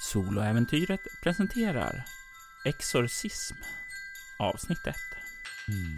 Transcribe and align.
Soloäventyret 0.00 1.00
presenterar 1.22 2.04
Exorcism 2.64 3.54
avsnitt 4.38 4.86
1. 4.86 4.98
Mm. 5.68 5.96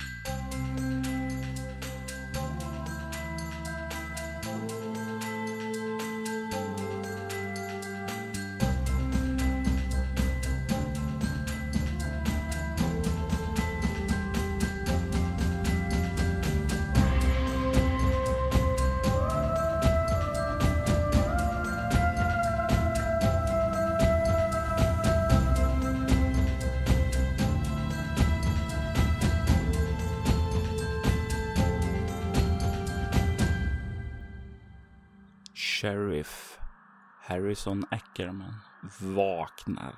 Vaknar 39.00 39.94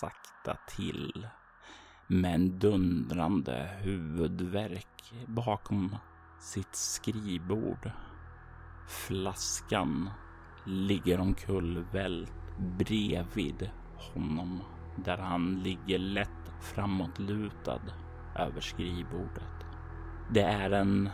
sakta 0.00 0.56
till 0.68 1.28
med 2.06 2.34
en 2.34 2.58
dundrande 2.58 3.70
huvudvärk 3.80 5.14
bakom 5.26 5.96
sitt 6.40 6.76
skrivbord. 6.76 7.90
Flaskan 8.88 10.10
ligger 10.66 11.20
omkullvält 11.20 12.58
bredvid 12.58 13.70
honom 13.96 14.62
där 14.96 15.18
han 15.18 15.62
ligger 15.62 15.98
lätt 15.98 16.52
framåtlutad 16.60 17.80
över 18.36 18.60
skrivbordet. 18.60 19.66
Det 20.30 20.42
är 20.42 20.70
en 20.70 21.10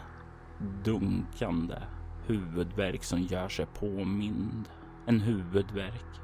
dunkande 0.84 1.82
huvudvärk 2.26 3.04
som 3.04 3.22
gör 3.22 3.48
sig 3.48 3.66
påmind. 3.66 4.68
En 5.06 5.20
huvudvärk 5.20 6.20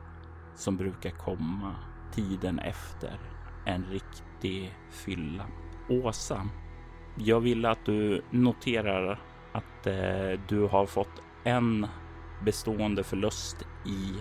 som 0.56 0.76
brukar 0.76 1.10
komma 1.10 1.74
tiden 2.12 2.58
efter 2.58 3.18
en 3.64 3.84
riktig 3.84 4.74
fylla. 4.90 5.46
Åsa, 5.88 6.48
jag 7.16 7.40
vill 7.40 7.66
att 7.66 7.84
du 7.84 8.22
noterar 8.30 9.20
att 9.52 9.86
eh, 9.86 10.40
du 10.48 10.60
har 10.60 10.86
fått 10.86 11.22
en 11.44 11.86
bestående 12.44 13.04
förlust 13.04 13.56
i 13.86 14.14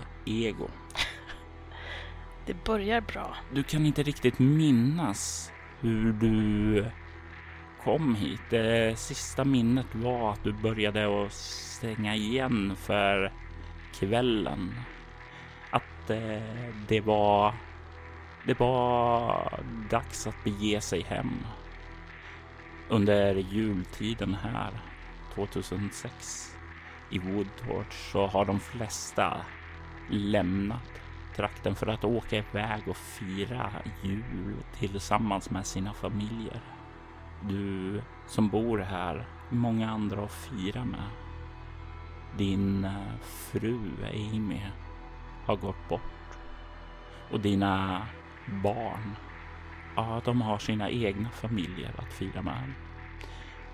ego. 0.45 0.67
Det 2.45 2.64
börjar 2.66 3.02
bra. 3.02 3.36
Du 3.53 3.64
kan 3.64 3.86
inte 3.86 4.03
riktigt 4.03 4.39
minnas 4.39 5.52
hur 5.80 6.14
du 6.14 6.86
kom 7.83 8.16
hit. 8.16 8.42
Det 8.49 8.99
sista 8.99 9.45
minnet 9.45 9.95
var 9.95 10.31
att 10.31 10.44
du 10.44 10.53
började 10.53 11.25
att 11.25 11.33
stänga 11.33 12.16
igen 12.16 12.75
för 12.75 13.31
kvällen. 13.94 14.73
Att 16.06 16.11
eh, 16.11 16.42
det 16.88 17.02
var 17.02 17.53
det 18.45 18.59
var 18.59 19.64
dags 19.89 20.28
att 20.28 20.44
bege 20.44 20.81
sig 20.81 21.02
hem. 21.02 21.31
Under 22.89 23.36
jultiden 23.36 24.33
här 24.33 24.72
2006 25.36 26.56
i 27.09 27.20
Woodtorch 27.20 28.11
så 28.11 28.28
har 28.28 28.45
de 28.45 28.59
flesta 28.59 29.38
lämnat 30.09 31.02
trakten 31.36 31.76
för 31.76 31.88
att 31.88 32.03
åka 32.03 32.38
iväg 32.38 32.88
och 32.88 32.98
fira 32.98 33.72
jul 34.03 34.56
tillsammans 34.80 35.50
med 35.50 35.66
sina 35.66 35.93
familjer. 35.93 36.61
Du 37.42 38.02
som 38.27 38.49
bor 38.49 38.77
här, 38.77 39.27
många 39.49 39.89
andra 39.89 40.23
att 40.23 40.33
fira 40.33 40.86
med. 40.86 41.10
Din 42.37 42.86
eh, 42.86 43.20
fru 43.22 43.80
Amy 44.14 44.61
har 45.45 45.56
gått 45.56 45.89
bort 45.89 46.02
och 47.32 47.39
dina 47.39 48.02
barn, 48.64 49.16
ja, 49.95 50.22
de 50.26 50.42
har 50.42 50.58
sina 50.58 50.89
egna 50.89 51.30
familjer 51.30 51.92
att 51.98 52.14
fira 52.14 52.42
med. 52.42 52.73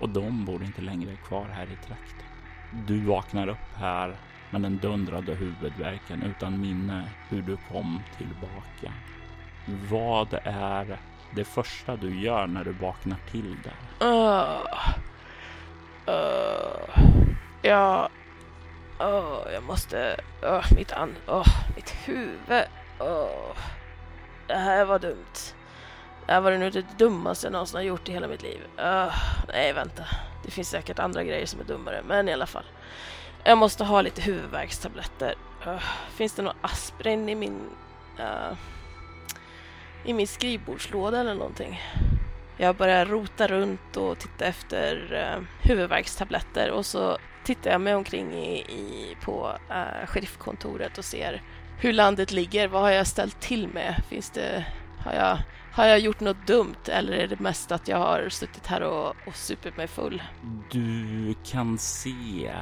Och 0.00 0.08
de 0.08 0.44
bor 0.44 0.64
inte 0.64 0.82
längre 0.82 1.16
kvar 1.16 1.44
här 1.44 1.64
i 1.64 1.86
trakten. 1.86 2.26
Du 2.86 3.00
vaknar 3.00 3.48
upp 3.48 3.76
här 3.76 4.16
med 4.50 4.62
den 4.62 4.78
dundrade 4.78 5.34
huvudvärken 5.34 6.22
utan 6.22 6.60
minne 6.60 7.08
hur 7.28 7.42
du 7.42 7.56
kom 7.56 8.00
tillbaka. 8.16 8.92
Vad 9.90 10.38
är 10.44 10.98
det 11.34 11.44
första 11.44 11.96
du 11.96 12.20
gör 12.20 12.46
när 12.46 12.64
du 12.64 12.72
vaknar 12.72 13.18
till 13.30 13.56
där? 13.62 14.06
Uh, 14.08 14.60
uh, 16.08 17.34
ja, 17.62 18.08
Oh, 19.02 19.52
jag 19.52 19.62
måste... 19.62 20.16
Oh, 20.42 20.74
mitt 20.74 20.92
an... 20.92 21.16
Oh, 21.26 21.48
mitt 21.76 21.90
huvud. 22.04 22.64
Oh. 22.98 23.56
det 24.46 24.54
här 24.54 24.84
var 24.84 24.98
dumt. 24.98 25.54
Det 26.26 26.32
här 26.32 26.40
var 26.40 26.52
nog 26.52 26.72
det 26.72 26.98
dummaste 26.98 27.46
jag 27.46 27.52
någonsin 27.52 27.76
har 27.76 27.82
gjort 27.82 28.08
i 28.08 28.12
hela 28.12 28.28
mitt 28.28 28.42
liv. 28.42 28.60
Oh, 28.78 29.14
nej, 29.48 29.72
vänta. 29.72 30.04
Det 30.44 30.50
finns 30.50 30.70
säkert 30.70 30.98
andra 30.98 31.24
grejer 31.24 31.46
som 31.46 31.60
är 31.60 31.64
dummare, 31.64 32.02
men 32.06 32.28
i 32.28 32.32
alla 32.32 32.46
fall. 32.46 32.64
Jag 33.44 33.58
måste 33.58 33.84
ha 33.84 34.00
lite 34.00 34.22
huvudvärkstabletter. 34.22 35.34
Oh, 35.66 35.82
finns 36.14 36.32
det 36.32 36.42
någon 36.42 36.56
aspirin 36.60 37.28
i 37.28 37.34
min... 37.34 37.70
Uh, 38.18 38.56
i 40.04 40.12
min 40.12 40.26
skrivbordslåda 40.26 41.20
eller 41.20 41.34
någonting? 41.34 41.80
Jag 42.62 42.76
börjar 42.76 43.06
rota 43.06 43.46
runt 43.46 43.96
och 43.96 44.18
titta 44.18 44.44
efter 44.44 45.12
eh, 45.12 45.68
huvudvärkstabletter 45.68 46.70
och 46.70 46.86
så 46.86 47.18
tittar 47.44 47.70
jag 47.70 47.80
mig 47.80 47.94
omkring 47.94 48.32
i, 48.32 48.58
i, 48.58 49.16
på 49.22 49.56
eh, 49.70 50.06
sheriffkontoret 50.06 50.98
och 50.98 51.04
ser 51.04 51.42
hur 51.78 51.92
landet 51.92 52.32
ligger. 52.32 52.68
Vad 52.68 52.82
har 52.82 52.90
jag 52.90 53.06
ställt 53.06 53.40
till 53.40 53.68
med? 53.68 54.02
Finns 54.08 54.30
det... 54.30 54.66
Har 54.98 55.12
jag, 55.12 55.38
har 55.72 55.86
jag 55.86 55.98
gjort 55.98 56.20
något 56.20 56.46
dumt 56.46 56.88
eller 56.88 57.12
är 57.12 57.26
det 57.26 57.40
mest 57.40 57.72
att 57.72 57.88
jag 57.88 57.98
har 57.98 58.28
suttit 58.28 58.66
här 58.66 58.82
och, 58.82 59.14
och 59.26 59.34
supit 59.34 59.76
mig 59.76 59.88
full? 59.88 60.22
Du 60.70 61.34
kan 61.44 61.78
se 61.78 62.52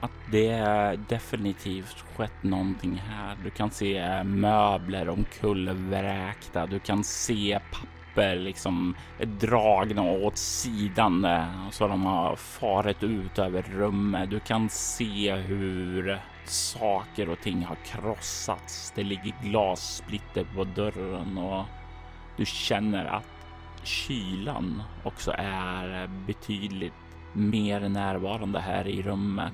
att 0.00 0.30
det 0.30 0.98
definitivt 1.08 2.04
skett 2.16 2.42
någonting 2.42 3.02
här. 3.08 3.36
Du 3.44 3.50
kan 3.50 3.70
se 3.70 4.24
möbler 4.24 5.08
omkullvräkta. 5.08 6.66
Du 6.66 6.78
kan 6.78 7.04
se 7.04 7.60
papper 7.72 7.95
liksom 8.16 8.94
eh, 9.18 9.28
dragna 9.28 10.02
åt 10.02 10.36
sidan 10.38 11.24
eh, 11.24 11.70
så 11.70 11.88
de 11.88 12.04
har 12.04 12.36
farit 12.36 13.02
ut 13.02 13.38
över 13.38 13.62
rummet. 13.62 14.30
Du 14.30 14.40
kan 14.40 14.68
se 14.68 15.34
hur 15.34 16.18
saker 16.44 17.28
och 17.28 17.40
ting 17.40 17.64
har 17.64 17.76
krossats. 17.76 18.92
Det 18.96 19.02
ligger 19.02 19.34
glassplitter 19.42 20.46
på 20.56 20.64
dörren 20.64 21.38
och 21.38 21.64
du 22.36 22.46
känner 22.46 23.04
att 23.04 23.46
kylan 23.82 24.82
också 25.04 25.34
är 25.38 26.10
betydligt 26.26 26.92
mer 27.32 27.88
närvarande 27.88 28.60
här 28.60 28.88
i 28.88 29.02
rummet 29.02 29.52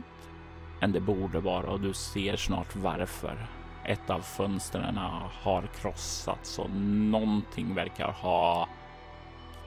än 0.81 0.93
det 0.93 1.00
borde 1.00 1.41
vara 1.41 1.71
och 1.71 1.81
du 1.81 1.93
ser 1.93 2.37
snart 2.37 2.77
varför. 2.77 3.47
Ett 3.84 4.10
av 4.10 4.20
fönstren 4.20 4.97
har 5.43 5.69
krossats 5.81 6.59
och 6.59 6.70
någonting 6.70 7.75
verkar 7.75 8.12
ha 8.12 8.69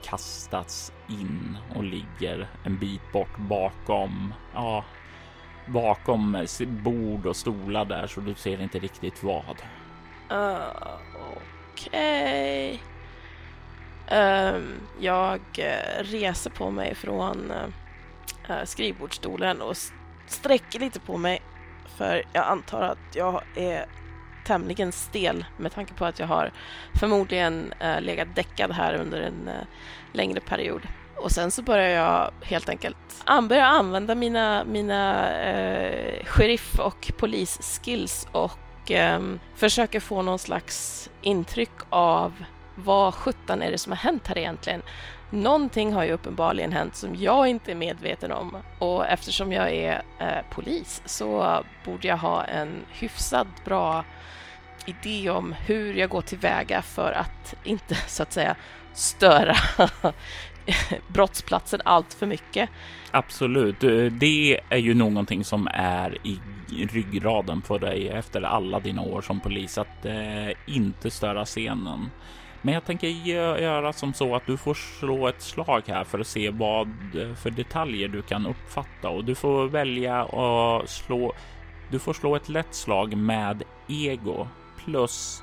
kastats 0.04 0.92
in 1.08 1.58
och 1.74 1.84
ligger 1.84 2.48
en 2.64 2.78
bit 2.78 3.12
bort 3.12 3.38
bakom, 3.38 4.34
ja, 4.54 4.84
bakom 5.66 6.46
bord 6.68 7.26
och 7.26 7.36
stolar 7.36 7.84
där 7.84 8.06
så 8.06 8.20
du 8.20 8.34
ser 8.34 8.62
inte 8.62 8.78
riktigt 8.78 9.22
vad. 9.22 9.62
Uh, 10.32 10.56
Okej. 11.72 12.68
Okay. 12.74 12.78
Um, 14.10 14.80
jag 15.00 15.40
eh, 15.58 16.02
reser 16.02 16.50
på 16.50 16.70
mig 16.70 16.94
från 16.94 17.52
uh, 18.48 18.64
skrivbordsstolen 18.64 19.62
och 19.62 19.76
sträcker 20.26 20.80
lite 20.80 21.00
på 21.00 21.16
mig 21.16 21.42
för 21.96 22.22
jag 22.32 22.44
antar 22.46 22.82
att 22.82 23.14
jag 23.14 23.42
är 23.56 23.86
tämligen 24.46 24.92
stel 24.92 25.44
med 25.56 25.72
tanke 25.72 25.94
på 25.94 26.04
att 26.04 26.18
jag 26.18 26.26
har 26.26 26.52
förmodligen 26.94 27.72
eh, 27.80 28.00
legat 28.00 28.28
däckad 28.34 28.72
här 28.72 28.94
under 28.94 29.20
en 29.20 29.48
eh, 29.48 29.66
längre 30.12 30.40
period. 30.40 30.82
Och 31.16 31.32
sen 31.32 31.50
så 31.50 31.62
börjar 31.62 31.88
jag 31.88 32.30
helt 32.42 32.68
enkelt 32.68 32.96
an 33.24 33.48
börja 33.48 33.66
använda 33.66 34.14
mina, 34.14 34.64
mina 34.64 35.30
eh, 35.38 36.24
sheriff 36.24 36.78
och 36.78 37.12
polisskills 37.16 38.28
och 38.32 38.90
eh, 38.90 39.20
försöker 39.54 40.00
få 40.00 40.22
någon 40.22 40.38
slags 40.38 41.10
intryck 41.22 41.70
av 41.88 42.44
vad 42.74 43.14
sjutton 43.14 43.62
är 43.62 43.70
det 43.70 43.78
som 43.78 43.92
har 43.92 43.96
hänt 43.96 44.26
här 44.26 44.38
egentligen? 44.38 44.82
Någonting 45.30 45.92
har 45.92 46.04
ju 46.04 46.12
uppenbarligen 46.12 46.72
hänt 46.72 46.96
som 46.96 47.16
jag 47.16 47.48
inte 47.48 47.70
är 47.70 47.74
medveten 47.74 48.32
om 48.32 48.56
och 48.78 49.06
eftersom 49.06 49.52
jag 49.52 49.72
är 49.72 50.02
eh, 50.18 50.50
polis 50.50 51.02
så 51.04 51.62
borde 51.84 52.08
jag 52.08 52.16
ha 52.16 52.44
en 52.44 52.84
hyfsat 52.92 53.46
bra 53.64 54.04
idé 54.86 55.30
om 55.30 55.54
hur 55.66 55.94
jag 55.94 56.10
går 56.10 56.22
tillväga 56.22 56.82
för 56.82 57.12
att 57.12 57.54
inte 57.64 57.94
så 57.94 58.22
att 58.22 58.32
säga 58.32 58.56
störa 58.94 59.56
brottsplatsen 61.08 61.80
allt 61.84 62.14
för 62.14 62.26
mycket. 62.26 62.70
Absolut, 63.10 63.80
det 64.10 64.60
är 64.68 64.78
ju 64.78 64.94
någonting 64.94 65.44
som 65.44 65.68
är 65.72 66.18
i 66.26 66.38
ryggraden 66.86 67.60
på 67.60 67.78
dig 67.78 68.08
efter 68.08 68.42
alla 68.42 68.80
dina 68.80 69.02
år 69.02 69.22
som 69.22 69.40
polis 69.40 69.78
att 69.78 70.06
eh, 70.06 70.48
inte 70.66 71.10
störa 71.10 71.44
scenen. 71.44 72.10
Men 72.62 72.74
jag 72.74 72.84
tänker 72.84 73.08
göra 73.58 73.92
som 73.92 74.14
så 74.14 74.36
att 74.36 74.46
du 74.46 74.56
får 74.56 74.74
slå 74.74 75.28
ett 75.28 75.42
slag 75.42 75.82
här 75.86 76.04
för 76.04 76.18
att 76.18 76.26
se 76.26 76.50
vad 76.50 76.88
eh, 76.88 77.34
för 77.34 77.50
detaljer 77.50 78.08
du 78.08 78.22
kan 78.22 78.46
uppfatta 78.46 79.08
och 79.08 79.24
du 79.24 79.34
får 79.34 79.68
välja 79.68 80.22
att 80.24 80.90
slå. 80.90 81.32
Du 81.90 81.98
får 81.98 82.12
slå 82.12 82.36
ett 82.36 82.48
lätt 82.48 82.74
slag 82.74 83.16
med 83.16 83.62
ego 83.88 84.48
plus 84.86 85.42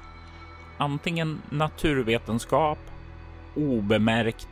antingen 0.78 1.42
naturvetenskap, 1.50 2.80
obemärkt 3.56 4.48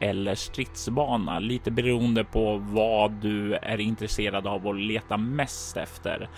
eller 0.00 0.34
stridsbana, 0.34 1.38
lite 1.38 1.70
beroende 1.70 2.24
på 2.24 2.56
vad 2.56 3.12
du 3.12 3.54
är 3.54 3.80
intresserad 3.80 4.46
av 4.46 4.66
och 4.66 4.74
leta 4.74 5.16
mest 5.16 5.76
efter. 5.76 6.28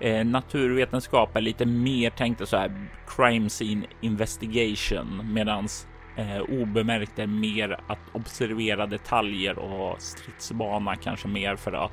Eh, 0.00 0.24
naturvetenskap 0.24 1.36
är 1.36 1.40
lite 1.40 1.66
mer 1.66 2.10
tänkt 2.10 2.48
så 2.48 2.56
här 2.56 2.88
crime 3.06 3.48
scene 3.48 3.86
investigation 4.00 5.32
medans 5.32 5.86
eh, 6.16 6.40
obemärkt 6.40 7.18
är 7.18 7.26
mer 7.26 7.80
att 7.86 7.98
observera 8.12 8.86
detaljer 8.86 9.58
och 9.58 10.02
stridsbana 10.02 10.96
kanske 10.96 11.28
mer 11.28 11.56
för 11.56 11.72
att 11.72 11.92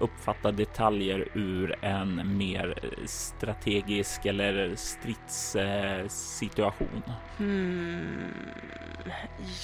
uppfatta 0.00 0.52
detaljer 0.52 1.28
ur 1.34 1.84
en 1.84 2.38
mer 2.38 2.78
strategisk 3.06 4.26
eller 4.26 4.76
stridssituation? 4.76 7.02
Hmm. 7.38 8.34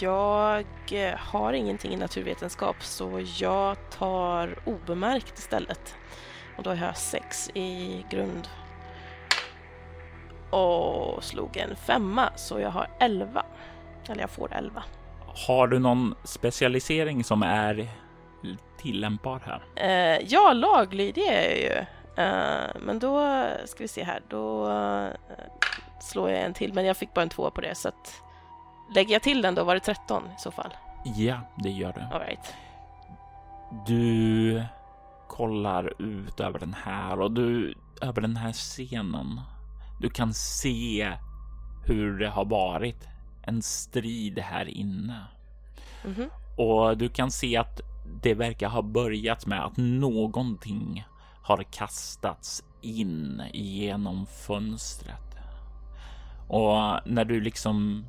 Jag 0.01 0.65
har 1.19 1.53
ingenting 1.53 1.93
i 1.93 1.97
naturvetenskap 1.97 2.85
så 2.85 3.27
jag 3.39 3.77
tar 3.91 4.59
obemärkt 4.65 5.39
istället. 5.39 5.97
Och 6.57 6.63
då 6.63 6.71
har 6.71 6.87
jag 6.87 6.97
sex 6.97 7.51
i 7.55 8.05
grund. 8.11 8.49
Och 10.51 11.25
slog 11.25 11.57
en 11.57 11.77
femma 11.77 12.31
så 12.37 12.61
jag 12.61 12.71
har 12.71 12.87
elva. 13.01 13.45
Eller 14.09 14.21
jag 14.21 14.31
får 14.31 14.55
elva. 14.55 14.85
Har 15.47 15.67
du 15.67 15.79
någon 15.79 16.15
specialisering 16.25 17.25
som 17.25 17.43
är 17.43 17.89
tillämpbar 18.79 19.43
här? 19.45 19.63
Eh, 19.77 20.27
ja, 20.29 20.53
laglydig 20.53 21.23
är 21.23 21.43
jag 21.43 21.59
ju. 21.59 21.85
Eh, 22.17 22.71
men 22.81 22.99
då 22.99 23.45
ska 23.65 23.85
vi 23.85 23.89
se 23.89 24.05
här. 24.05 24.23
Då 24.29 24.71
eh, 24.71 25.09
slår 26.01 26.31
jag 26.31 26.41
en 26.41 26.55
till, 26.55 26.75
men 26.75 26.85
jag 26.85 26.97
fick 26.97 27.15
bara 27.15 27.23
en 27.23 27.29
två 27.29 27.51
på 27.51 27.61
det 27.61 27.75
så 27.75 27.89
att 27.89 28.23
lägger 28.95 29.13
jag 29.13 29.23
till 29.23 29.43
den 29.43 29.55
då 29.55 29.65
var 29.65 29.75
det 29.75 29.81
13 29.81 30.23
i 30.25 30.41
så 30.41 30.51
fall. 30.51 30.73
Ja, 31.05 31.41
det 31.63 31.71
gör 31.71 31.93
det. 31.93 32.09
All 32.13 32.21
right. 32.21 32.55
Du 33.87 34.63
kollar 35.29 36.03
ut 36.03 36.41
över 36.41 36.59
den 36.59 36.75
här 36.75 37.21
och 37.21 37.33
du 37.33 37.75
över 38.03 38.21
den 38.21 38.37
här 38.37 38.53
scenen. 38.53 39.41
Du 40.01 40.11
kan 40.11 40.35
se 40.35 41.13
hur 41.87 42.19
det 42.19 42.29
har 42.29 42.45
varit 42.45 43.09
en 43.43 43.63
strid 43.63 44.39
här 44.39 44.69
inne. 44.69 45.25
Mm 46.05 46.17
-hmm. 46.17 46.29
Och 46.57 46.99
du 46.99 47.09
kan 47.09 47.31
se 47.31 47.57
att 47.57 47.81
det 48.23 48.35
verkar 48.35 48.69
ha 48.69 48.83
börjat 48.83 49.47
med 49.47 49.65
att 49.65 49.77
någonting 49.77 51.05
har 51.43 51.63
kastats 51.63 52.65
in 52.81 53.43
genom 53.53 54.27
fönstret. 54.27 55.37
Och 56.49 57.01
när 57.07 57.25
du 57.25 57.41
liksom 57.41 58.07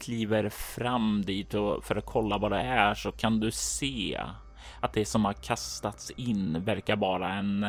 kliver 0.00 0.48
fram 0.48 1.22
dit 1.26 1.54
och 1.54 1.84
för 1.84 1.96
att 1.96 2.06
kolla 2.06 2.38
vad 2.38 2.52
det 2.52 2.60
är 2.60 2.94
så 2.94 3.12
kan 3.12 3.40
du 3.40 3.50
se 3.50 4.20
att 4.80 4.92
det 4.92 5.04
som 5.04 5.24
har 5.24 5.32
kastats 5.32 6.10
in 6.10 6.64
verkar 6.64 6.96
vara 6.96 7.34
en 7.34 7.66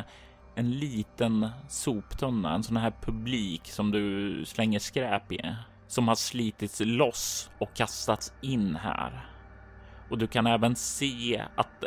en 0.55 0.71
liten 0.71 1.49
soptunna, 1.67 2.55
en 2.55 2.63
sån 2.63 2.77
här 2.77 2.93
publik 3.01 3.67
som 3.67 3.91
du 3.91 4.45
slänger 4.45 4.79
skräp 4.79 5.31
i 5.31 5.55
som 5.87 6.07
har 6.07 6.15
slitits 6.15 6.81
loss 6.85 7.49
och 7.59 7.73
kastats 7.73 8.33
in 8.41 8.75
här. 8.75 9.30
Och 10.11 10.17
du 10.17 10.27
kan 10.27 10.47
även 10.47 10.75
se 10.75 11.43
att 11.55 11.83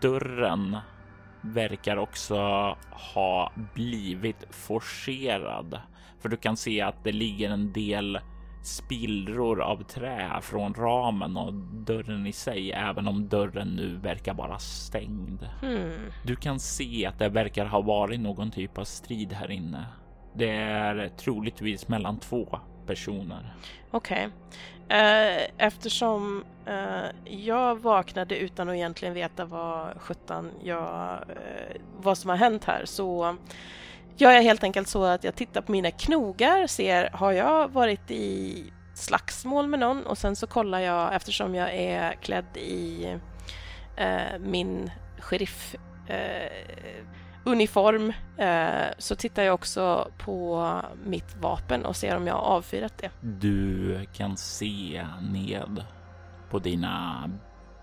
dörren 0.00 0.76
verkar 1.40 1.96
också 1.96 2.36
ha 2.90 3.52
blivit 3.74 4.44
forcerad. 4.50 5.80
För 6.20 6.28
du 6.28 6.36
kan 6.36 6.56
se 6.56 6.80
att 6.80 7.04
det 7.04 7.12
ligger 7.12 7.50
en 7.50 7.72
del 7.72 8.18
spillror 8.62 9.60
av 9.60 9.82
trä 9.82 10.40
från 10.42 10.74
ramen 10.74 11.36
och 11.36 11.54
dörren 11.86 12.26
i 12.26 12.32
sig, 12.32 12.72
även 12.72 13.08
om 13.08 13.28
dörren 13.28 13.68
nu 13.68 13.96
verkar 13.96 14.34
vara 14.34 14.58
stängd. 14.58 15.48
Hmm. 15.60 16.10
Du 16.24 16.36
kan 16.36 16.60
se 16.60 17.06
att 17.06 17.18
det 17.18 17.28
verkar 17.28 17.66
ha 17.66 17.80
varit 17.80 18.20
någon 18.20 18.50
typ 18.50 18.78
av 18.78 18.84
strid 18.84 19.32
här 19.32 19.50
inne. 19.50 19.86
Det 20.34 20.50
är 20.50 21.08
troligtvis 21.08 21.88
mellan 21.88 22.18
två 22.18 22.58
personer. 22.86 23.54
Okej. 23.90 24.28
Eh, 24.90 25.46
eftersom 25.58 26.44
eh, 26.66 27.34
jag 27.44 27.80
vaknade 27.80 28.36
utan 28.36 28.68
att 28.68 28.74
egentligen 28.74 29.14
veta 29.14 29.44
vad 29.44 30.00
sjutton 30.00 30.50
jag, 30.62 31.12
eh, 31.28 31.80
vad 32.00 32.18
som 32.18 32.30
har 32.30 32.36
hänt 32.36 32.64
här 32.64 32.84
så 32.84 33.36
gör 34.16 34.30
jag 34.30 34.42
helt 34.42 34.64
enkelt 34.64 34.88
så 34.88 35.04
att 35.04 35.24
jag 35.24 35.34
tittar 35.34 35.60
på 35.62 35.72
mina 35.72 35.90
knogar, 35.90 36.66
ser 36.66 37.10
har 37.10 37.32
jag 37.32 37.68
varit 37.68 38.10
i 38.10 38.64
slagsmål 38.94 39.66
med 39.66 39.78
någon? 39.80 40.06
Och 40.06 40.18
sen 40.18 40.36
så 40.36 40.46
kollar 40.46 40.80
jag 40.80 41.14
eftersom 41.14 41.54
jag 41.54 41.74
är 41.74 42.12
klädd 42.12 42.56
i 42.56 43.04
eh, 43.96 44.38
min 44.38 44.90
sheriff 45.18 45.74
eh, 46.08 46.52
uniform 47.44 48.12
eh, 48.36 48.92
så 48.98 49.16
tittar 49.16 49.42
jag 49.42 49.54
också 49.54 50.10
på 50.18 50.82
mitt 51.04 51.36
vapen 51.40 51.84
och 51.84 51.96
ser 51.96 52.16
om 52.16 52.26
jag 52.26 52.34
har 52.34 52.40
avfyrat 52.42 52.98
det. 52.98 53.10
Du 53.20 54.06
kan 54.12 54.36
se 54.36 55.06
ned 55.32 55.84
på 56.50 56.58
dina 56.58 57.24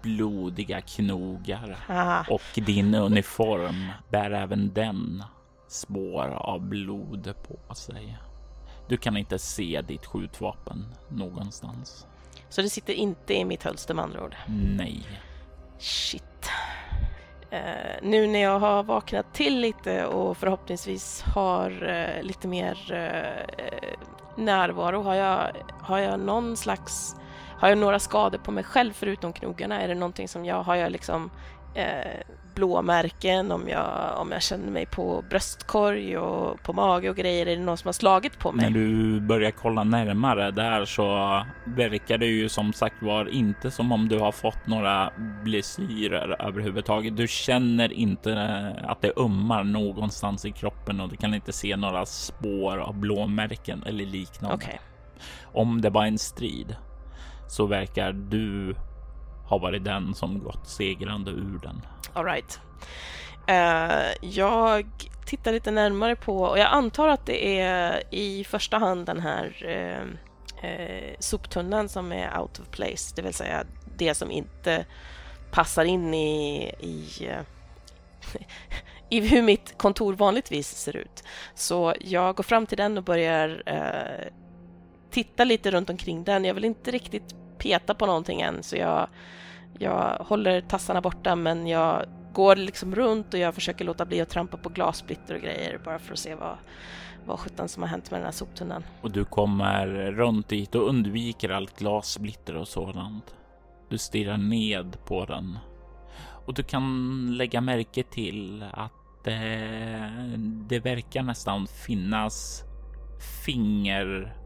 blodiga 0.01 0.81
knogar 0.81 1.77
Aha. 1.89 2.25
och 2.29 2.41
din 2.65 2.95
uniform 2.95 3.85
bär 4.09 4.31
även 4.31 4.73
den 4.73 5.23
spår 5.67 6.27
av 6.27 6.61
blod 6.61 7.33
på 7.47 7.75
sig. 7.75 8.17
Du 8.87 8.97
kan 8.97 9.17
inte 9.17 9.39
se 9.39 9.81
ditt 9.87 10.05
skjutvapen 10.05 10.85
någonstans. 11.09 12.07
Så 12.49 12.61
det 12.61 12.69
sitter 12.69 12.93
inte 12.93 13.33
i 13.33 13.45
mitt 13.45 13.63
hölster 13.63 13.93
med 13.93 14.03
andra 14.03 14.23
ord? 14.23 14.35
Nej. 14.47 15.03
Shit. 15.79 16.23
Eh, 17.57 17.95
nu 18.01 18.27
när 18.27 18.39
jag 18.39 18.59
har 18.59 18.83
vaknat 18.83 19.33
till 19.33 19.59
lite 19.59 20.05
och 20.05 20.37
förhoppningsvis 20.37 21.21
har 21.21 21.89
eh, 21.89 22.23
lite 22.23 22.47
mer 22.47 22.93
eh, 22.93 23.97
närvaro, 24.35 25.01
har 25.01 25.15
jag, 25.15 25.51
har 25.81 25.99
jag 25.99 26.19
någon 26.19 26.57
slags... 26.57 27.15
Har 27.59 27.69
jag 27.69 27.77
några 27.77 27.99
skador 27.99 28.37
på 28.37 28.51
mig 28.51 28.63
själv 28.63 28.93
förutom 28.93 29.33
knogarna? 29.33 29.81
Är 29.81 29.87
det 29.87 29.95
någonting 29.95 30.27
som 30.27 30.45
jag... 30.45 30.63
Har 30.63 30.75
jag 30.75 30.91
liksom 30.91 31.31
eh, 31.75 32.21
blåmärken, 32.57 33.51
om 33.51 33.69
jag, 33.69 34.13
om 34.17 34.31
jag 34.31 34.41
känner 34.41 34.71
mig 34.71 34.85
på 34.85 35.23
bröstkorg 35.29 36.17
och 36.17 36.63
på 36.63 36.73
mage 36.73 37.09
och 37.09 37.15
grejer. 37.15 37.47
Är 37.47 37.55
det 37.55 37.61
någon 37.61 37.77
som 37.77 37.87
har 37.87 37.93
slagit 37.93 38.39
på 38.39 38.51
mig? 38.51 38.65
När 38.65 38.79
du 38.79 39.19
börjar 39.19 39.51
kolla 39.51 39.83
närmare 39.83 40.51
där 40.51 40.85
så 40.85 41.05
verkar 41.65 42.17
det 42.17 42.25
ju 42.25 42.49
som 42.49 42.73
sagt 42.73 42.95
var 43.01 43.29
inte 43.29 43.71
som 43.71 43.91
om 43.91 44.07
du 44.07 44.19
har 44.19 44.31
fått 44.31 44.67
några 44.67 45.13
blessyrer 45.43 46.41
överhuvudtaget. 46.41 47.17
Du 47.17 47.27
känner 47.27 47.93
inte 47.93 48.33
att 48.87 49.01
det 49.01 49.17
ömmar 49.17 49.63
någonstans 49.63 50.45
i 50.45 50.51
kroppen 50.51 51.01
och 51.01 51.09
du 51.09 51.17
kan 51.17 51.33
inte 51.33 51.51
se 51.51 51.75
några 51.75 52.05
spår 52.05 52.77
av 52.77 52.95
blåmärken 52.99 53.83
eller 53.85 54.05
liknande. 54.05 54.55
Okay. 54.55 54.77
Om 55.43 55.81
det 55.81 55.89
var 55.89 56.05
en 56.05 56.17
strid 56.17 56.75
så 57.49 57.65
verkar 57.65 58.11
du 58.11 58.75
har 59.47 59.59
varit 59.59 59.83
den 59.83 60.13
som 60.13 60.43
gått 60.43 60.67
segrande 60.67 61.31
ur 61.31 61.59
den. 61.63 61.81
Alright. 62.13 62.59
Uh, 63.49 63.55
eh, 63.55 64.13
jag 64.21 64.85
tittar 65.25 65.51
lite 65.51 65.71
närmare 65.71 66.15
på, 66.15 66.37
och 66.37 66.59
jag 66.59 66.67
antar 66.67 67.07
att 67.07 67.25
det 67.25 67.59
är 67.59 68.03
i 68.11 68.43
första 68.43 68.77
hand 68.77 69.05
den 69.05 69.19
här 69.19 69.65
uh, 69.65 70.07
uh, 70.69 71.15
soptunnan 71.19 71.89
som 71.89 72.11
är 72.11 72.39
out 72.39 72.59
of 72.59 72.69
place, 72.69 73.13
det 73.15 73.21
vill 73.21 73.33
säga 73.33 73.63
det 73.97 74.13
som 74.13 74.31
inte 74.31 74.85
passar 75.51 75.85
in 75.85 76.13
i, 76.13 76.71
i 76.79 77.29
i 79.09 79.21
hur 79.21 79.41
mitt 79.41 79.77
kontor 79.77 80.13
vanligtvis 80.13 80.67
ser 80.67 80.95
ut. 80.95 81.23
Så 81.55 81.93
jag 81.99 82.35
går 82.35 82.43
fram 82.43 82.65
till 82.65 82.77
den 82.77 82.97
och 82.97 83.03
börjar 83.03 83.63
eh, 83.65 84.33
titta 85.11 85.43
lite 85.43 85.71
runt 85.71 85.89
omkring 85.89 86.23
den. 86.23 86.45
Jag 86.45 86.53
vill 86.53 86.65
inte 86.65 86.91
riktigt 86.91 87.35
peta 87.57 87.93
på 87.93 88.05
någonting 88.05 88.41
än 88.41 88.63
så 88.63 88.75
jag, 88.75 89.07
jag 89.79 90.17
håller 90.19 90.61
tassarna 90.61 91.01
borta 91.01 91.35
men 91.35 91.67
jag 91.67 92.05
går 92.33 92.55
liksom 92.55 92.95
runt 92.95 93.33
och 93.33 93.39
jag 93.39 93.55
försöker 93.55 93.85
låta 93.85 94.05
bli 94.05 94.21
att 94.21 94.29
trampa 94.29 94.57
på 94.57 94.69
glassplitter 94.69 95.35
och 95.35 95.41
grejer 95.41 95.79
bara 95.85 95.99
för 95.99 96.13
att 96.13 96.19
se 96.19 96.35
vad, 96.35 96.57
vad 97.25 97.39
sjutton 97.39 97.69
som 97.69 97.83
har 97.83 97.89
hänt 97.89 98.11
med 98.11 98.19
den 98.19 98.25
här 98.25 98.31
soptunnan. 98.31 98.83
Och 99.01 99.11
du 99.11 99.25
kommer 99.25 99.87
runt 100.11 100.47
dit 100.47 100.75
och 100.75 100.89
undviker 100.89 101.49
allt 101.49 101.79
glassplitter 101.79 102.55
och 102.55 102.67
sådant. 102.67 103.35
Du 103.89 103.97
stirrar 103.97 104.37
ned 104.37 104.97
på 105.05 105.25
den 105.25 105.59
och 106.47 106.53
du 106.53 106.63
kan 106.63 107.37
lägga 107.37 107.61
märke 107.61 108.03
till 108.03 108.65
att 108.73 109.27
eh, 109.27 110.37
det 110.39 110.79
verkar 110.79 111.23
nästan 111.23 111.67
finnas 111.67 112.63
finger 113.45 114.36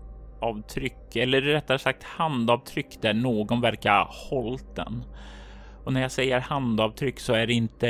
fingeravtryck 0.42 1.16
eller 1.16 1.42
rättare 1.42 1.80
sagt 1.80 2.04
handavtryck 2.04 3.02
där 3.02 3.14
någon 3.14 3.62
verkar 3.62 3.92
ha 3.92 4.10
hållit 4.30 4.76
den. 4.76 5.04
Och 5.86 5.94
när 5.94 6.02
jag 6.02 6.12
säger 6.12 6.40
handavtryck 6.40 7.20
så 7.20 7.34
är 7.34 7.48
det 7.48 7.54
inte 7.54 7.90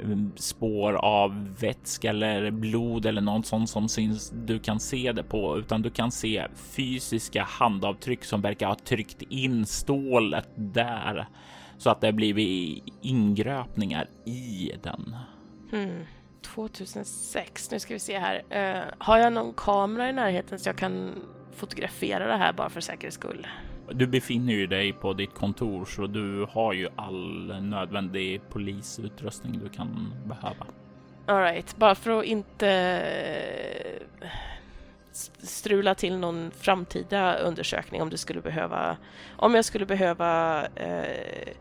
mm, 0.00 0.32
spår 0.36 0.92
av 0.92 1.56
vätska 1.60 2.10
eller 2.10 2.50
blod 2.50 3.06
eller 3.06 3.20
något 3.20 3.46
sånt 3.46 3.70
som 3.70 3.88
syns 3.88 4.30
du 4.30 4.58
kan 4.58 4.80
se 4.80 5.12
det 5.12 5.22
på, 5.22 5.58
utan 5.58 5.82
du 5.82 5.90
kan 5.90 6.12
se 6.12 6.46
fysiska 6.54 7.42
handavtryck 7.42 8.24
som 8.24 8.40
verkar 8.40 8.66
ha 8.66 8.74
tryckt 8.74 9.22
in 9.22 9.66
stålet 9.66 10.48
där 10.56 11.26
så 11.78 11.90
att 11.90 12.00
det 12.00 12.12
blivit 12.12 12.84
ingröpningar 13.02 14.08
i 14.24 14.72
den. 14.82 15.16
Hmm. 15.70 16.04
2006, 16.42 17.70
nu 17.70 17.78
ska 17.78 17.94
vi 17.94 18.00
se 18.00 18.18
här. 18.18 18.36
Uh, 18.36 18.84
har 18.98 19.18
jag 19.18 19.32
någon 19.32 19.54
kamera 19.54 20.08
i 20.08 20.12
närheten 20.12 20.58
så 20.58 20.68
jag 20.68 20.76
kan 20.76 21.14
fotografera 21.54 22.26
det 22.26 22.36
här 22.36 22.52
bara 22.52 22.70
för 22.70 22.80
säkerhets 22.80 23.14
skull? 23.16 23.46
Du 23.90 24.06
befinner 24.06 24.52
ju 24.52 24.66
dig 24.66 24.92
på 24.92 25.12
ditt 25.12 25.34
kontor 25.34 25.84
så 25.84 26.06
du 26.06 26.46
har 26.50 26.72
ju 26.72 26.88
all 26.96 27.62
nödvändig 27.62 28.40
polisutrustning 28.48 29.60
du 29.64 29.68
kan 29.68 30.12
behöva. 30.24 30.66
Alright, 31.26 31.76
bara 31.76 31.94
för 31.94 32.20
att 32.20 32.24
inte 32.24 32.68
eh, 34.20 34.28
strula 35.42 35.94
till 35.94 36.18
någon 36.18 36.50
framtida 36.50 37.34
undersökning 37.34 38.02
om 38.02 38.10
du 38.10 38.16
skulle 38.16 38.40
behöva, 38.40 38.96
om 39.36 39.54
jag 39.54 39.64
skulle 39.64 39.86
behöva 39.86 40.62
eh, 40.66 41.52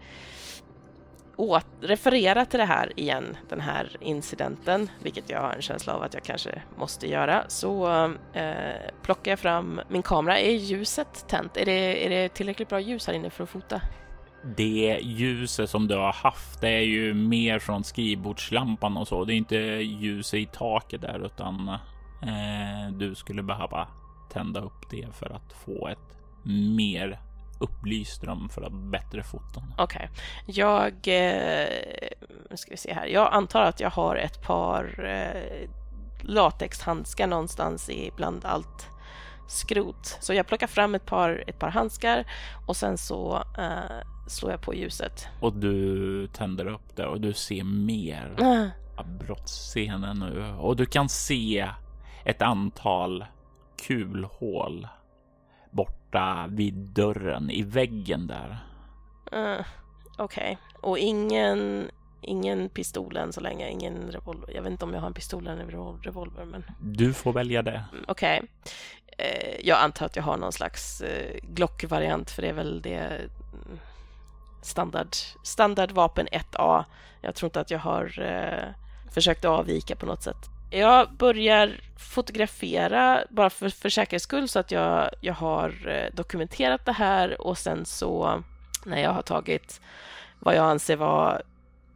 åt, 1.42 1.66
referera 1.82 2.46
till 2.46 2.60
det 2.60 2.66
här 2.66 3.00
igen, 3.00 3.38
den 3.50 3.60
här 3.60 3.98
incidenten, 4.00 4.90
vilket 5.04 5.30
jag 5.30 5.42
har 5.42 5.54
en 5.54 5.62
känsla 5.62 5.94
av 5.94 6.04
att 6.04 6.14
jag 6.14 6.24
kanske 6.24 6.62
måste 6.78 7.08
göra, 7.10 7.44
så 7.48 7.88
eh, 8.34 8.92
plockar 9.02 9.32
jag 9.32 9.40
fram 9.40 9.82
min 9.90 10.04
kamera. 10.04 10.40
Är 10.40 10.52
ljuset 10.52 11.28
tänt? 11.28 11.58
Är 11.58 11.66
det, 11.66 12.06
är 12.06 12.10
det 12.10 12.30
tillräckligt 12.30 12.70
bra 12.70 12.80
ljus 12.80 13.08
här 13.08 13.14
inne 13.14 13.30
för 13.30 13.44
att 13.44 13.50
fota? 13.50 13.82
Det 14.58 15.00
ljuset 15.02 15.70
som 15.70 15.88
du 15.88 15.96
har 15.96 16.14
haft 16.14 16.62
det 16.62 16.70
är 16.70 16.84
ju 16.84 17.14
mer 17.14 17.60
från 17.60 17.84
skrivbordslampan 17.84 18.98
och 18.98 19.08
så. 19.08 19.26
Det 19.26 19.34
är 19.34 19.38
inte 19.38 19.56
ljus 19.56 20.34
i 20.34 20.46
taket 20.46 21.02
där 21.02 21.26
utan 21.26 21.70
eh, 22.22 22.92
du 22.94 23.16
skulle 23.16 23.44
behöva 23.44 23.88
tända 24.34 24.62
upp 24.62 24.90
det 24.92 25.08
för 25.14 25.30
att 25.36 25.54
få 25.66 25.88
ett 25.88 26.18
mer 26.78 27.20
upplyst 27.62 28.24
rum 28.24 28.50
för 28.50 28.62
att 28.62 28.74
bättre 28.74 29.24
foton. 29.24 29.74
Okej, 29.78 30.10
okay. 30.12 30.56
jag 30.56 30.94
eh, 30.94 31.68
ska 32.56 32.72
vi 32.72 32.78
se 32.78 32.94
här. 32.94 33.06
Jag 33.06 33.34
antar 33.34 33.62
att 33.62 33.80
jag 33.80 33.90
har 33.90 34.16
ett 34.16 34.42
par 34.42 35.06
eh, 35.06 35.70
latexhandskar 36.22 37.28
någonstans 37.28 37.90
i 37.90 38.12
bland 38.16 38.46
allt 38.46 38.88
skrot. 39.48 40.18
Så 40.20 40.34
jag 40.34 40.48
plockar 40.48 40.68
fram 40.68 40.96
ett 40.96 41.06
par, 41.06 41.44
ett 41.48 41.60
par 41.60 41.70
handskar 41.70 42.26
och 42.68 42.76
sen 42.76 42.98
så 42.98 43.44
eh, 43.58 44.08
slår 44.28 44.52
jag 44.52 44.62
på 44.62 44.76
ljuset. 44.76 45.28
Och 45.40 45.54
du 45.54 46.28
tänder 46.28 46.68
upp 46.68 46.96
det 46.96 47.06
och 47.06 47.22
du 47.22 47.34
ser 47.34 47.64
mer 47.64 48.36
mm. 48.40 48.70
av 48.98 49.18
brottsscenen 49.18 50.20
nu 50.20 50.54
och 50.60 50.76
du 50.76 50.86
kan 50.86 51.10
se 51.10 51.70
ett 52.26 52.42
antal 52.42 53.26
kulhål 53.88 54.88
borta 56.12 56.48
vid 56.50 56.74
dörren 56.74 57.50
i 57.50 57.64
väggen 57.64 58.28
där. 58.28 58.58
Uh, 59.34 59.66
Okej, 60.18 60.58
okay. 60.62 60.82
och 60.82 60.98
ingen, 60.98 61.92
ingen 62.22 62.70
pistol 62.70 63.18
än 63.18 63.34
så 63.34 63.42
länge, 63.42 63.70
ingen 63.70 64.12
revolver. 64.12 64.56
Jag 64.56 64.62
vet 64.62 64.72
inte 64.72 64.86
om 64.86 64.94
jag 64.94 65.00
har 65.00 65.08
en 65.08 65.14
pistol 65.14 65.48
eller 65.48 65.64
en 65.64 66.00
revolver, 66.02 66.46
men... 66.46 66.64
Du 66.80 67.14
får 67.14 67.34
välja 67.34 67.62
det. 67.62 67.84
Mm, 67.92 68.06
okej. 68.08 68.38
Okay. 68.38 68.48
Uh, 69.20 69.68
jag 69.68 69.80
antar 69.80 70.06
att 70.06 70.16
jag 70.16 70.24
har 70.24 70.38
någon 70.38 70.52
slags 70.52 71.02
uh, 71.02 71.40
Glock-variant, 71.44 72.32
för 72.32 72.42
det 72.42 72.50
är 72.50 72.54
väl 72.54 72.82
det 72.82 72.98
mm, 72.98 73.80
standard, 74.62 75.16
standardvapen 75.44 76.28
1A. 76.28 76.84
Jag 77.22 77.36
tror 77.36 77.48
inte 77.48 77.60
att 77.60 77.72
jag 77.72 77.80
har 77.80 78.12
försökt 79.12 79.46
avvika 79.46 79.96
på 79.96 80.06
något 80.06 80.24
sätt. 80.24 80.50
Jag 80.74 81.14
börjar 81.14 81.80
fotografera 81.98 83.24
bara 83.30 83.50
för, 83.50 83.70
för 83.70 83.90
säkerhets 83.90 84.24
skull 84.24 84.48
så 84.48 84.60
att 84.60 84.72
jag, 84.72 85.10
jag 85.22 85.34
har 85.34 85.88
eh, 85.88 86.16
dokumenterat 86.16 86.86
det 86.86 86.92
här 86.92 87.42
och 87.42 87.58
sen 87.58 87.86
så 87.86 88.44
när 88.86 89.02
jag 89.02 89.12
har 89.12 89.22
tagit 89.22 89.82
vad 90.40 90.56
jag 90.56 90.66
anser 90.66 90.96
vara 90.96 91.42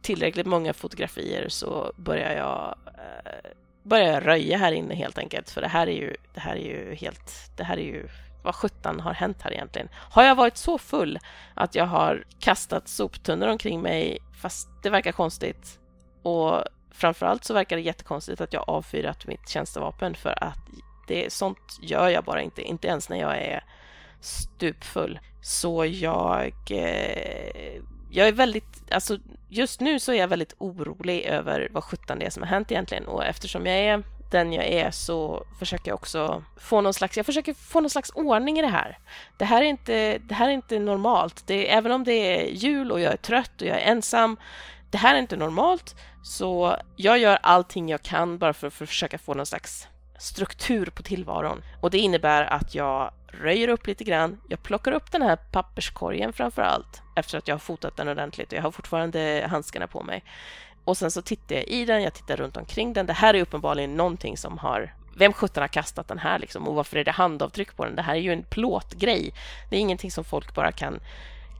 tillräckligt 0.02 0.46
många 0.46 0.72
fotografier 0.72 1.48
så 1.48 1.92
börjar 1.96 2.32
jag 2.32 2.74
eh, 2.86 3.50
börjar 3.82 4.12
jag 4.12 4.26
röja 4.26 4.58
här 4.58 4.72
inne 4.72 4.94
helt 4.94 5.18
enkelt 5.18 5.50
för 5.50 5.60
det 5.60 5.68
här 5.68 5.86
är 5.86 5.96
ju 5.96 6.16
det 6.34 6.40
här 6.40 6.56
är 6.56 6.64
ju 6.64 6.94
helt 6.94 7.32
det 7.56 7.64
här 7.64 7.76
är 7.76 7.84
ju 7.84 8.08
vad 8.42 8.54
sjutton 8.54 9.00
har 9.00 9.14
hänt 9.14 9.42
här 9.42 9.52
egentligen? 9.52 9.88
Har 10.10 10.22
jag 10.22 10.34
varit 10.34 10.56
så 10.56 10.78
full 10.78 11.18
att 11.54 11.74
jag 11.74 11.86
har 11.86 12.24
kastat 12.38 12.88
soptunnor 12.88 13.48
omkring 13.48 13.82
mig 13.82 14.18
fast 14.42 14.68
det 14.82 14.90
verkar 14.90 15.12
konstigt 15.12 15.78
och 16.22 16.64
framförallt 16.96 17.44
så 17.44 17.54
verkar 17.54 17.76
det 17.76 17.82
jättekonstigt 17.82 18.40
att 18.40 18.52
jag 18.52 18.64
avfyrat 18.68 19.26
mitt 19.26 19.48
tjänstevapen 19.48 20.14
för 20.14 20.44
att 20.44 20.58
det, 21.08 21.32
sånt 21.32 21.78
gör 21.80 22.08
jag 22.08 22.24
bara 22.24 22.42
inte, 22.42 22.62
inte 22.62 22.88
ens 22.88 23.08
när 23.08 23.20
jag 23.20 23.36
är 23.36 23.64
stupfull. 24.20 25.18
Så 25.42 25.84
jag, 25.84 26.54
eh, 26.70 27.80
jag 28.10 28.28
är 28.28 28.32
väldigt, 28.32 28.92
alltså 28.92 29.18
just 29.48 29.80
nu 29.80 29.98
så 29.98 30.12
är 30.12 30.16
jag 30.16 30.28
väldigt 30.28 30.54
orolig 30.58 31.22
över 31.22 31.68
vad 31.72 31.84
sjutton 31.84 32.18
det 32.18 32.26
är 32.26 32.30
som 32.30 32.42
har 32.42 32.50
hänt 32.50 32.72
egentligen 32.72 33.06
och 33.06 33.24
eftersom 33.24 33.66
jag 33.66 33.76
är 33.76 34.02
den 34.30 34.52
jag 34.52 34.64
är 34.64 34.90
så 34.90 35.46
försöker 35.58 35.90
jag 35.90 35.94
också 35.94 36.44
få 36.56 36.80
någon 36.80 36.94
slags, 36.94 37.16
jag 37.16 37.26
försöker 37.26 37.54
få 37.54 37.80
någon 37.80 37.90
slags 37.90 38.10
ordning 38.14 38.58
i 38.58 38.62
det 38.62 38.68
här. 38.68 38.98
Det 39.36 39.44
här 39.44 39.62
är 39.62 39.66
inte, 39.66 40.18
det 40.18 40.34
här 40.34 40.48
är 40.48 40.52
inte 40.52 40.78
normalt. 40.78 41.42
Det, 41.46 41.72
även 41.72 41.92
om 41.92 42.04
det 42.04 42.12
är 42.12 42.50
jul 42.50 42.92
och 42.92 43.00
jag 43.00 43.12
är 43.12 43.16
trött 43.16 43.62
och 43.62 43.68
jag 43.68 43.76
är 43.76 43.90
ensam 43.90 44.36
det 44.90 44.98
här 44.98 45.14
är 45.14 45.18
inte 45.18 45.36
normalt, 45.36 45.96
så 46.22 46.76
jag 46.96 47.18
gör 47.18 47.38
allting 47.42 47.88
jag 47.88 48.02
kan 48.02 48.38
bara 48.38 48.52
för 48.52 48.66
att 48.66 48.74
försöka 48.74 49.18
få 49.18 49.34
någon 49.34 49.46
slags 49.46 49.88
struktur 50.18 50.86
på 50.86 51.02
tillvaron. 51.02 51.62
Och 51.80 51.90
det 51.90 51.98
innebär 51.98 52.42
att 52.44 52.74
jag 52.74 53.12
röjer 53.28 53.68
upp 53.68 53.86
lite 53.86 54.04
grann. 54.04 54.40
Jag 54.48 54.62
plockar 54.62 54.92
upp 54.92 55.12
den 55.12 55.22
här 55.22 55.36
papperskorgen 55.36 56.32
framför 56.32 56.62
allt 56.62 57.02
efter 57.16 57.38
att 57.38 57.48
jag 57.48 57.54
har 57.54 57.60
fotat 57.60 57.96
den 57.96 58.08
ordentligt 58.08 58.52
och 58.52 58.58
jag 58.58 58.62
har 58.62 58.70
fortfarande 58.70 59.46
handskarna 59.50 59.86
på 59.86 60.02
mig. 60.02 60.24
Och 60.84 60.96
sen 60.96 61.10
så 61.10 61.22
tittar 61.22 61.56
jag 61.56 61.64
i 61.64 61.84
den, 61.84 62.02
jag 62.02 62.14
tittar 62.14 62.36
runt 62.36 62.56
omkring 62.56 62.92
den. 62.92 63.06
Det 63.06 63.12
här 63.12 63.34
är 63.34 63.40
uppenbarligen 63.40 63.94
någonting 63.94 64.36
som 64.36 64.58
har 64.58 64.94
vem 65.16 65.32
sjutton 65.32 65.60
har 65.60 65.68
kastat 65.68 66.08
den 66.08 66.18
här 66.18 66.38
liksom 66.38 66.68
och 66.68 66.74
varför 66.74 66.96
är 66.96 67.04
det 67.04 67.10
handavtryck 67.10 67.76
på 67.76 67.84
den? 67.84 67.96
Det 67.96 68.02
här 68.02 68.14
är 68.14 68.20
ju 68.20 68.32
en 68.32 68.42
plåtgrej. 68.42 69.34
Det 69.70 69.76
är 69.76 69.80
ingenting 69.80 70.10
som 70.10 70.24
folk 70.24 70.54
bara 70.54 70.72
kan 70.72 71.00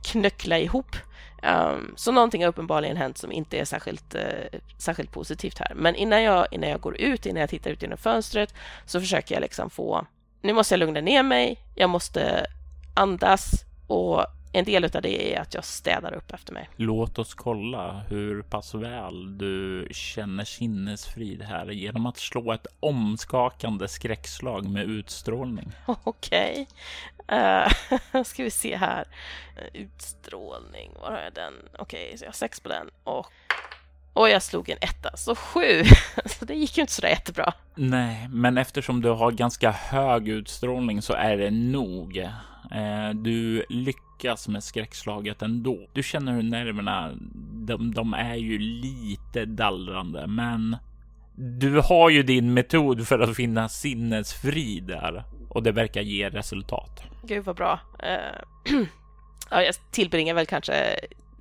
knöckla 0.07 0.59
ihop. 0.59 0.95
Um, 1.43 1.93
så 1.95 2.11
någonting 2.11 2.43
har 2.43 2.49
uppenbarligen 2.49 2.97
hänt 2.97 3.17
som 3.17 3.31
inte 3.31 3.59
är 3.59 3.65
särskilt, 3.65 4.15
uh, 4.15 4.59
särskilt 4.77 5.11
positivt 5.11 5.59
här. 5.59 5.73
Men 5.75 5.95
innan 5.95 6.23
jag, 6.23 6.47
innan 6.51 6.69
jag 6.69 6.81
går 6.81 6.97
ut, 6.97 7.25
innan 7.25 7.41
jag 7.41 7.49
tittar 7.49 7.71
ut 7.71 7.81
genom 7.81 7.97
fönstret 7.97 8.53
så 8.85 8.99
försöker 8.99 9.35
jag 9.35 9.41
liksom 9.41 9.69
få... 9.69 10.05
Nu 10.41 10.53
måste 10.53 10.73
jag 10.73 10.79
lugna 10.79 11.01
ner 11.01 11.23
mig, 11.23 11.59
jag 11.75 11.89
måste 11.89 12.45
andas 12.93 13.51
och 13.87 14.25
en 14.57 14.65
del 14.65 14.83
av 14.83 15.01
det 15.01 15.35
är 15.35 15.41
att 15.41 15.53
jag 15.53 15.63
städar 15.63 16.13
upp 16.13 16.31
efter 16.31 16.53
mig. 16.53 16.69
Låt 16.75 17.19
oss 17.19 17.33
kolla 17.33 18.01
hur 18.09 18.41
pass 18.41 18.73
väl 18.73 19.37
du 19.37 19.87
känner 19.91 20.45
sinnesfrid 20.45 21.41
här 21.41 21.71
genom 21.71 22.05
att 22.05 22.17
slå 22.17 22.51
ett 22.51 22.67
omskakande 22.79 23.87
skräckslag 23.87 24.69
med 24.69 24.83
utstrålning. 24.83 25.71
Okej. 26.03 26.67
Okay. 27.27 27.39
Uh, 28.13 28.23
ska 28.23 28.43
vi 28.43 28.51
se 28.51 28.75
här. 28.75 29.05
Utstrålning, 29.73 30.91
var 31.01 31.11
har 31.11 31.19
jag 31.19 31.33
den? 31.33 31.53
Okej, 31.79 32.05
okay, 32.05 32.17
så 32.17 32.25
jag 32.25 32.29
har 32.29 32.33
sex 32.33 32.59
på 32.59 32.69
den 32.69 32.89
och 33.03 33.31
och 34.13 34.29
jag 34.29 34.43
slog 34.43 34.69
en 34.69 34.77
etta, 34.81 35.17
så 35.17 35.35
sju. 35.35 35.83
Så 36.25 36.45
det 36.45 36.55
gick 36.55 36.77
ju 36.77 36.81
inte 36.81 36.93
så 36.93 37.01
där 37.01 37.09
jättebra. 37.09 37.53
Nej, 37.75 38.27
men 38.29 38.57
eftersom 38.57 39.01
du 39.01 39.09
har 39.09 39.31
ganska 39.31 39.71
hög 39.71 40.27
utstrålning 40.27 41.01
så 41.01 41.13
är 41.13 41.37
det 41.37 41.51
nog. 41.51 42.17
Eh, 42.71 43.09
du 43.13 43.65
lyckas 43.69 44.06
med 44.47 44.63
skräckslaget 44.63 45.41
ändå. 45.41 45.79
Du 45.93 46.03
känner 46.03 46.31
hur 46.31 46.43
nerverna, 46.43 47.11
de, 47.53 47.93
de 47.93 48.13
är 48.13 48.35
ju 48.35 48.59
lite 48.59 49.45
dallrande, 49.45 50.27
men 50.27 50.77
du 51.35 51.79
har 51.79 52.09
ju 52.09 52.23
din 52.23 52.53
metod 52.53 53.07
för 53.07 53.19
att 53.19 53.35
finna 53.35 53.69
sinnesfrid 53.69 54.83
där 54.83 55.23
och 55.49 55.63
det 55.63 55.71
verkar 55.71 56.01
ge 56.01 56.29
resultat. 56.29 57.03
Gud 57.23 57.45
vad 57.45 57.55
bra. 57.55 57.79
Uh, 58.03 58.79
ja, 59.51 59.61
jag 59.61 59.75
tillbringar 59.91 60.33
väl 60.33 60.45
kanske 60.45 60.73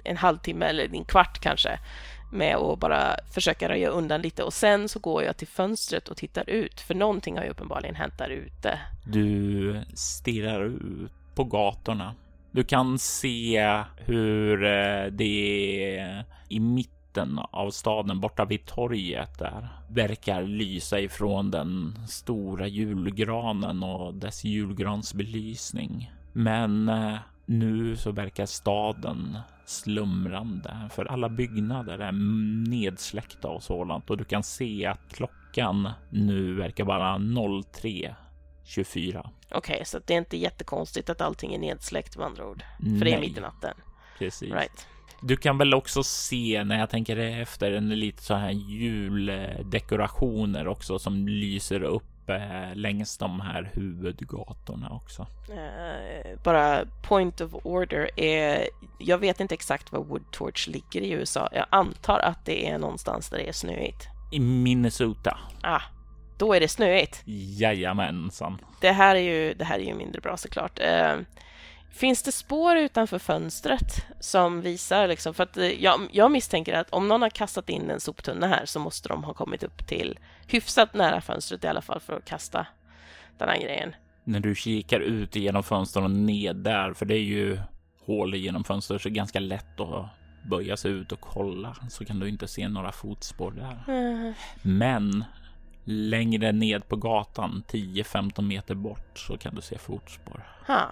en 0.04 0.16
halvtimme 0.16 0.66
eller 0.66 0.95
en 0.95 1.04
kvart 1.04 1.38
kanske 1.40 1.78
med 2.33 2.56
att 2.56 2.78
bara 2.78 3.16
försöka 3.35 3.68
röja 3.68 3.88
undan 3.88 4.23
lite 4.23 4.42
och 4.42 4.52
sen 4.52 4.88
så 4.88 4.99
går 4.99 5.23
jag 5.23 5.37
till 5.37 5.49
fönstret 5.49 6.09
och 6.09 6.16
tittar 6.16 6.50
ut 6.50 6.80
för 6.80 6.95
någonting 6.95 7.37
har 7.37 7.45
ju 7.45 7.50
uppenbarligen 7.50 7.95
hänt 7.95 8.18
där 8.18 8.28
ute. 8.28 8.78
Du 9.04 9.83
stirrar 9.95 10.64
ut 10.64 11.12
på 11.35 11.45
gatorna. 11.45 12.14
Du 12.50 12.65
kan 12.65 12.99
se 12.99 13.83
hur 13.97 14.65
eh, 14.65 15.07
det 15.07 16.25
i 16.49 16.61
mitten 16.61 17.38
av 17.38 17.71
staden 17.71 18.21
borta 18.21 18.45
vid 18.45 18.67
torget 18.67 19.38
där 19.38 19.69
verkar 19.88 20.43
lysa 20.43 21.00
ifrån 21.00 21.50
den 21.50 21.99
stora 22.09 22.67
julgranen 22.67 23.83
och 23.83 24.15
dess 24.15 24.45
julgransbelysning. 24.45 26.12
Men 26.33 26.88
eh, 26.88 27.15
nu 27.47 27.97
så 27.97 28.12
verkar 28.12 28.47
staden 28.47 29.38
slumrande 29.65 30.76
för 30.91 31.05
alla 31.05 31.29
byggnader 31.29 31.99
är 31.99 32.12
nedsläckta 32.71 33.49
och 33.49 33.62
sådant 33.62 34.11
och 34.11 34.17
du 34.17 34.25
kan 34.25 34.43
se 34.43 34.87
att 34.87 35.00
klockan 35.12 35.88
nu 36.11 36.55
verkar 36.55 36.85
vara 36.85 37.19
03. 37.73 38.15
03.24. 38.66 39.30
Okej, 39.50 39.75
okay, 39.75 39.85
så 39.85 39.99
det 40.06 40.14
är 40.14 40.18
inte 40.18 40.37
jättekonstigt 40.37 41.11
att 41.11 41.20
allting 41.20 41.54
är 41.54 41.58
nedsläckt 41.58 42.16
med 42.16 42.26
andra 42.26 42.46
ord. 42.46 42.64
För 42.78 43.04
det 43.04 43.14
är 43.14 43.20
mitt 43.20 43.38
i 43.38 43.40
natten. 43.40 43.75
Precis. 44.18 44.52
Right. 44.52 44.88
Du 45.20 45.37
kan 45.37 45.58
väl 45.58 45.75
också 45.75 46.02
se 46.02 46.64
när 46.64 46.78
jag 46.78 46.90
tänker 46.90 47.16
efter 47.16 47.73
en 47.73 47.88
lite 47.88 48.23
så 48.23 48.35
här 48.35 48.50
juldekorationer 48.50 50.68
också 50.68 50.99
som 50.99 51.28
lyser 51.28 51.82
upp 51.82 52.16
uppe 52.26 52.75
längs 52.75 53.18
de 53.18 53.40
här 53.40 53.70
huvudgatorna 53.75 54.90
också. 54.90 55.26
Uh, 55.50 56.38
bara 56.44 56.85
point 57.02 57.40
of 57.40 57.54
order 57.54 58.11
är, 58.16 58.68
jag 58.99 59.18
vet 59.18 59.40
inte 59.40 59.54
exakt 59.54 59.92
var 59.92 60.04
Woodtorch 60.04 60.68
ligger 60.68 61.00
i 61.00 61.11
USA. 61.11 61.49
Jag 61.52 61.66
antar 61.70 62.18
att 62.18 62.44
det 62.44 62.68
är 62.68 62.78
någonstans 62.78 63.30
där 63.30 63.38
det 63.38 63.49
är 63.49 63.52
snöigt. 63.52 64.08
I 64.32 64.40
Minnesota. 64.40 65.38
Ah, 65.62 65.82
då 66.38 66.55
är 66.55 66.61
det 66.61 66.69
snöigt. 66.69 67.23
Jajamensan. 67.59 68.59
Det 68.81 68.93
här 68.93 69.16
är 69.16 69.21
ju, 69.21 69.55
det 69.55 69.64
här 69.64 69.78
är 69.78 69.85
ju 69.85 69.95
mindre 69.95 70.21
bra 70.21 70.37
såklart. 70.37 70.81
Uh, 70.81 71.21
Finns 71.97 72.23
det 72.23 72.33
spår 72.33 72.76
utanför 72.76 73.19
fönstret 73.19 74.07
som 74.21 74.61
visar, 74.61 75.09
liksom, 75.09 75.35
för 75.35 75.43
att 75.43 75.57
eh, 75.57 75.83
jag, 75.83 76.00
jag, 76.12 76.31
misstänker 76.31 76.75
att 76.75 76.90
om 76.90 77.09
någon 77.09 77.23
har 77.23 77.31
kastat 77.31 77.69
in 77.69 77.90
en 77.90 78.00
soptunna 78.00 78.47
här 78.47 78.66
så 78.66 78.81
måste 78.81 79.09
de 79.09 79.25
ha 79.25 79.35
kommit 79.35 79.62
upp 79.62 79.87
till 79.87 80.19
hyfsat 80.47 80.95
nära 80.95 81.21
fönstret 81.21 81.64
i 81.64 81.66
alla 81.66 81.83
fall 81.83 82.00
för 82.00 82.16
att 82.16 82.25
kasta 82.25 82.66
den 83.38 83.49
här 83.49 83.59
grejen. 83.61 83.95
När 84.25 84.40
du 84.40 84.55
kikar 84.55 85.00
ut 85.00 85.37
genom 85.37 85.62
fönstren 85.62 86.05
och 86.05 86.11
ned 86.11 86.57
där, 86.57 86.93
för 86.93 87.07
det 87.07 87.14
är 87.14 87.25
ju 87.25 87.59
hål 88.07 88.35
genom 88.35 88.64
fönstret 88.64 89.02
så 89.02 89.09
det 89.09 89.12
är 89.12 89.16
ganska 89.16 89.40
lätt 89.40 89.81
att 89.81 90.07
böja 90.50 90.76
sig 90.76 90.90
ut 90.90 91.12
och 91.12 91.21
kolla 91.21 91.76
så 91.90 92.05
kan 92.05 92.19
du 92.19 92.28
inte 92.28 92.49
se 92.49 92.69
några 92.69 92.93
fotspår 92.93 93.50
där. 93.50 93.85
Mm. 93.88 94.35
Men 94.62 95.25
längre 95.88 96.52
ned 96.52 96.88
på 96.88 96.97
gatan, 96.97 97.62
10-15 97.69 98.43
meter 98.43 98.75
bort, 98.75 99.19
så 99.19 99.38
kan 99.38 99.55
du 99.55 99.62
se 99.62 99.78
fotspår. 99.78 100.47
Ha. 100.66 100.90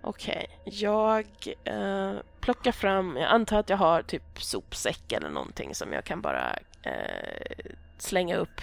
Okej, 0.00 0.46
okay. 0.64 0.78
jag 0.78 1.26
eh, 1.64 2.12
plockar 2.40 2.72
fram, 2.72 3.16
jag 3.16 3.30
antar 3.30 3.58
att 3.58 3.70
jag 3.70 3.76
har 3.76 4.02
typ 4.02 4.42
sopsäck 4.42 5.12
eller 5.12 5.30
någonting 5.30 5.74
som 5.74 5.92
jag 5.92 6.04
kan 6.04 6.20
bara 6.20 6.58
eh, 6.82 7.72
slänga 7.98 8.36
upp 8.36 8.60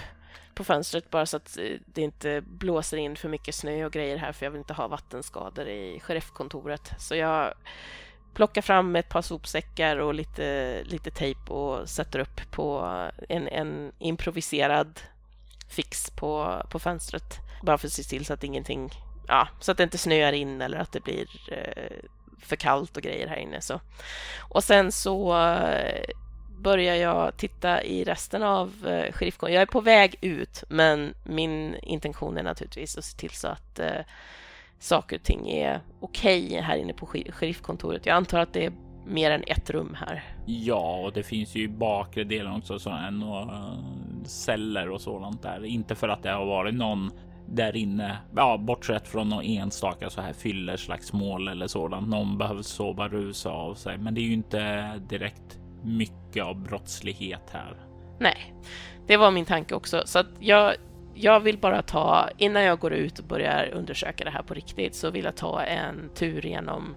på 0.55 0.63
fönstret 0.63 1.09
bara 1.09 1.25
så 1.25 1.37
att 1.37 1.57
eh, 1.57 1.79
det 1.85 2.01
inte 2.01 2.41
blåser 2.41 2.97
in 2.97 3.15
för 3.15 3.29
mycket 3.29 3.55
snö 3.55 3.85
och 3.85 3.91
grejer 3.91 4.17
här 4.17 4.31
för 4.31 4.45
jag 4.45 4.51
vill 4.51 4.59
inte 4.59 4.73
ha 4.73 4.87
vattenskador 4.87 5.67
i 5.67 5.99
sheriffkontoret. 5.99 6.93
Så 6.97 7.15
jag 7.15 7.53
plockar 8.33 8.61
fram 8.61 8.95
ett 8.95 9.09
par 9.09 9.21
sopsäckar 9.21 9.97
och 9.97 10.13
lite, 10.13 10.77
lite 10.83 11.11
tejp 11.11 11.53
och 11.53 11.89
sätter 11.89 12.19
upp 12.19 12.51
på 12.51 12.79
en, 13.29 13.47
en 13.47 13.91
improviserad 13.99 14.99
fix 15.73 16.09
på, 16.09 16.61
på 16.69 16.79
fönstret. 16.79 17.39
Bara 17.61 17.77
för 17.77 17.87
att 17.87 17.93
se 17.93 18.03
till 18.03 18.25
så 18.25 18.33
att 18.33 18.43
ingenting 18.43 18.91
ja, 19.27 19.47
så 19.59 19.71
att 19.71 19.77
det 19.77 19.83
inte 19.83 19.97
snöar 19.97 20.33
in 20.33 20.61
eller 20.61 20.77
att 20.77 20.91
det 20.91 21.03
blir 21.03 21.27
eh, 21.51 21.97
för 22.39 22.55
kallt 22.55 22.97
och 22.97 23.03
grejer 23.03 23.27
här 23.27 23.37
inne. 23.37 23.61
Så. 23.61 23.79
Och 24.39 24.63
sen 24.63 24.91
så 24.91 25.37
eh, 25.37 26.05
börjar 26.57 26.95
jag 26.95 27.37
titta 27.37 27.83
i 27.83 28.03
resten 28.03 28.43
av 28.43 28.87
eh, 28.87 29.13
sheriffkontoret. 29.13 29.53
Jag 29.53 29.61
är 29.61 29.65
på 29.65 29.81
väg 29.81 30.15
ut, 30.21 30.63
men 30.67 31.13
min 31.23 31.75
intention 31.75 32.37
är 32.37 32.43
naturligtvis 32.43 32.97
att 32.97 33.05
se 33.05 33.17
till 33.17 33.29
så 33.31 33.47
att 33.47 33.79
eh, 33.79 34.01
saker 34.79 35.15
och 35.15 35.23
ting 35.23 35.49
är 35.49 35.81
okej 35.99 36.45
okay 36.45 36.61
här 36.61 36.77
inne 36.77 36.93
på 36.93 37.05
sheriffkontoret. 37.05 38.05
Jag 38.05 38.15
antar 38.15 38.39
att 38.39 38.53
det 38.53 38.65
är 38.65 38.73
mer 39.05 39.31
än 39.31 39.43
ett 39.47 39.69
rum 39.69 39.97
här. 39.99 40.23
Ja, 40.45 40.97
och 41.05 41.13
det 41.13 41.23
finns 41.23 41.55
ju 41.55 41.63
i 41.63 41.67
bakre 41.67 42.23
delen 42.23 42.55
också 42.55 42.79
sådana 42.79 43.41
uh, 43.41 44.23
celler 44.23 44.89
och 44.89 45.01
sådant 45.01 45.41
där. 45.41 45.65
Inte 45.65 45.95
för 45.95 46.09
att 46.09 46.23
det 46.23 46.31
har 46.31 46.45
varit 46.45 46.75
någon 46.75 47.11
där 47.47 47.75
inne. 47.75 48.17
Ja, 48.35 48.57
bortsett 48.57 49.07
från 49.07 49.29
någon 49.29 49.43
enstaka 49.43 50.09
så 50.09 50.21
här 50.21 50.33
fyller 50.33 50.77
slagsmål 50.77 51.47
eller 51.47 51.67
sådant. 51.67 52.07
Någon 52.07 52.37
behöver 52.37 52.61
sova 52.61 53.07
rusa 53.07 53.49
av 53.49 53.73
sig, 53.73 53.97
men 53.97 54.13
det 54.13 54.21
är 54.21 54.23
ju 54.23 54.33
inte 54.33 54.91
direkt 55.09 55.59
mycket 55.83 56.43
av 56.43 56.63
brottslighet 56.63 57.49
här. 57.51 57.75
Nej, 58.19 58.53
det 59.07 59.17
var 59.17 59.31
min 59.31 59.45
tanke 59.45 59.75
också, 59.75 60.01
så 60.05 60.19
att 60.19 60.27
jag 60.39 60.75
jag 61.15 61.39
vill 61.39 61.57
bara 61.57 61.81
ta, 61.81 62.29
innan 62.37 62.63
jag 62.63 62.79
går 62.79 62.93
ut 62.93 63.19
och 63.19 63.25
börjar 63.25 63.69
undersöka 63.73 64.23
det 64.23 64.29
här 64.29 64.43
på 64.43 64.53
riktigt, 64.53 64.95
så 64.95 65.09
vill 65.09 65.25
jag 65.25 65.35
ta 65.35 65.61
en 65.61 66.09
tur 66.15 66.45
genom 66.45 66.95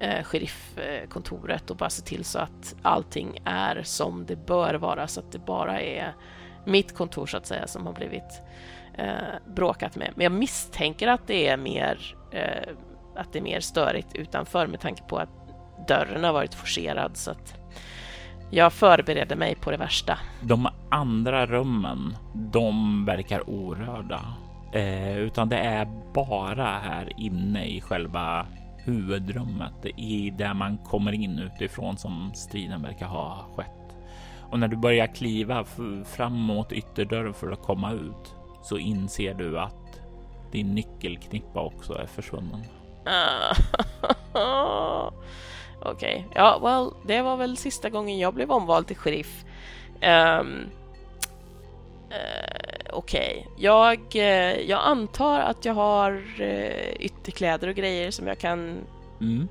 eh, 0.00 0.24
sheriffkontoret 0.24 1.70
och 1.70 1.76
bara 1.76 1.90
se 1.90 2.02
till 2.02 2.24
så 2.24 2.38
att 2.38 2.74
allting 2.82 3.38
är 3.44 3.82
som 3.82 4.26
det 4.26 4.46
bör 4.46 4.74
vara, 4.74 5.06
så 5.06 5.20
att 5.20 5.32
det 5.32 5.38
bara 5.38 5.80
är 5.80 6.14
mitt 6.64 6.94
kontor 6.94 7.26
så 7.26 7.36
att 7.36 7.46
säga 7.46 7.66
som 7.66 7.86
har 7.86 7.92
blivit 7.92 8.42
eh, 8.94 9.14
bråkat 9.46 9.96
med. 9.96 10.12
Men 10.16 10.24
jag 10.24 10.32
misstänker 10.32 11.08
att 11.08 11.26
det 11.26 11.48
är 11.48 11.56
mer 11.56 12.16
eh, 12.32 12.74
att 13.16 13.32
det 13.32 13.38
är 13.38 13.42
mer 13.42 13.60
störigt 13.60 14.14
utanför 14.14 14.66
med 14.66 14.80
tanke 14.80 15.02
på 15.02 15.18
att 15.18 15.28
dörren 15.88 16.24
har 16.24 16.32
varit 16.32 16.54
forcerad 16.54 17.16
så 17.16 17.30
att 17.30 17.54
jag 18.50 18.72
förbereder 18.72 19.36
mig 19.36 19.54
på 19.54 19.70
det 19.70 19.76
värsta. 19.76 20.18
De 20.42 20.68
andra 20.90 21.46
rummen, 21.46 22.16
de 22.34 23.04
verkar 23.04 23.50
orörda, 23.50 24.20
eh, 24.72 25.16
utan 25.16 25.48
det 25.48 25.58
är 25.58 25.84
bara 26.14 26.64
här 26.64 27.12
inne 27.16 27.64
i 27.64 27.80
själva 27.80 28.46
huvudrummet 28.90 29.86
i 29.96 30.30
där 30.30 30.54
man 30.54 30.78
kommer 30.78 31.12
in 31.12 31.38
utifrån 31.38 31.98
som 31.98 32.32
striden 32.34 32.82
verkar 32.82 33.06
ha 33.06 33.46
skett. 33.56 33.96
Och 34.50 34.58
när 34.58 34.68
du 34.68 34.76
börjar 34.76 35.06
kliva 35.06 35.64
fram 36.04 36.40
mot 36.40 36.72
ytterdörren 36.72 37.34
för 37.34 37.52
att 37.52 37.62
komma 37.62 37.92
ut 37.92 38.34
så 38.62 38.78
inser 38.78 39.34
du 39.34 39.58
att 39.58 40.00
din 40.52 40.74
nyckelknippa 40.74 41.60
också 41.60 41.94
är 41.94 42.06
försvunnen. 42.06 42.64
Okej, 45.82 46.26
okay. 46.26 46.34
ja, 46.34 46.58
well, 46.62 46.90
det 47.06 47.22
var 47.22 47.36
väl 47.36 47.56
sista 47.56 47.90
gången 47.90 48.18
jag 48.18 48.34
blev 48.34 48.52
omvald 48.52 48.86
till 48.86 48.96
sheriff. 48.96 49.44
Um, 50.02 50.70
uh, 52.10 52.90
Okej, 52.92 53.46
okay. 53.46 53.64
jag, 53.64 53.98
uh, 54.14 54.60
jag 54.70 54.80
antar 54.84 55.40
att 55.40 55.64
jag 55.64 55.74
har 55.74 56.12
uh, 56.40 56.92
ytterkläder 57.00 57.68
och 57.68 57.74
grejer 57.74 58.10
som 58.10 58.26
jag 58.26 58.38
kan 58.38 58.78
mm 59.20 59.48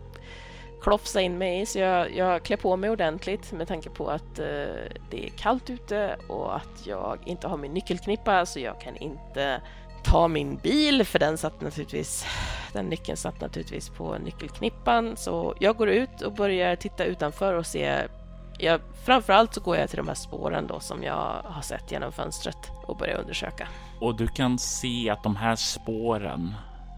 klofsa 0.81 1.21
in 1.21 1.37
mig 1.37 1.61
i 1.61 1.65
så 1.65 1.79
jag, 1.79 2.15
jag 2.15 2.43
klär 2.43 2.57
på 2.57 2.77
mig 2.77 2.89
ordentligt 2.89 3.51
med 3.51 3.67
tanke 3.67 3.89
på 3.89 4.07
att 4.07 4.39
eh, 4.39 4.45
det 5.09 5.25
är 5.25 5.29
kallt 5.37 5.69
ute 5.69 6.15
och 6.27 6.55
att 6.55 6.85
jag 6.85 7.19
inte 7.25 7.47
har 7.47 7.57
min 7.57 7.73
nyckelknippa 7.73 8.45
så 8.45 8.59
jag 8.59 8.81
kan 8.81 8.97
inte 8.97 9.61
ta 10.03 10.27
min 10.27 10.57
bil 10.57 11.05
för 11.05 11.19
den 11.19 11.37
satt 11.37 11.61
naturligtvis 11.61 12.25
den 12.73 12.85
nyckeln 12.85 13.17
satt 13.17 13.41
naturligtvis 13.41 13.89
på 13.89 14.17
nyckelknippan 14.17 15.17
så 15.17 15.55
jag 15.59 15.77
går 15.77 15.89
ut 15.89 16.21
och 16.21 16.33
börjar 16.33 16.75
titta 16.75 17.05
utanför 17.05 17.53
och 17.53 17.65
se 17.65 18.07
jag, 18.59 18.81
framförallt 19.05 19.53
så 19.53 19.61
går 19.61 19.77
jag 19.77 19.89
till 19.89 19.97
de 19.97 20.07
här 20.07 20.15
spåren 20.15 20.67
då 20.67 20.79
som 20.79 21.03
jag 21.03 21.41
har 21.43 21.61
sett 21.61 21.91
genom 21.91 22.11
fönstret 22.11 22.71
och 22.87 22.97
börjar 22.97 23.17
undersöka. 23.17 23.67
Och 24.01 24.17
du 24.17 24.27
kan 24.27 24.59
se 24.59 25.09
att 25.09 25.23
de 25.23 25.35
här 25.35 25.55
spåren 25.55 26.53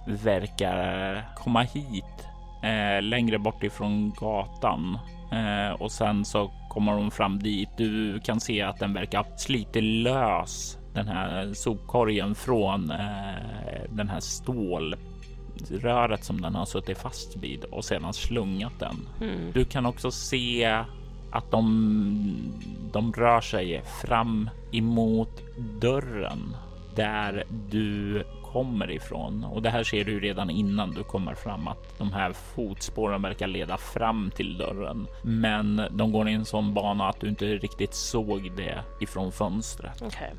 verkar 0.07 1.25
komma 1.35 1.61
hit 1.61 2.27
eh, 2.63 3.01
längre 3.01 3.39
bort 3.39 3.63
ifrån 3.63 4.11
gatan 4.11 4.99
eh, 5.31 5.81
och 5.81 5.91
sen 5.91 6.25
så 6.25 6.51
kommer 6.69 6.91
de 6.91 7.11
fram 7.11 7.39
dit. 7.39 7.69
Du 7.77 8.19
kan 8.19 8.39
se 8.39 8.61
att 8.61 8.79
den 8.79 8.93
verkar 8.93 9.25
slita 9.37 9.79
lös 9.79 10.77
den 10.93 11.07
här 11.07 11.53
sopkorgen 11.53 12.35
från 12.35 12.91
eh, 12.91 13.87
den 13.89 14.09
här 14.09 14.19
stålröret 14.19 16.23
som 16.23 16.41
den 16.41 16.55
har 16.55 16.65
suttit 16.65 16.97
fast 16.97 17.35
vid 17.35 17.63
och 17.63 17.85
sedan 17.85 18.13
slungat 18.13 18.79
den. 18.79 19.07
Mm. 19.21 19.51
Du 19.53 19.65
kan 19.65 19.85
också 19.85 20.11
se 20.11 20.83
att 21.31 21.51
de, 21.51 22.51
de 22.93 23.13
rör 23.13 23.41
sig 23.41 23.83
fram 24.01 24.49
emot 24.71 25.41
dörren 25.81 26.55
där 26.95 27.43
du 27.69 28.23
kommer 28.43 28.91
ifrån. 28.91 29.43
Och 29.43 29.61
det 29.61 29.69
här 29.69 29.83
ser 29.83 30.03
du 30.03 30.19
redan 30.19 30.49
innan 30.49 30.91
du 30.91 31.03
kommer 31.03 31.35
fram 31.35 31.67
att 31.67 31.97
de 31.97 32.13
här 32.13 32.33
fotspåren 32.33 33.21
verkar 33.21 33.47
leda 33.47 33.77
fram 33.77 34.31
till 34.35 34.57
dörren. 34.57 35.07
Men 35.23 35.81
de 35.91 36.11
går 36.11 36.29
i 36.29 36.33
en 36.33 36.45
sån 36.45 36.73
bana 36.73 37.09
att 37.09 37.19
du 37.19 37.27
inte 37.27 37.45
riktigt 37.45 37.93
såg 37.93 38.51
det 38.57 38.83
ifrån 39.01 39.31
fönstret. 39.31 40.01
Okej. 40.01 40.33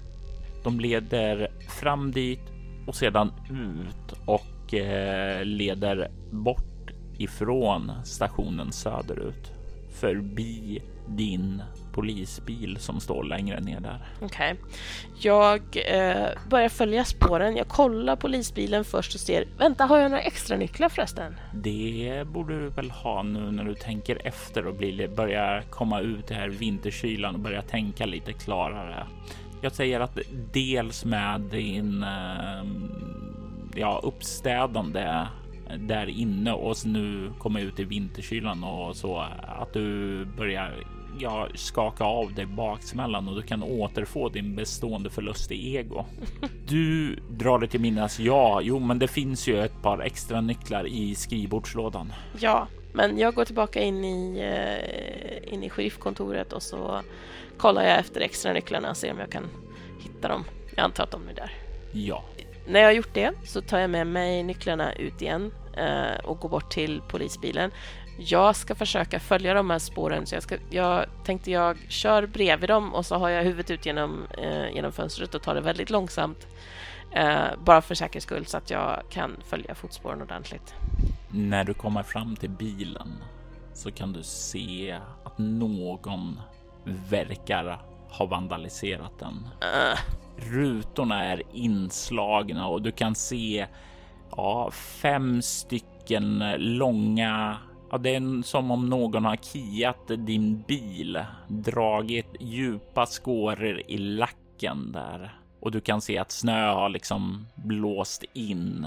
De 0.65 0.81
leder 0.81 1.49
fram 1.69 2.13
dit 2.13 2.53
och 2.87 2.95
sedan 2.95 3.33
ut 3.51 4.19
och 4.27 4.75
eh, 4.75 5.45
leder 5.45 6.11
bort 6.31 6.91
ifrån 7.19 7.93
stationen 8.05 8.73
söderut 8.73 9.53
förbi 10.03 10.83
din 11.09 11.63
polisbil 11.93 12.77
som 12.81 13.01
står 13.01 13.25
längre 13.25 13.61
ner 13.61 13.81
där. 13.81 14.07
Okej. 14.21 14.55
Jag 15.21 15.63
eh, 15.87 16.29
börjar 16.49 16.69
följa 16.69 17.05
spåren. 17.05 17.57
Jag 17.57 17.69
kollar 17.69 18.17
polisbilen 18.17 18.85
först 18.85 19.15
och 19.15 19.21
ser. 19.21 19.45
Vänta, 19.59 19.85
har 19.85 19.99
jag 19.99 20.11
några 20.11 20.23
extra 20.23 20.57
nycklar 20.57 20.89
förresten? 20.89 21.37
Det 21.55 22.23
borde 22.27 22.61
du 22.61 22.69
väl 22.69 22.91
ha 22.91 23.23
nu 23.23 23.51
när 23.51 23.65
du 23.65 23.75
tänker 23.75 24.27
efter 24.27 24.67
och 24.67 24.75
blir, 24.75 25.09
börjar 25.09 25.63
komma 25.71 26.01
ut 26.01 26.31
i 26.31 26.35
här 26.35 26.49
vinterkylan 26.49 27.35
och 27.35 27.41
börja 27.41 27.63
tänka 27.63 28.07
lite 28.07 28.33
klarare. 28.33 29.07
Jag 29.61 29.73
säger 29.73 30.01
att 30.01 30.19
dels 30.53 31.05
med 31.05 31.41
din 31.41 32.03
eh, 32.03 32.65
ja, 33.75 34.01
uppstädande 34.03 35.27
där 35.79 36.07
inne 36.07 36.53
och 36.53 36.77
nu 36.85 37.33
komma 37.39 37.61
ut 37.61 37.81
i 37.81 37.85
vinterkylan 37.85 38.65
och 38.65 38.97
så 38.97 39.19
att 39.43 39.73
du 39.73 40.25
börjar 40.25 40.85
ja, 41.19 41.49
skaka 41.55 42.05
av 42.05 42.35
dig 42.35 42.47
baksmällan 42.47 43.29
och 43.29 43.35
du 43.35 43.43
kan 43.43 43.63
återfå 43.63 44.29
din 44.29 44.55
bestående 44.57 45.11
förlust 45.11 45.53
i 45.53 45.77
ego. 45.77 46.05
Du 46.69 47.17
drar 47.31 47.59
dig 47.59 47.69
till 47.69 47.81
minnes. 47.81 48.19
Ja, 48.19 48.61
jo, 48.63 48.79
men 48.79 48.99
det 48.99 49.09
finns 49.09 49.49
ju 49.49 49.65
ett 49.65 49.83
par 49.83 49.99
extra 49.99 50.41
nycklar 50.41 50.87
i 50.87 51.15
skrivbordslådan. 51.15 52.13
Ja, 52.39 52.67
men 52.93 53.19
jag 53.19 53.35
går 53.35 53.45
tillbaka 53.45 53.81
in 53.81 54.05
i, 54.05 54.39
eh, 54.39 55.53
in 55.53 55.63
i 55.63 55.71
sheriffkontoret 55.71 56.53
och 56.53 56.63
så 56.63 57.03
kollar 57.57 57.83
jag 57.83 57.99
efter 57.99 58.21
extra 58.21 58.53
nycklarna 58.53 58.91
och 58.91 58.97
ser 58.97 59.13
om 59.13 59.19
jag 59.19 59.31
kan 59.31 59.45
hitta 60.01 60.29
dem. 60.29 60.45
Jag 60.77 60.85
antar 60.85 61.05
att 61.05 61.11
de 61.11 61.29
är 61.29 61.35
där. 61.35 61.53
Ja, 61.93 62.25
När 62.67 62.81
jag 62.81 62.87
har 62.87 62.93
gjort 62.93 63.15
det 63.15 63.33
så 63.45 63.61
tar 63.61 63.79
jag 63.79 63.91
med 63.91 64.07
mig 64.07 64.43
nycklarna 64.43 64.93
ut 64.93 65.23
igen 65.23 65.53
eh, 65.77 66.25
och 66.25 66.39
går 66.39 66.49
bort 66.49 66.71
till 66.71 67.03
polisbilen. 67.09 67.71
Jag 68.19 68.57
ska 68.57 68.75
försöka 68.75 69.21
följa 69.21 69.55
de 69.55 69.71
här 69.71 69.79
spåren 69.79 70.27
så 70.27 70.35
jag, 70.35 70.43
ska, 70.43 70.57
jag 70.71 71.07
tänkte 71.25 71.51
jag 71.51 71.79
kör 71.89 72.27
bredvid 72.27 72.71
dem 72.71 72.95
och 72.95 73.07
så 73.07 73.17
har 73.17 73.29
jag 73.29 73.43
huvudet 73.43 73.71
ut 73.71 73.87
genom, 73.87 74.27
eh, 74.39 74.75
genom 74.75 74.93
fönstret 74.93 75.35
och 75.35 75.43
tar 75.43 75.55
det 75.55 75.61
väldigt 75.61 75.91
långsamt. 75.91 76.47
Eh, 77.13 77.45
bara 77.65 77.83
för 77.83 77.95
säkerhets 77.95 78.27
skull 78.27 78.47
så 78.47 78.57
att 78.57 78.71
jag 78.71 79.03
kan 79.11 79.37
följa 79.45 79.75
fotspåren 79.75 80.23
ordentligt. 80.23 80.75
när 81.31 81.65
du 81.65 81.75
kommer 81.75 82.03
fram 82.03 82.37
till 82.37 82.51
bilen 82.51 83.13
så 83.75 83.91
kan 83.91 84.13
du 84.13 84.23
se 84.23 84.99
att 85.25 85.39
någon 85.39 86.41
verkar 86.85 87.83
ha 88.09 88.27
vandaliserat 88.27 89.19
den. 89.19 89.49
Eh, 89.61 89.99
Rutorna 90.37 91.25
är 91.25 91.43
inslagna 91.53 92.69
och 92.69 92.83
du 92.83 92.93
kan 92.93 93.15
se 93.15 93.67
ja, 94.31 94.71
fem 94.71 95.43
stycken 95.43 96.45
långa. 96.59 97.57
Ja, 97.91 97.99
det 97.99 98.15
är 98.15 98.43
som 98.43 98.71
om 98.71 98.89
någon 98.89 99.25
har 99.25 99.37
kiat 99.37 100.09
din 100.09 100.63
bil, 100.63 101.25
dragit 101.49 102.37
djupa 102.41 103.07
skåror 103.07 103.83
i 103.87 103.99
lacken 103.99 104.93
där 104.93 105.39
och 105.61 105.71
du 105.71 105.81
kan 105.81 106.01
se 106.01 106.19
att 106.19 106.31
snö 106.31 106.73
har 106.73 106.89
liksom 106.89 107.47
blåst 107.55 108.25
in 108.33 108.87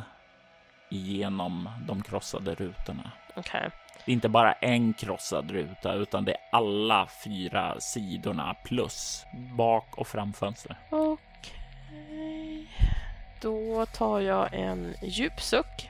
genom 0.89 1.69
de 1.88 2.03
krossade 2.03 2.55
rutorna. 2.55 3.12
Okej. 3.36 3.69
Det 4.05 4.12
är 4.12 4.13
inte 4.13 4.29
bara 4.29 4.53
en 4.53 4.93
krossad 4.93 5.51
ruta 5.51 5.93
utan 5.93 6.25
det 6.25 6.31
är 6.31 6.39
alla 6.51 7.08
fyra 7.23 7.79
sidorna 7.79 8.55
plus 8.65 9.25
bak 9.58 9.97
och 9.97 10.08
framfönster. 10.08 10.77
Okej. 10.89 11.17
Då 13.41 13.85
tar 13.85 14.19
jag 14.19 14.49
en 14.53 14.93
djup 15.01 15.41
suck 15.41 15.89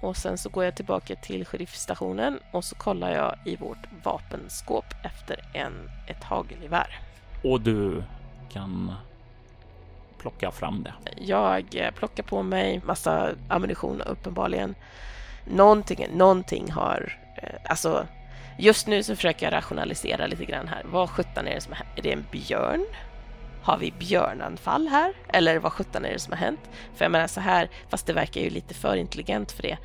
och 0.00 0.16
sen 0.16 0.38
så 0.38 0.48
går 0.48 0.64
jag 0.64 0.74
tillbaka 0.74 1.16
till 1.16 1.46
sheriffstationen 1.46 2.38
och 2.50 2.64
så 2.64 2.74
kollar 2.74 3.10
jag 3.10 3.34
i 3.44 3.56
vårt 3.56 3.88
vapenskåp 4.02 4.84
efter 5.02 5.44
en, 5.54 5.90
ett 6.06 6.24
hagelgevär. 6.24 6.98
Och 7.44 7.60
du 7.60 8.02
kan 8.52 8.94
plocka 10.18 10.50
fram 10.50 10.82
det. 10.82 10.94
Jag 11.18 11.92
plockar 11.96 12.22
på 12.22 12.42
mig 12.42 12.80
massa 12.84 13.30
ammunition 13.48 14.00
uppenbarligen. 14.00 14.74
Någonting, 15.44 16.06
någonting 16.12 16.70
har... 16.70 17.18
eh, 17.36 17.48
Alltså, 17.64 18.06
just 18.58 18.86
nu 18.86 19.02
så 19.02 19.16
försöker 19.16 19.46
jag 19.46 19.52
rationalisera 19.52 20.26
lite 20.26 20.44
grann 20.44 20.68
här. 20.68 20.82
Vad 20.84 21.10
sjutton 21.10 21.46
är 21.46 21.54
det 21.54 21.60
som 21.60 21.72
har 21.72 21.76
hänt? 21.78 21.98
Är 21.98 22.02
det 22.02 22.12
en 22.12 22.26
björn? 22.30 22.86
Har 23.62 23.78
vi 23.78 23.92
björnanfall 23.98 24.88
här? 24.88 25.12
Eller 25.28 25.58
vad 25.58 25.72
sjutton 25.72 26.04
är 26.04 26.12
det 26.12 26.18
som 26.18 26.32
har 26.32 26.38
hänt? 26.38 26.60
För 26.94 27.04
jag 27.04 27.12
menar 27.12 27.26
så 27.26 27.40
här, 27.40 27.70
fast 27.88 28.06
det 28.06 28.12
verkar 28.12 28.40
ju 28.40 28.50
lite 28.50 28.74
för 28.74 28.96
intelligent 28.96 29.52
för 29.52 29.62
det. 29.62 29.78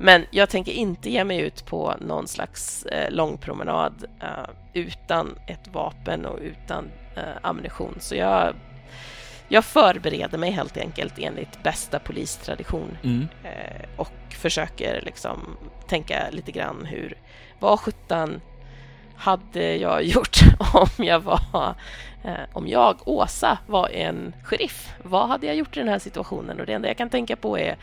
Men 0.00 0.24
jag 0.30 0.48
tänker 0.48 0.72
inte 0.72 1.10
ge 1.10 1.24
mig 1.24 1.40
ut 1.40 1.66
på 1.66 1.94
någon 2.00 2.28
slags 2.28 2.86
eh, 2.86 3.10
lång 3.10 3.38
promenad 3.38 4.04
eh, 4.22 4.50
utan 4.72 5.38
ett 5.46 5.68
vapen 5.72 6.26
och 6.26 6.38
utan 6.42 6.90
eh, 7.16 7.22
ammunition. 7.42 7.96
Så 8.00 8.14
jag 8.14 8.54
jag 9.50 9.64
förbereder 9.64 10.38
mig 10.38 10.50
helt 10.50 10.76
enkelt 10.76 11.18
enligt 11.18 11.62
bästa 11.62 11.98
polistradition 11.98 12.98
Mm. 13.02 13.28
eh, 13.44 13.88
och 13.96 14.12
försöker 14.30 15.00
liksom 15.02 15.56
tänka 15.88 16.26
lite 16.30 16.52
grann 16.52 16.84
hur, 16.84 17.14
vad 17.58 17.80
sjutton 17.80 18.40
hade 19.18 19.76
jag 19.76 20.02
gjort 20.02 20.38
om 20.74 21.04
jag 21.04 21.20
var, 21.20 21.74
eh, 22.24 22.32
om 22.52 22.68
jag, 22.68 22.96
Åsa, 23.04 23.58
var 23.66 23.88
en 23.88 24.34
sheriff? 24.42 24.94
Vad 25.02 25.28
hade 25.28 25.46
jag 25.46 25.56
gjort 25.56 25.76
i 25.76 25.80
den 25.80 25.88
här 25.88 25.98
situationen? 25.98 26.60
Och 26.60 26.66
det 26.66 26.72
enda 26.72 26.88
jag 26.88 26.96
kan 26.96 27.10
tänka 27.10 27.36
på 27.36 27.58
är, 27.58 27.76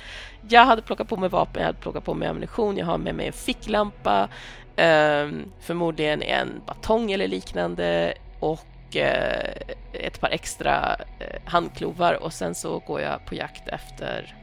jag 0.50 0.66
hade 0.66 0.82
plockat 0.82 1.08
på 1.08 1.18
mig 1.18 1.30
vapen, 1.30 1.62
jag 1.62 1.66
hade 1.66 1.80
plockat 1.80 2.04
på 2.04 2.14
mig 2.14 2.28
ammunition, 2.28 2.78
jag 2.78 2.86
har 2.86 2.98
med 2.98 3.16
mig 3.16 3.28
en 3.28 3.34
ficklampa, 3.34 4.30
ehm, 4.76 5.52
förmodligen 5.60 6.22
en 6.22 6.62
batong 6.66 7.12
eller 7.12 7.28
liknande 7.28 8.14
och 8.40 8.96
eh, 8.96 9.52
ett 9.94 10.20
par 10.20 10.30
extra 10.30 10.96
eh, 11.20 11.42
handklovar 11.46 12.24
och 12.24 12.34
sen 12.34 12.56
så 12.56 12.80
går 12.80 13.02
jag 13.02 13.26
på 13.26 13.36
jakt 13.36 13.68
efter 13.68 14.36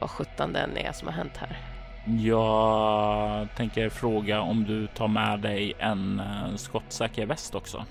vad 0.00 0.10
sjutton 0.10 0.52
den 0.52 0.76
är 0.76 0.92
som 0.92 1.08
har 1.08 1.14
hänt 1.14 1.36
här. 1.36 1.69
Jag 2.04 3.48
tänker 3.56 3.88
fråga 3.88 4.40
om 4.40 4.64
du 4.64 4.86
tar 4.86 5.08
med 5.08 5.40
dig 5.40 5.72
en 5.78 6.20
eh, 6.20 6.56
skottsäker 6.56 7.26
väst 7.26 7.54
också. 7.54 7.84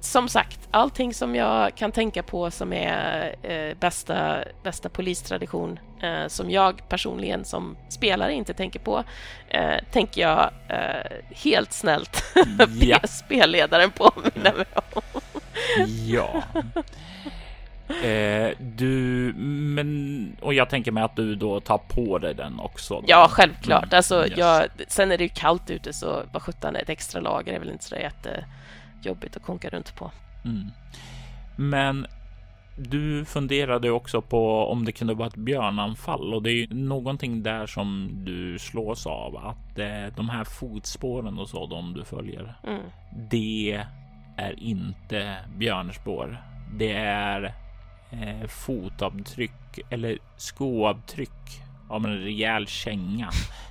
Som 0.00 0.28
sagt, 0.28 0.68
allting 0.70 1.14
som 1.14 1.34
jag 1.34 1.74
kan 1.74 1.92
tänka 1.92 2.22
på 2.22 2.50
som 2.50 2.72
är 2.72 3.34
eh, 3.42 3.74
bästa, 3.74 4.38
bästa 4.62 4.88
polistradition 4.88 5.78
eh, 6.02 6.26
som 6.28 6.50
jag 6.50 6.88
personligen 6.88 7.44
som 7.44 7.76
spelare 7.88 8.32
inte 8.32 8.54
tänker 8.54 8.78
på 8.80 9.04
eh, 9.48 9.76
tänker 9.92 10.20
jag 10.20 10.50
eh, 10.68 11.12
helt 11.44 11.72
snällt 11.72 12.22
Ja. 12.80 12.98
be 13.00 13.08
spelledaren 13.08 13.90
påminna 13.90 14.52
mig 14.52 14.66
om. 14.92 15.20
Ja. 16.06 16.42
Eh, 17.88 18.50
du, 18.58 19.32
men 19.36 20.36
och 20.40 20.54
jag 20.54 20.70
tänker 20.70 20.92
mig 20.92 21.02
att 21.02 21.16
du 21.16 21.34
då 21.34 21.60
tar 21.60 21.78
på 21.78 22.18
dig 22.18 22.34
den 22.34 22.60
också. 22.60 22.94
då. 22.94 23.04
Ja, 23.06 23.28
självklart. 23.30 23.84
Mm, 23.84 23.96
Alltså, 23.96 24.26
yes. 24.26 24.38
jag, 24.38 24.64
sen 24.88 25.12
är 25.12 25.18
det 25.18 25.24
ju 25.24 25.30
kallt 25.34 25.70
ute 25.70 25.92
så 25.92 26.22
vad 26.32 26.42
sjutton, 26.42 26.76
ett 26.76 26.88
extra 26.88 27.20
lager 27.20 27.52
är 27.52 27.58
väl 27.58 27.70
inte 27.70 27.84
så 27.84 27.96
jättejobbigt 27.96 29.36
att 29.36 29.42
konka 29.42 29.68
runt 29.68 29.96
på. 29.96 30.10
Mm. 30.44 30.70
Men 31.56 32.06
du 32.76 33.24
funderade 33.24 33.90
också 33.90 34.20
på 34.22 34.66
om 34.66 34.84
det 34.84 34.92
kunde 34.92 35.14
vara 35.14 35.28
ett 35.28 35.36
björnanfall 35.36 36.34
och 36.34 36.42
det 36.42 36.50
är 36.50 36.54
ju 36.54 36.74
någonting 36.74 37.42
där 37.42 37.66
som 37.66 38.10
du 38.24 38.58
slås 38.58 39.06
av 39.06 39.36
att 39.36 39.78
eh, 39.78 40.14
de 40.16 40.28
här 40.28 40.44
fotspåren 40.44 41.38
och 41.38 41.48
så 41.48 41.66
de 41.66 41.94
du 41.94 42.04
följer. 42.04 42.54
Mm. 42.66 42.82
Det 43.30 43.84
är 44.36 44.62
inte 44.62 45.36
björnspår. 45.56 46.42
Det 46.74 46.92
är 46.92 47.54
eh, 48.10 48.48
fotavtryck 48.48 49.78
eller 49.90 50.18
skoavtryck 50.36 51.62
av 51.88 52.04
en 52.04 52.18
rejäl 52.18 52.66
känga. 52.66 53.30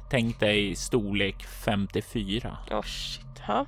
Tänk 0.10 0.39
dig 0.39 0.76
storlek 0.76 1.43
54. 1.43 2.58
Åh 2.71 2.82
shit, 2.82 3.41
ja. 3.47 3.65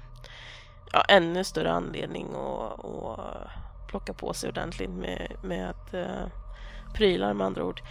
ja. 0.92 1.04
Ännu 1.10 1.44
större 1.44 1.72
anledning 1.72 2.28
att, 2.36 2.86
att 2.86 3.50
plocka 3.88 4.14
på 4.14 4.34
sig 4.34 4.50
ordentligt 4.50 4.90
med, 4.90 5.32
med 5.44 5.70
att 5.70 5.94
uh, 5.94 6.28
prylar 6.94 7.34
med 7.34 7.48
andra 7.48 7.64
ord. 7.64 7.82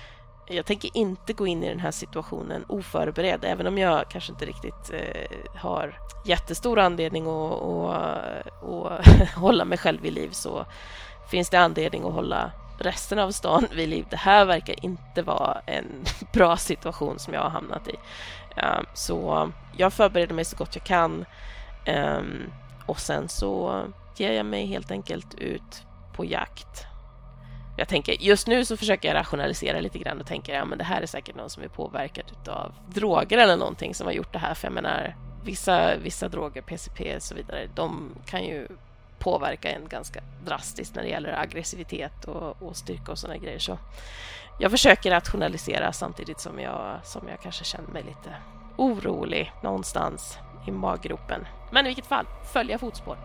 Jag 0.50 0.66
tänker 0.66 0.90
inte 0.94 1.32
gå 1.32 1.46
in 1.46 1.64
i 1.64 1.68
den 1.68 1.80
här 1.80 1.90
situationen 1.90 2.64
oförberedd, 2.68 3.44
även 3.44 3.66
om 3.66 3.78
jag 3.78 4.10
kanske 4.10 4.32
inte 4.32 4.46
riktigt 4.46 4.90
eh, 4.92 5.60
har 5.60 5.98
jättestor 6.26 6.78
anledning 6.78 7.26
att, 7.26 7.62
att, 7.62 8.62
att 8.62 9.28
hålla 9.36 9.64
mig 9.64 9.78
själv 9.78 10.02
vid 10.02 10.12
liv 10.12 10.30
så 10.32 10.66
finns 11.30 11.50
det 11.50 11.60
anledning 11.60 12.02
att 12.04 12.12
hålla 12.12 12.52
resten 12.78 13.18
av 13.18 13.30
stan 13.30 13.66
vid 13.74 13.88
liv. 13.88 14.06
Det 14.10 14.16
här 14.16 14.44
verkar 14.44 14.84
inte 14.84 15.22
vara 15.22 15.60
en 15.66 16.04
bra 16.32 16.56
situation 16.56 17.18
som 17.18 17.34
jag 17.34 17.40
har 17.40 17.50
hamnat 17.50 17.88
i. 17.88 17.94
Ehm, 18.56 18.84
så 18.94 19.50
jag 19.76 19.92
förbereder 19.92 20.34
mig 20.34 20.44
så 20.44 20.56
gott 20.56 20.76
jag 20.76 20.84
kan 20.84 21.24
ehm, 21.84 22.52
och 22.86 23.00
sen 23.00 23.28
så 23.28 23.82
ger 24.16 24.32
jag 24.32 24.46
mig 24.46 24.66
helt 24.66 24.90
enkelt 24.90 25.34
ut 25.34 25.82
på 26.16 26.24
jakt. 26.24 26.86
Jag 27.78 27.88
tänker, 27.88 28.12
just 28.12 28.46
nu 28.46 28.64
så 28.64 28.76
försöker 28.76 29.08
jag 29.08 29.14
rationalisera 29.14 29.80
lite 29.80 29.98
grann 29.98 30.20
och 30.20 30.26
tänker 30.26 30.54
ja 30.54 30.64
men 30.64 30.78
det 30.78 30.84
här 30.84 31.02
är 31.02 31.06
säkert 31.06 31.36
någon 31.36 31.50
som 31.50 31.62
är 31.62 31.68
påverkad 31.68 32.48
av 32.48 32.74
droger 32.88 33.38
eller 33.38 33.56
någonting 33.56 33.94
som 33.94 34.06
har 34.06 34.14
gjort 34.14 34.32
det 34.32 34.38
här. 34.38 34.54
För 34.54 34.66
jag 34.66 34.74
menar, 34.74 35.16
vissa, 35.44 35.96
vissa 35.96 36.28
droger, 36.28 36.62
PCP 36.62 37.16
och 37.16 37.22
så 37.22 37.34
vidare, 37.34 37.68
de 37.74 38.14
kan 38.26 38.44
ju 38.44 38.68
påverka 39.18 39.70
en 39.70 39.88
ganska 39.88 40.20
drastiskt 40.44 40.94
när 40.94 41.02
det 41.02 41.08
gäller 41.08 41.40
aggressivitet 41.40 42.24
och, 42.24 42.62
och 42.62 42.76
styrka 42.76 43.12
och 43.12 43.18
sådana 43.18 43.38
grejer. 43.38 43.58
Så 43.58 43.78
jag 44.60 44.70
försöker 44.70 45.10
rationalisera 45.10 45.92
samtidigt 45.92 46.40
som 46.40 46.60
jag, 46.60 47.00
som 47.04 47.28
jag 47.28 47.40
kanske 47.40 47.64
känner 47.64 47.88
mig 47.88 48.02
lite 48.02 48.34
orolig 48.76 49.52
någonstans 49.62 50.38
i 50.66 50.70
maggropen. 50.70 51.46
Men 51.70 51.86
i 51.86 51.88
vilket 51.88 52.06
fall, 52.06 52.26
följa 52.52 52.78
fotspår. 52.78 53.18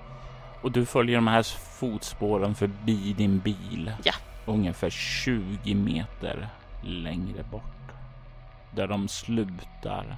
Och 0.62 0.72
du 0.72 0.86
följer 0.86 1.16
de 1.16 1.28
här 1.28 1.44
fotspåren 1.80 2.56
förbi 2.56 3.14
din 3.14 3.40
bil. 3.40 3.94
Ja. 4.04 4.14
Ungefär 4.46 4.90
20 4.90 5.76
meter 5.76 6.50
längre 6.84 7.44
bort. 7.44 7.64
Där 8.72 8.88
de 8.88 9.08
slutar 9.08 10.16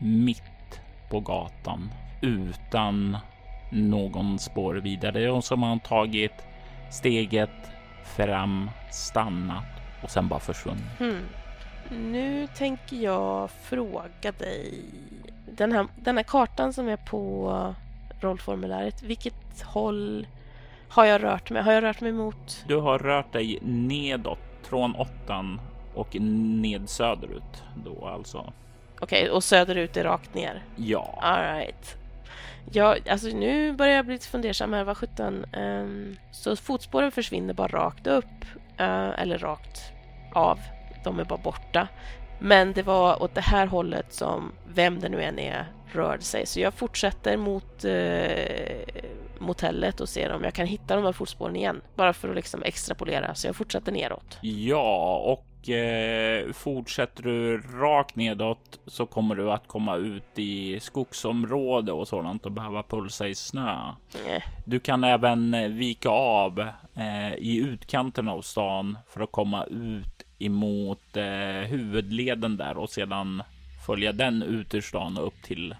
mitt 0.00 0.80
på 1.10 1.20
gatan 1.20 1.90
utan 2.22 3.16
någon 3.70 4.38
spår 4.38 4.74
vidare 4.74 5.30
och 5.30 5.44
som 5.44 5.62
har 5.62 5.78
tagit 5.78 6.46
steget 6.90 7.70
fram, 8.16 8.70
stannat 8.92 9.64
och 10.02 10.10
sen 10.10 10.28
bara 10.28 10.40
försvunnit. 10.40 10.98
Hmm. 10.98 11.26
Nu 11.90 12.46
tänker 12.46 12.96
jag 12.96 13.50
fråga 13.50 14.32
dig. 14.32 14.82
Den 15.52 15.72
här, 15.72 15.86
den 15.96 16.16
här 16.16 16.24
kartan 16.24 16.72
som 16.72 16.88
är 16.88 16.96
på 16.96 17.74
rollformuläret, 18.20 19.02
vilket 19.02 19.62
håll 19.62 20.26
har 20.88 21.04
jag 21.04 21.22
rört 21.22 21.50
mig? 21.50 21.62
Har 21.62 21.72
jag 21.72 21.82
rört 21.82 22.00
mig 22.00 22.12
mot? 22.12 22.64
Du 22.68 22.76
har 22.76 22.98
rört 22.98 23.32
dig 23.32 23.58
nedåt 23.62 24.38
från 24.62 24.94
åttan 24.94 25.60
och 25.94 26.20
ned 26.20 26.88
söderut 26.88 27.64
då 27.84 28.06
alltså. 28.06 28.52
Okej, 29.00 29.22
okay, 29.22 29.30
och 29.30 29.44
söderut 29.44 29.96
är 29.96 30.04
rakt 30.04 30.34
ner? 30.34 30.62
Ja. 30.76 31.18
All 31.22 31.42
right. 31.42 31.97
Ja, 32.72 32.96
alltså 33.10 33.28
nu 33.28 33.72
börjar 33.72 33.96
jag 33.96 34.04
bli 34.04 34.14
lite 34.14 34.28
fundersam 34.28 34.72
här. 34.72 34.84
Vad 34.84 34.96
sjutton. 34.96 35.44
Um, 35.54 36.16
så 36.32 36.56
fotspåren 36.56 37.12
försvinner 37.12 37.54
bara 37.54 37.68
rakt 37.68 38.06
upp 38.06 38.44
uh, 38.80 39.20
eller 39.20 39.38
rakt 39.38 39.92
av. 40.34 40.58
De 41.04 41.18
är 41.18 41.24
bara 41.24 41.38
borta. 41.38 41.88
Men 42.38 42.72
det 42.72 42.82
var 42.82 43.22
åt 43.22 43.34
det 43.34 43.40
här 43.40 43.66
hållet 43.66 44.12
som 44.12 44.52
vem 44.74 45.00
det 45.00 45.08
nu 45.08 45.22
än 45.22 45.38
är 45.38 45.66
rörde 45.92 46.22
sig. 46.22 46.46
Så 46.46 46.60
jag 46.60 46.74
fortsätter 46.74 47.36
mot 47.36 47.84
eh, 47.84 49.04
motellet 49.38 50.00
och 50.00 50.08
ser 50.08 50.32
om 50.32 50.44
jag 50.44 50.54
kan 50.54 50.66
hitta 50.66 50.96
de 50.96 51.04
här 51.04 51.12
fotspåren 51.12 51.56
igen. 51.56 51.80
Bara 51.94 52.12
för 52.12 52.28
att 52.28 52.36
liksom 52.36 52.62
extrapolera. 52.62 53.34
Så 53.34 53.46
jag 53.46 53.56
fortsätter 53.56 53.92
neråt. 53.92 54.38
Ja, 54.40 55.16
och 55.16 55.47
eh, 55.70 56.52
fortsätter 56.52 57.22
du 57.22 57.60
rakt 57.60 58.16
nedåt 58.16 58.80
så 58.86 59.06
kommer 59.06 59.34
du 59.34 59.52
att 59.52 59.66
komma 59.66 59.96
ut 59.96 60.38
i 60.38 60.80
skogsområde 60.80 61.92
och 61.92 62.08
sådant 62.08 62.46
och 62.46 62.52
behöva 62.52 62.82
pulsa 62.82 63.28
i 63.28 63.34
snö. 63.34 63.72
Mm. 64.26 64.40
Du 64.64 64.80
kan 64.80 65.04
även 65.04 65.76
vika 65.78 66.08
av 66.08 66.60
eh, 66.94 67.34
i 67.34 67.56
utkanten 67.56 68.28
av 68.28 68.42
stan 68.42 68.98
för 69.08 69.20
att 69.20 69.32
komma 69.32 69.64
ut 69.64 70.24
emot 70.38 71.16
eh, 71.16 71.68
huvudleden 71.68 72.56
där 72.56 72.76
och 72.76 72.90
sedan 72.90 73.42
följa 73.86 74.12
den 74.12 74.42
ut 74.42 74.74
ur 74.74 74.80
stan 74.80 75.18
och 75.18 75.26
upp 75.26 75.42
till 75.42 75.74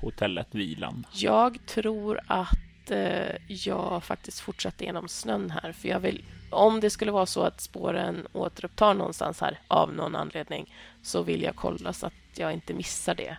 hotellet 0.00 0.48
Vilan. 0.50 1.06
Jag 1.12 1.66
tror 1.66 2.20
att 2.26 2.90
eh, 2.90 3.36
jag 3.48 4.04
faktiskt 4.04 4.40
fortsätter 4.40 4.84
genom 4.84 5.08
snön 5.08 5.50
här 5.50 5.72
för 5.72 5.88
jag 5.88 6.00
vill 6.00 6.24
om 6.54 6.80
det 6.80 6.90
skulle 6.90 7.12
vara 7.12 7.26
så 7.26 7.42
att 7.42 7.60
spåren 7.60 8.26
återupptar 8.32 8.94
någonstans 8.94 9.40
här 9.40 9.58
av 9.68 9.94
någon 9.94 10.16
anledning 10.16 10.74
så 11.02 11.22
vill 11.22 11.42
jag 11.42 11.56
kolla 11.56 11.92
så 11.92 12.06
att 12.06 12.12
jag 12.36 12.52
inte 12.52 12.74
missar 12.74 13.14
det. 13.14 13.36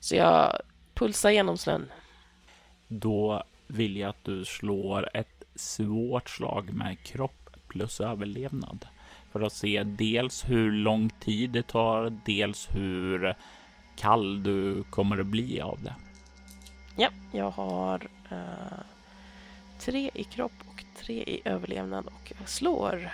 Så 0.00 0.16
jag 0.16 0.60
pulsar 0.94 1.30
genom 1.30 1.58
snön. 1.58 1.88
Då 2.88 3.44
vill 3.66 3.96
jag 3.96 4.08
att 4.08 4.24
du 4.24 4.44
slår 4.44 5.16
ett 5.16 5.44
svårt 5.54 6.30
slag 6.30 6.72
med 6.72 7.02
kropp 7.02 7.50
plus 7.68 8.00
överlevnad 8.00 8.86
för 9.32 9.40
att 9.40 9.52
se 9.52 9.82
dels 9.82 10.48
hur 10.48 10.72
lång 10.72 11.10
tid 11.10 11.50
det 11.50 11.62
tar, 11.62 12.18
dels 12.24 12.68
hur 12.70 13.34
kall 13.96 14.42
du 14.42 14.84
kommer 14.90 15.20
att 15.20 15.26
bli 15.26 15.60
av 15.60 15.82
det. 15.82 15.94
Ja, 16.96 17.08
jag 17.32 17.50
har 17.50 18.08
uh, 18.32 18.80
tre 19.78 20.10
i 20.14 20.24
kropp 20.24 20.52
tre 21.08 21.22
i 21.22 21.40
överlevnad 21.44 22.06
och 22.06 22.32
jag 22.38 22.48
slår 22.48 23.10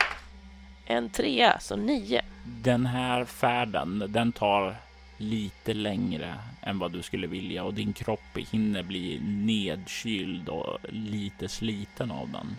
en 0.87 1.11
trea, 1.11 1.59
så 1.61 1.77
nio. 1.77 2.23
Den 2.63 2.87
här 2.87 3.25
färden, 3.25 4.05
den 4.09 4.33
tar 4.33 4.77
lite 5.19 5.75
längre 5.75 6.35
än 6.63 6.79
vad 6.79 6.93
du 6.93 7.03
skulle 7.03 7.27
vilja 7.27 7.65
och 7.65 7.75
din 7.75 7.93
kropp 7.93 8.39
hinner 8.51 8.83
bli 8.83 9.21
nedkyld 9.25 10.49
och 10.49 10.79
lite 10.89 11.49
sliten 11.49 12.11
av 12.11 12.31
den. 12.31 12.57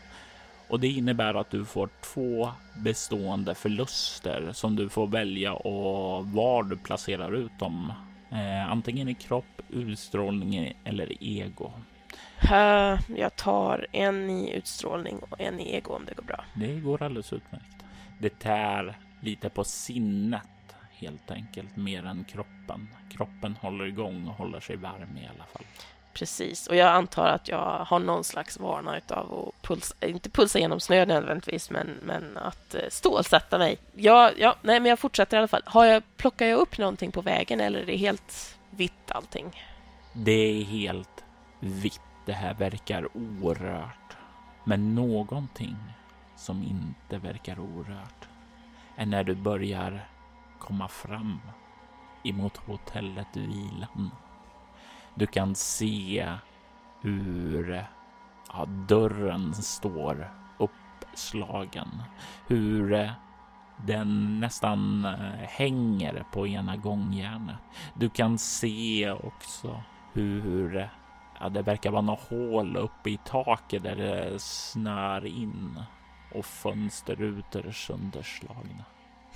Och 0.67 0.80
det 0.80 0.88
innebär 0.88 1.34
att 1.34 1.52
du 1.52 1.65
får 1.65 1.89
två 2.02 2.50
bestående 2.76 3.56
förluster 3.56 4.50
som 4.54 4.76
du 4.76 4.89
får 4.89 5.08
välja 5.08 5.54
och 5.54 6.28
var 6.28 6.63
du 6.63 6.78
placerar 6.78 7.36
ut 7.36 7.60
dem. 7.60 7.93
Eh, 8.32 8.71
antingen 8.71 9.10
i 9.10 9.13
kropp, 9.13 9.62
utstrålning 9.69 10.74
eller 10.84 11.24
ego. 11.24 11.71
Uh, 12.43 12.99
jag 13.17 13.36
tar 13.36 13.88
en 13.91 14.30
i 14.30 14.54
utstrålning 14.54 15.19
och 15.19 15.41
en 15.41 15.60
i 15.60 15.75
ego 15.75 15.93
om 15.93 16.06
det 16.06 16.13
går 16.13 16.23
bra. 16.23 16.45
Det 16.54 16.80
går 16.80 17.04
alldeles 17.04 17.34
utmärkt. 17.34 17.86
Det 18.19 18.39
tär 18.39 18.97
lite 19.21 19.49
på 19.49 19.63
sinnet 19.63 20.41
helt 20.91 21.32
enkelt 21.32 21.75
mer 21.75 22.06
än 22.06 22.23
kroppen. 22.23 22.89
Kroppen 23.12 23.56
håller 23.62 23.86
igång 23.86 24.28
och 24.28 24.34
håller 24.34 24.60
sig 24.60 24.75
varm 24.75 25.17
i 25.17 25.30
alla 25.36 25.43
fall. 25.43 25.63
Precis, 26.13 26.67
och 26.67 26.75
jag 26.75 26.88
antar 26.88 27.28
att 27.28 27.47
jag 27.47 27.86
har 27.88 27.99
någon 27.99 28.23
slags 28.23 28.60
vana 28.60 28.99
av 29.10 29.47
att 29.47 29.67
pulsa, 29.67 29.95
inte 30.01 30.30
pulsa 30.30 30.60
genom 30.60 30.80
snö 30.80 31.06
nödvändigtvis, 31.06 31.69
men, 31.69 31.88
men 32.04 32.38
att 32.38 32.75
eh, 32.75 32.82
stålsätta 32.89 33.58
mig. 33.58 33.78
Ja, 33.95 34.32
ja, 34.38 34.56
nej, 34.62 34.80
men 34.80 34.89
jag 34.89 34.99
fortsätter 34.99 35.38
i 35.38 35.39
alla 35.39 35.47
fall. 35.47 35.62
Har 35.65 35.86
jag, 35.86 36.04
plockar 36.17 36.45
jag 36.45 36.60
upp 36.60 36.78
någonting 36.78 37.12
på 37.12 37.21
vägen 37.21 37.62
eller 37.62 37.80
är 37.80 37.86
det 37.86 37.97
helt 37.97 38.58
vitt 38.69 39.12
allting? 39.12 39.63
Det 40.13 40.32
är 40.32 40.63
helt 40.63 41.23
vitt. 41.60 42.01
Det 42.26 42.34
här 42.34 42.54
verkar 42.54 43.08
orört. 43.14 44.18
Men 44.64 44.96
någonting 44.96 45.78
som 46.36 46.64
inte 46.64 47.18
verkar 47.18 47.60
orört 47.60 48.28
är 48.96 49.06
när 49.06 49.24
du 49.24 49.36
börjar 49.36 50.08
komma 50.60 50.88
fram 50.88 51.40
emot 52.24 52.58
hotellet 52.58 53.38
Vilan. 53.38 54.12
Du 55.16 55.28
kan 55.28 55.56
se 55.56 56.34
hur 57.02 57.86
ja, 58.54 58.66
dörren 58.66 59.54
står 59.54 60.32
uppslagen. 60.58 62.04
Hur 62.48 63.12
den 63.78 64.40
nästan 64.40 65.06
eh, 65.06 65.48
hänger 65.48 66.26
på 66.32 66.48
ena 66.48 66.78
gångjärnet. 66.78 67.56
Du 67.94 68.10
kan 68.10 68.38
se 68.38 69.12
också 69.12 69.84
hur 70.14 70.90
Ja, 71.39 71.50
det 71.50 71.62
verkar 71.62 71.91
vara 71.91 72.02
något 72.02 72.30
hål 72.30 72.78
uppe 72.78 73.10
i 73.10 73.19
taket 73.26 73.84
där 73.84 73.95
det 73.95 74.39
snör 74.39 75.26
in 75.26 75.80
och 76.34 76.45
fönsterrutor 76.45 77.67
är 77.67 77.71
sönderslagna. 77.71 78.86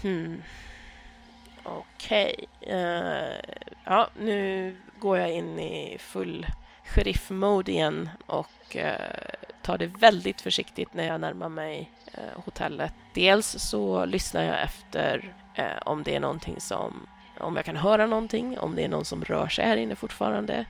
Hmm. 0.01 0.41
Okej. 1.63 2.45
Okay. 2.61 2.75
Uh, 2.75 3.39
ja, 3.85 4.09
nu 4.19 4.75
går 4.99 5.17
jag 5.17 5.31
in 5.31 5.59
i 5.59 5.97
full 5.99 6.45
sheriff-mode 6.83 7.71
igen 7.71 8.09
och 8.25 8.75
uh, 8.75 8.83
tar 9.61 9.77
det 9.77 9.87
väldigt 9.87 10.41
försiktigt 10.41 10.93
när 10.93 11.07
jag 11.07 11.21
närmar 11.21 11.49
mig 11.49 11.91
uh, 12.17 12.43
hotellet. 12.45 12.93
Dels 13.13 13.47
så 13.47 14.05
lyssnar 14.05 14.43
jag 14.43 14.63
efter 14.63 15.33
om 15.85 16.03
det 16.03 16.15
är 16.15 16.19
någonting 16.19 16.59
som 16.59 17.07
om 17.39 17.55
jag 17.55 17.65
kan 17.65 17.75
höra 17.75 18.05
någonting, 18.05 18.59
om 18.59 18.75
det 18.75 18.83
är 18.83 18.87
någon 18.87 19.05
som 19.05 19.23
rör 19.23 19.47
sig 19.47 19.65
här 19.65 19.77
inne 19.77 19.95
fortfarande. 19.95 20.65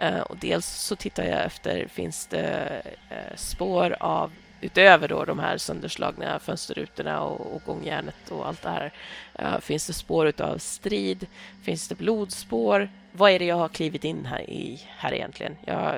Eh, 0.00 0.20
och 0.20 0.36
dels 0.36 0.66
så 0.66 0.96
tittar 0.96 1.24
jag 1.24 1.44
efter, 1.44 1.86
finns 1.88 2.26
det 2.26 2.82
eh, 3.10 3.36
spår 3.36 3.96
av 4.00 4.32
utöver 4.60 5.08
då 5.08 5.24
de 5.24 5.38
här 5.38 5.58
sönderslagna 5.58 6.38
fönsterrutorna 6.38 7.20
och, 7.20 7.54
och 7.54 7.62
gångjärnet 7.66 8.30
och 8.30 8.46
allt 8.48 8.62
det 8.62 8.68
här. 8.68 8.92
Uh, 9.40 9.60
finns 9.60 9.86
det 9.86 9.92
spår 9.92 10.32
av 10.38 10.58
strid? 10.58 11.26
Finns 11.62 11.88
det 11.88 11.94
blodspår? 11.94 12.90
Vad 13.12 13.30
är 13.30 13.38
det 13.38 13.44
jag 13.44 13.56
har 13.56 13.68
klivit 13.68 14.04
in 14.04 14.26
här 14.26 14.50
i 14.50 14.82
här 14.96 15.12
egentligen? 15.14 15.56
Jag 15.64 15.94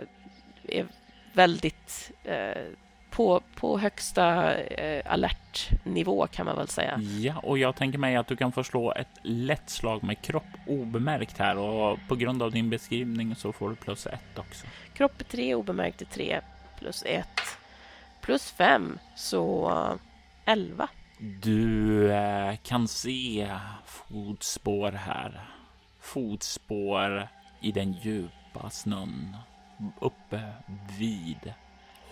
är 0.68 0.86
väldigt 1.32 2.10
på, 3.20 3.42
på 3.54 3.78
högsta 3.78 4.54
eh, 4.58 5.12
alertnivå 5.12 6.26
kan 6.26 6.46
man 6.46 6.56
väl 6.56 6.68
säga. 6.68 6.98
Ja, 6.98 7.38
och 7.38 7.58
jag 7.58 7.76
tänker 7.76 7.98
mig 7.98 8.16
att 8.16 8.26
du 8.26 8.36
kan 8.36 8.52
få 8.52 8.64
slå 8.64 8.92
ett 8.92 9.08
lätt 9.22 9.70
slag 9.70 10.04
med 10.04 10.22
kropp 10.22 10.44
obemärkt 10.66 11.38
här 11.38 11.58
och 11.58 11.98
på 12.08 12.16
grund 12.16 12.42
av 12.42 12.50
din 12.50 12.70
beskrivning 12.70 13.34
så 13.34 13.52
får 13.52 13.70
du 13.70 13.76
plus 13.76 14.06
ett 14.06 14.38
också. 14.38 14.66
Kropp 14.94 15.20
är 15.20 15.24
tre, 15.24 15.54
obemärkt 15.54 16.02
är 16.02 16.06
tre, 16.06 16.40
plus 16.78 17.02
ett, 17.06 17.40
plus 18.20 18.50
fem, 18.50 18.98
så 19.16 19.72
elva. 20.44 20.88
Du 21.42 22.12
eh, 22.12 22.56
kan 22.56 22.88
se 22.88 23.56
fotspår 23.86 24.92
här. 24.92 25.40
Fotspår 26.00 27.28
i 27.60 27.72
den 27.72 27.92
djupa 27.92 28.70
snön 28.70 29.36
uppe 30.00 30.42
vid 30.98 31.52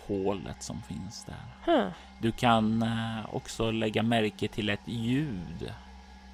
hålet 0.09 0.63
som 0.63 0.81
finns 0.81 1.23
där. 1.25 1.93
Du 2.19 2.31
kan 2.31 2.83
eh, 2.83 3.35
också 3.35 3.71
lägga 3.71 4.03
märke 4.03 4.47
till 4.47 4.69
ett 4.69 4.87
ljud 4.87 5.73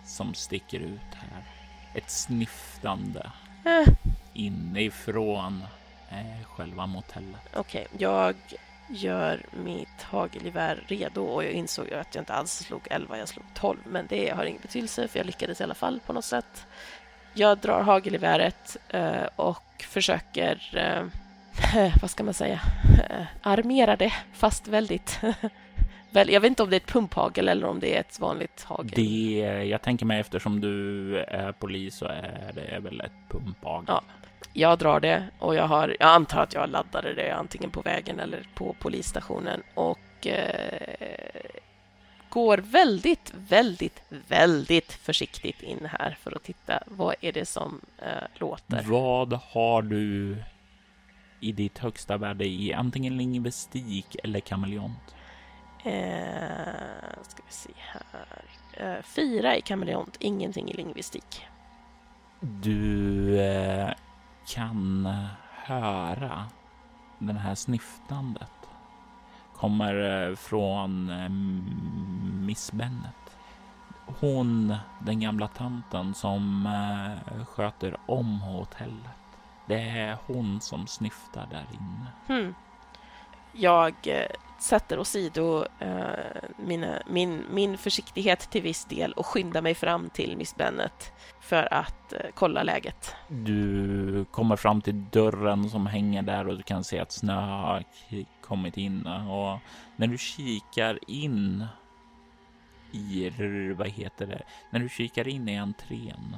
som 0.06 0.34
sticker 0.34 0.80
ut 0.80 1.14
här. 1.14 1.44
Ett 1.94 2.10
sniftande 2.10 3.32
Eh, 3.66 3.94
inifrån 4.34 5.64
eh, 6.10 6.46
själva 6.48 6.86
motellet. 6.86 7.42
Okej, 7.54 7.88
jag 7.98 8.36
gör 8.90 9.42
mitt 9.64 10.02
hagelgevär 10.02 10.84
redo 10.88 11.24
och 11.24 11.44
jag 11.44 11.52
insåg 11.52 11.94
att 11.94 12.16
jag 12.16 12.22
inte 12.22 12.34
alls 12.34 12.52
slog 12.52 12.88
11, 12.90 13.18
jag 13.18 13.28
slog 13.28 13.46
12. 13.54 13.80
Men 13.86 14.06
det 14.10 14.30
har 14.30 14.46
ingen 14.46 14.62
betydelse 14.62 15.08
för 15.08 15.20
jag 15.20 15.26
lyckades 15.26 15.62
i 15.62 15.64
alla 15.64 15.74
fall 15.74 16.00
på 16.06 16.14
något 16.14 16.26
sätt. 16.26 16.68
Jag 17.34 17.58
drar 17.58 17.82
hagelgeväret 17.82 18.78
eh, 18.90 19.26
och 19.36 19.64
försöker, 19.80 20.62
vad 22.02 22.10
ska 22.10 22.24
man 22.24 22.34
säga, 22.34 22.62
eh, 23.10 23.26
armera 23.42 23.96
det 23.96 24.14
fast 24.34 24.68
väldigt 24.68 25.20
Väl, 26.16 26.30
jag 26.30 26.42
vet 26.42 26.50
inte 26.50 26.64
om 26.64 26.70
det 26.70 26.76
är 26.76 26.80
ett 26.80 26.88
pumphagel 26.88 27.48
eller 27.48 27.68
om 27.68 27.80
det 27.80 27.96
är 27.96 28.00
ett 28.00 28.20
vanligt 28.20 28.64
hagel. 28.64 28.92
Det, 28.96 29.64
jag 29.64 29.82
tänker 29.82 30.06
mig 30.06 30.20
eftersom 30.20 30.62
du 30.62 31.18
är 31.18 31.52
polis 31.52 31.96
så 31.96 32.06
är 32.06 32.52
det 32.56 32.80
väl 32.80 33.02
ett 33.02 33.30
pumphagel. 33.30 33.86
Ja. 33.88 34.04
Jag 34.54 34.80
drar 34.80 35.00
det 35.00 35.24
och 35.40 35.56
jag 35.56 35.68
har, 35.68 35.96
jag 36.00 36.10
antar 36.10 36.42
att 36.42 36.54
jag 36.54 36.70
laddade 36.70 37.14
det 37.14 37.32
antingen 37.32 37.70
på 37.70 37.82
vägen 37.82 38.20
eller 38.20 38.48
på 38.54 38.76
polisstationen 38.80 39.64
och 39.74 40.28
eh, 40.28 41.66
går 42.30 42.58
väldigt, 42.58 43.34
väldigt, 43.50 44.02
väldigt 44.28 44.94
försiktigt 44.94 45.62
in 45.62 45.90
här 45.92 46.18
för 46.22 46.36
att 46.36 46.44
titta 46.44 46.84
vad 46.86 47.16
är 47.22 47.32
det 47.32 47.46
som 47.46 47.82
eh, 47.98 48.28
låter. 48.40 48.84
Vad 48.84 49.34
har 49.34 49.82
du 49.82 50.36
i 51.40 51.52
ditt 51.52 51.78
högsta 51.78 52.18
värde 52.18 52.46
i 52.46 52.74
antingen 52.74 53.18
lingvistik 53.18 54.16
eller 54.24 54.40
kameleont? 54.40 55.16
Eh, 55.84 57.22
ska 57.22 57.44
vi 57.46 57.52
se 57.52 57.72
här. 57.76 58.46
Eh, 58.74 59.02
fyra 59.04 59.58
i 59.58 59.62
kameleont, 59.62 60.18
ingenting 60.20 60.70
i 60.70 60.74
lingvistik. 60.74 61.46
Du 62.40 63.40
eh, 63.42 63.92
kan 64.48 65.10
höra 65.52 66.46
den 67.20 67.38
här 67.38 67.56
sniftandet. 67.56 68.52
Kommer 69.56 70.28
eh, 70.30 70.36
från 70.36 71.10
eh, 71.10 71.30
Miss 72.46 72.72
Bennet. 72.72 73.38
Hon, 74.06 74.76
den 75.06 75.20
gamla 75.20 75.48
tanten 75.48 76.14
som 76.14 76.66
eh, 76.66 77.46
sköter 77.46 77.98
om 78.06 78.40
hotellet. 78.40 79.25
Det 79.66 79.82
är 79.82 80.18
hon 80.26 80.62
som 80.62 80.88
snyftar 80.88 81.48
där 81.52 81.66
inne. 81.72 82.08
Hmm. 82.28 82.56
Jag 83.54 83.94
eh, 84.04 84.28
sätter 84.60 85.00
åsido 85.00 85.66
eh, 85.80 86.10
mina, 86.58 87.02
min, 87.08 87.44
min 87.52 87.78
försiktighet 87.78 88.40
till 88.40 88.62
viss 88.62 88.86
del 88.86 89.14
och 89.14 89.26
skyndar 89.26 89.62
mig 89.62 89.76
fram 89.76 90.10
till 90.10 90.38
Miss 90.38 90.56
Bennet 90.56 91.14
för 91.40 91.74
att 91.74 92.14
eh, 92.14 92.20
kolla 92.34 92.64
läget. 92.64 93.16
Du 93.28 94.26
kommer 94.32 94.56
fram 94.56 94.82
till 94.82 95.06
dörren 95.12 95.70
som 95.70 95.86
hänger 95.86 96.22
där 96.22 96.48
och 96.48 96.58
du 96.58 96.64
kan 96.64 96.84
se 96.84 97.00
att 97.00 97.12
snö 97.12 97.42
har 97.42 97.84
kommit 98.42 98.78
in 98.78 99.08
och 99.08 99.60
när 99.96 100.08
du 100.08 100.18
kikar 100.18 101.00
in 101.08 101.66
i, 102.92 103.30
vad 103.78 103.88
heter 103.88 104.28
det, 104.28 104.42
när 104.70 104.80
du 104.80 104.90
kikar 104.90 105.28
in 105.28 105.50
i 105.50 105.56
entrén 105.58 106.38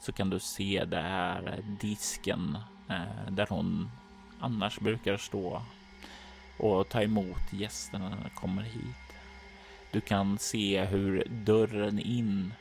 så 0.00 0.12
kan 0.12 0.30
du 0.30 0.38
se 0.38 0.84
där 0.84 1.64
disken 1.80 2.58
eh, 2.88 3.30
där 3.32 3.46
hon 3.50 3.90
annars 4.40 4.78
brukar 4.80 5.16
stå 5.16 5.62
och 6.58 6.88
ta 6.88 7.02
emot 7.02 7.52
gästerna 7.52 8.08
när 8.08 8.16
de 8.22 8.30
kommer 8.30 8.62
hit. 8.62 8.96
Du 9.92 10.00
kan 10.00 10.38
se 10.38 10.84
hur 10.84 11.24
dörren 11.30 11.98
in 11.98 12.52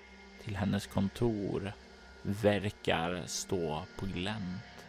till 0.44 0.56
hennes 0.56 0.88
kontor 0.88 1.74
verkar 2.22 3.24
stå 3.26 3.84
på 4.00 4.06
glänt. 4.06 4.86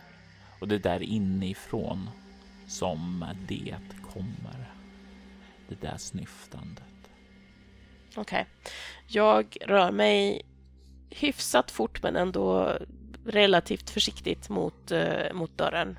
Och 0.60 0.68
det 0.68 0.74
är 0.74 0.78
där 0.78 1.02
inifrån 1.02 2.10
som 2.66 3.24
det 3.48 3.76
kommer. 4.12 4.74
Det 5.68 5.80
där 5.80 5.96
snyftandet. 5.96 6.84
Okej. 8.16 8.46
Jag 9.06 9.56
rör 9.60 9.90
mig 9.90 10.42
hyfsat 11.10 11.70
fort 11.70 12.02
men 12.02 12.16
ändå 12.16 12.72
relativt 13.24 13.90
försiktigt 13.90 14.48
mot, 14.48 14.90
eh, 14.90 15.32
mot 15.34 15.58
dörren 15.58 15.98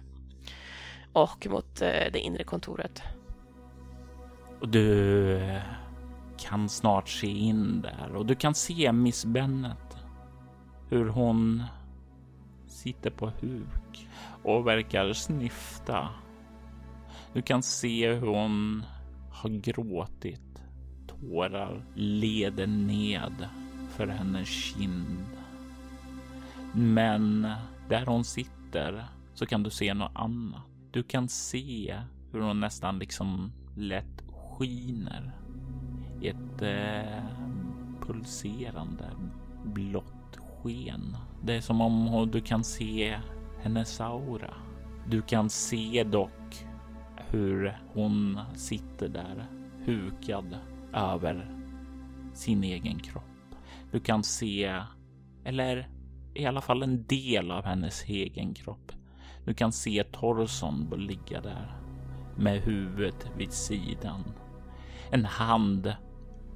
och 1.14 1.48
mot 1.50 1.82
eh, 1.82 2.12
det 2.14 2.20
inre 2.20 2.44
kontoret. 2.44 3.04
Och 4.60 4.70
du 4.70 5.36
eh, 5.38 5.62
kan 6.38 6.70
snart 6.70 7.10
se 7.10 7.28
in 7.28 7.82
där 7.82 8.16
och 8.16 8.26
du 8.26 8.36
kan 8.36 8.56
se 8.56 8.92
Miss 8.92 9.26
Bennet. 9.26 9.98
Hur 10.90 11.08
hon 11.08 11.64
sitter 12.68 13.10
på 13.10 13.26
huk 13.26 14.10
och 14.44 14.68
verkar 14.68 15.14
snyfta. 15.14 16.10
Du 17.34 17.42
kan 17.42 17.64
se 17.64 18.14
hur 18.14 18.28
hon 18.28 18.86
har 19.32 19.50
gråtit. 19.50 20.64
Tårar 21.08 21.86
leder 21.96 22.68
ned 22.68 23.50
för 24.02 24.08
hennes 24.08 24.48
kind. 24.48 25.26
Men 26.74 27.48
där 27.90 28.06
hon 28.06 28.24
sitter 28.24 29.06
så 29.34 29.46
kan 29.46 29.64
du 29.64 29.70
se 29.70 29.94
något 29.94 30.12
annat. 30.16 30.62
Du 30.92 31.04
kan 31.04 31.30
se 31.30 32.00
hur 32.32 32.42
hon 32.42 32.60
nästan 32.60 33.00
liksom 33.00 33.52
lätt 33.76 34.24
skiner 34.58 35.32
i 36.22 36.28
ett 36.28 36.62
eh, 36.62 37.24
pulserande 38.02 39.10
blått 39.66 40.38
sken. 40.38 41.18
Det 41.44 41.56
är 41.56 41.62
som 41.62 41.82
om 41.82 42.30
du 42.32 42.42
kan 42.42 42.64
se 42.64 43.20
hennes 43.62 44.02
aura. 44.02 44.54
Du 45.08 45.22
kan 45.22 45.50
se 45.50 46.04
dock 46.04 46.66
hur 47.28 47.78
hon 47.94 48.40
sitter 48.56 49.08
där 49.08 49.46
hukad 49.86 50.58
över 50.94 51.56
sin 52.34 52.64
egen 52.64 53.00
kropp. 53.00 53.31
Du 53.92 54.00
kan 54.00 54.24
se, 54.24 54.82
eller 55.46 55.90
i 56.34 56.46
alla 56.46 56.62
fall 56.62 56.84
en 56.84 57.06
del 57.08 57.52
av 57.52 57.66
hennes 57.66 58.04
egen 58.04 58.54
kropp. 58.54 58.92
Du 59.46 59.54
kan 59.54 59.72
se 59.72 60.04
torson 60.04 60.94
ligga 60.98 61.42
där 61.42 61.82
med 62.38 62.62
huvudet 62.62 63.32
vid 63.38 63.52
sidan. 63.52 64.24
En 65.12 65.26
hand 65.26 65.96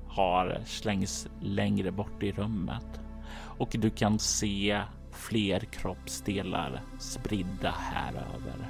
har 0.08 0.62
slängts 0.65 1.28
längre 1.41 1.91
bort 1.91 2.24
i 2.24 2.32
rummet 2.32 3.02
och 3.58 3.76
du 3.80 3.89
kan 3.89 4.19
se 4.19 4.82
fler 5.12 5.60
kroppsdelar 5.60 6.82
spridda 7.00 7.71
här 7.71 8.13
över. 8.13 8.67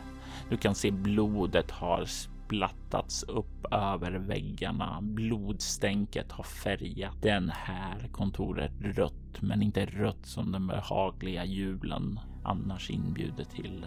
Du 0.49 0.57
kan 0.57 0.75
se 0.75 0.91
blodet 0.91 1.71
har 1.71 2.05
splattats 2.45 3.23
upp 3.23 3.65
över 3.71 4.11
väggarna. 4.11 4.99
Blodstänket 5.01 6.31
har 6.31 6.43
färgat 6.43 7.21
den 7.21 7.49
här 7.49 8.09
kontoret 8.11 8.71
rött, 8.81 9.41
men 9.41 9.61
inte 9.61 9.85
rött 9.85 10.25
som 10.25 10.51
den 10.51 10.67
behagliga 10.67 11.45
julen 11.45 12.19
annars 12.43 12.89
inbjuder 12.89 13.43
till. 13.43 13.85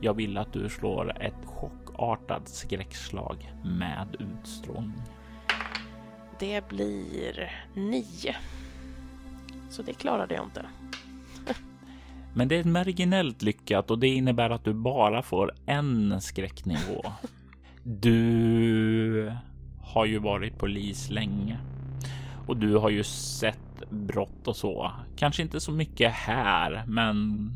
Jag 0.00 0.14
vill 0.14 0.38
att 0.38 0.52
du 0.52 0.68
slår 0.68 1.22
ett 1.22 1.44
chockartat 1.44 2.48
skräckslag 2.48 3.52
med 3.64 4.16
utstrålning. 4.18 5.02
Det 6.38 6.68
blir 6.68 7.52
nio. 7.74 8.36
Så 9.70 9.82
det 9.82 9.92
klarade 9.92 10.34
jag 10.34 10.44
inte. 10.44 10.66
Men 12.34 12.48
det 12.48 12.56
är 12.56 12.64
marginellt 12.64 13.42
lyckat 13.42 13.90
och 13.90 13.98
det 13.98 14.08
innebär 14.08 14.50
att 14.50 14.64
du 14.64 14.74
bara 14.74 15.22
får 15.22 15.54
en 15.66 16.20
skräcknivå. 16.20 17.02
Du 17.90 19.32
har 19.82 20.06
ju 20.06 20.18
varit 20.18 20.58
polis 20.58 21.10
länge 21.10 21.58
och 22.46 22.56
du 22.56 22.76
har 22.76 22.90
ju 22.90 23.04
sett 23.04 23.90
brott 23.90 24.48
och 24.48 24.56
så. 24.56 24.92
Kanske 25.16 25.42
inte 25.42 25.60
så 25.60 25.72
mycket 25.72 26.12
här, 26.12 26.84
men 26.86 27.50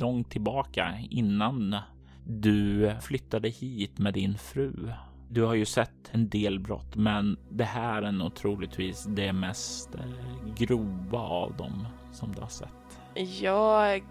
långt 0.00 0.30
tillbaka 0.30 0.94
innan 1.10 1.76
du 2.26 2.92
flyttade 3.00 3.48
hit 3.48 3.98
med 3.98 4.14
din 4.14 4.38
fru. 4.38 4.92
Du 5.28 5.42
har 5.42 5.54
ju 5.54 5.64
sett 5.64 6.10
en 6.10 6.28
del 6.28 6.60
brott, 6.60 6.96
men 6.96 7.36
det 7.50 7.64
här 7.64 8.02
är 8.02 8.12
nog 8.12 8.34
troligtvis 8.34 9.04
det 9.08 9.32
mest 9.32 9.94
eh, 9.94 10.54
grova 10.56 11.18
av 11.18 11.56
dem 11.56 11.86
som 12.12 12.32
du 12.32 12.40
har 12.40 12.48
sett. 12.48 13.00
Jag 13.40 14.02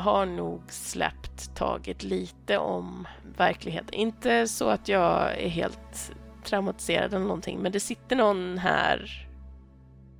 har 0.00 0.26
nog 0.26 0.62
släppt 0.68 1.54
taget 1.54 2.02
lite 2.02 2.58
om 2.58 3.08
verkligheten. 3.36 3.94
Inte 3.94 4.48
så 4.48 4.68
att 4.68 4.88
jag 4.88 5.38
är 5.38 5.48
helt 5.48 6.12
traumatiserad 6.44 7.14
eller 7.14 7.24
någonting, 7.24 7.58
men 7.58 7.72
det 7.72 7.80
sitter 7.80 8.16
någon 8.16 8.58
här 8.58 9.28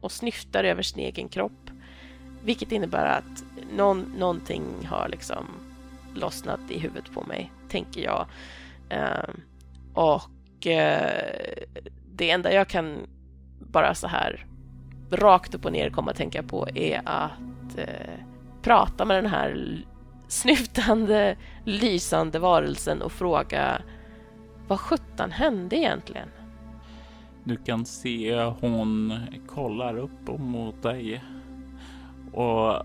och 0.01 0.13
snyftar 0.13 0.65
över 0.65 0.83
sin 0.83 0.99
egen 0.99 1.29
kropp. 1.29 1.71
Vilket 2.45 2.73
innebär 2.73 3.07
att 3.07 3.45
någon, 3.77 4.01
någonting 4.19 4.65
har 4.87 5.09
liksom 5.09 5.47
lossnat 6.15 6.61
i 6.69 6.79
huvudet 6.79 7.13
på 7.15 7.23
mig, 7.23 7.53
tänker 7.69 8.01
jag. 8.01 8.27
Eh, 8.89 9.31
och 9.95 10.67
eh, 10.67 11.35
det 12.15 12.31
enda 12.31 12.53
jag 12.53 12.69
kan 12.69 13.07
bara 13.59 13.95
så 13.95 14.07
här 14.07 14.47
rakt 15.11 15.55
upp 15.55 15.65
och 15.65 15.73
ner 15.73 15.91
komma 15.91 16.11
att 16.11 16.17
tänka 16.17 16.43
på 16.43 16.69
är 16.75 17.01
att 17.05 17.79
eh, 17.79 18.30
prata 18.63 19.05
med 19.05 19.17
den 19.17 19.31
här 19.31 19.79
snyftande, 20.29 21.37
lysande 21.65 22.39
varelsen 22.39 23.03
och 23.03 23.13
fråga 23.13 23.83
vad 24.69 24.81
sjutton 24.81 25.31
hände 25.31 25.77
egentligen? 25.77 26.29
Du 27.45 27.57
kan 27.57 27.87
se 27.87 28.43
hon 28.61 29.19
kollar 29.47 29.97
upp 29.99 30.39
mot 30.39 30.83
dig 30.83 31.25
och 32.33 32.83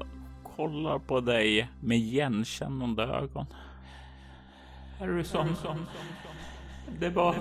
kollar 0.55 0.99
på 0.99 1.21
dig 1.21 1.69
med 1.82 1.97
igenkännande 1.97 3.03
ögon. 3.03 3.45
Harrison, 4.99 5.55
det 6.99 7.09
var, 7.09 7.36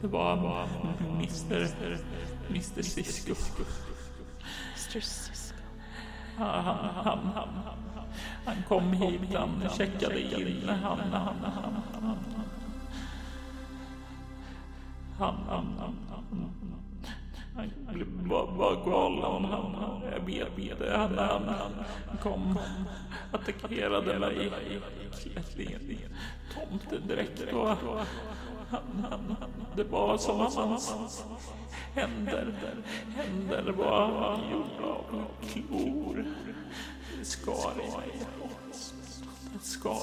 det 0.00 0.06
var 0.06 0.66
Mr. 1.14 1.68
Mr. 2.50 2.82
Cisco. 2.82 3.30
Mr. 3.30 5.00
Cisco. 5.00 5.37
Han, 6.38 6.64
han, 7.04 7.18
han, 7.34 7.48
han 8.44 8.56
kom 8.68 8.92
hit, 8.92 9.34
han 9.34 9.68
checkade 9.76 10.20
in, 10.20 10.68
han, 10.68 10.78
han, 10.78 11.12
han, 11.12 11.36
han. 11.42 12.16
Han, 15.18 15.36
han, 15.48 15.66
han, 15.78 15.96
han. 16.10 16.34
Han 17.56 18.28
var 18.58 18.84
galen, 18.90 19.22
han, 19.22 19.74
han. 19.74 20.02
Jag 20.12 20.50
vet 20.56 20.78
det, 20.78 20.96
han, 20.96 21.18
han, 21.18 21.48
han. 21.48 22.18
Kom, 22.22 22.58
attackerade 23.32 24.18
mig 24.18 24.46
i 24.46 24.80
klättringen. 25.22 25.80
Tomtedräkt 26.54 27.52
och 27.52 27.68
det 29.76 29.84
var 29.84 30.18
som 30.18 30.40
att 30.40 30.54
hans 30.54 31.24
händer, 31.94 32.54
händer 33.16 33.72
var 33.72 34.38
gjorda 34.50 34.86
av 34.86 35.24
klor. 35.42 36.26
Det 37.18 37.24
skar 37.24 37.72
i 37.72 37.96
mig. 37.96 38.12
Det 39.52 39.64
skar 39.64 40.02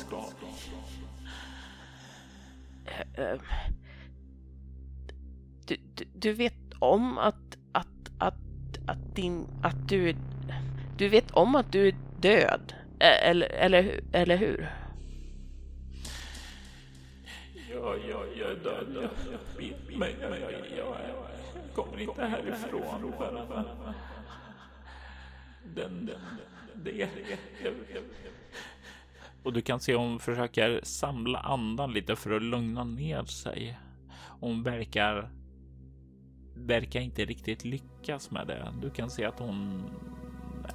du, 5.68 5.78
du, 5.95 6.05
du 6.13 6.34
vet 6.34 6.74
om 6.80 7.18
att, 7.18 7.57
att, 7.72 7.88
att, 8.20 8.34
att 8.88 9.16
din, 9.16 9.47
att 9.61 9.89
du, 9.89 10.16
du 10.97 11.09
vet 11.09 11.32
om 11.32 11.55
att 11.55 11.72
du 11.72 11.88
är 11.88 11.95
död, 12.22 12.74
eller, 12.99 13.47
eller, 13.47 13.99
eller 14.11 14.38
hur? 14.38 14.85
Jag 17.98 18.52
är 18.52 18.56
död. 18.64 19.10
Bit 19.58 19.98
mig, 19.98 20.16
men 20.20 20.41
jag, 20.78 20.96
kommer 21.76 22.00
inte 22.02 22.26
härifrån 22.26 23.14
för 23.18 23.34
den, 25.66 26.06
den, 26.06 26.12
det, 26.74 26.91
det, 26.91 27.39
och 29.43 29.54
du 29.54 29.62
kan 29.62 29.80
se 29.80 29.96
hon 29.96 30.20
försöker 30.20 30.80
samla 30.84 31.39
andan 31.39 31.93
lite 31.93 32.16
för 32.16 32.32
att 32.32 32.41
lugna 32.41 32.84
ner 32.84 33.24
sig. 33.24 33.80
Hon 34.39 34.64
verkar 34.64 35.30
verkar 36.56 37.00
inte 37.00 37.26
riktigt 37.26 37.66
lyckas 37.66 38.32
med 38.32 38.48
det. 38.48 38.74
Du 38.82 38.89
kan 38.89 39.10
se 39.10 39.26
att 39.26 39.39
hon 39.39 39.84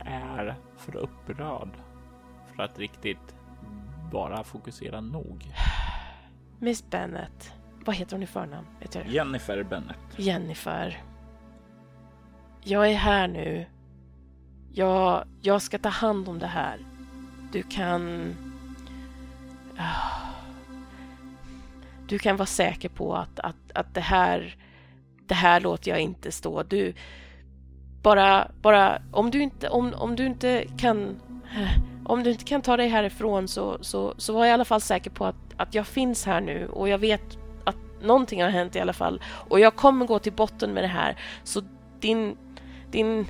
är 0.04 0.54
för 0.76 0.96
upprörd 0.96 1.70
för 2.54 2.62
att 2.62 2.78
riktigt 2.78 3.34
bara 4.12 4.44
fokusera 4.44 5.00
nog. 5.00 5.52
Miss 6.62 6.90
Bennet. 6.90 7.52
Vad 7.84 7.96
heter 7.96 8.12
hon 8.16 8.22
i 8.22 8.26
förnamn? 8.26 8.66
Vet 8.80 8.94
jag? 8.94 9.06
Jennifer 9.06 9.62
Bennet. 9.62 9.96
Jennifer. 10.16 11.02
Jag 12.62 12.90
är 12.90 12.94
här 12.94 13.28
nu. 13.28 13.66
Jag, 14.72 15.24
jag 15.40 15.62
ska 15.62 15.78
ta 15.78 15.88
hand 15.88 16.28
om 16.28 16.38
det 16.38 16.46
här. 16.46 16.78
Du 17.52 17.62
kan... 17.62 18.34
Du 22.08 22.18
kan 22.18 22.36
vara 22.36 22.46
säker 22.46 22.88
på 22.88 23.14
att, 23.14 23.40
att, 23.40 23.56
att 23.74 23.94
det 23.94 24.00
här 24.00 24.56
det 25.30 25.34
här 25.34 25.60
låter 25.60 25.90
jag 25.90 26.00
inte 26.00 26.32
stå. 26.32 26.62
Du, 26.62 26.94
bara, 28.02 28.50
bara 28.62 29.02
om 29.10 29.30
du 29.30 29.42
inte, 29.42 29.68
om, 29.68 29.94
om 29.94 30.16
du 30.16 30.26
inte 30.26 30.64
kan 30.78 31.20
om 32.04 32.22
du 32.22 32.30
inte 32.30 32.44
kan 32.44 32.62
ta 32.62 32.76
dig 32.76 32.88
härifrån 32.88 33.48
så, 33.48 33.78
så, 33.80 34.14
så 34.16 34.32
var 34.32 34.44
jag 34.44 34.50
i 34.50 34.54
alla 34.54 34.64
fall 34.64 34.80
säker 34.80 35.10
på 35.10 35.26
att, 35.26 35.36
att 35.56 35.74
jag 35.74 35.86
finns 35.86 36.26
här 36.26 36.40
nu 36.40 36.68
och 36.68 36.88
jag 36.88 36.98
vet 36.98 37.38
att 37.64 37.76
någonting 38.02 38.42
har 38.42 38.50
hänt 38.50 38.76
i 38.76 38.80
alla 38.80 38.92
fall 38.92 39.22
och 39.26 39.60
jag 39.60 39.76
kommer 39.76 40.06
gå 40.06 40.18
till 40.18 40.32
botten 40.32 40.72
med 40.72 40.84
det 40.84 40.88
här. 40.88 41.16
Så 41.44 41.62
din, 42.00 42.36
din, 42.90 43.26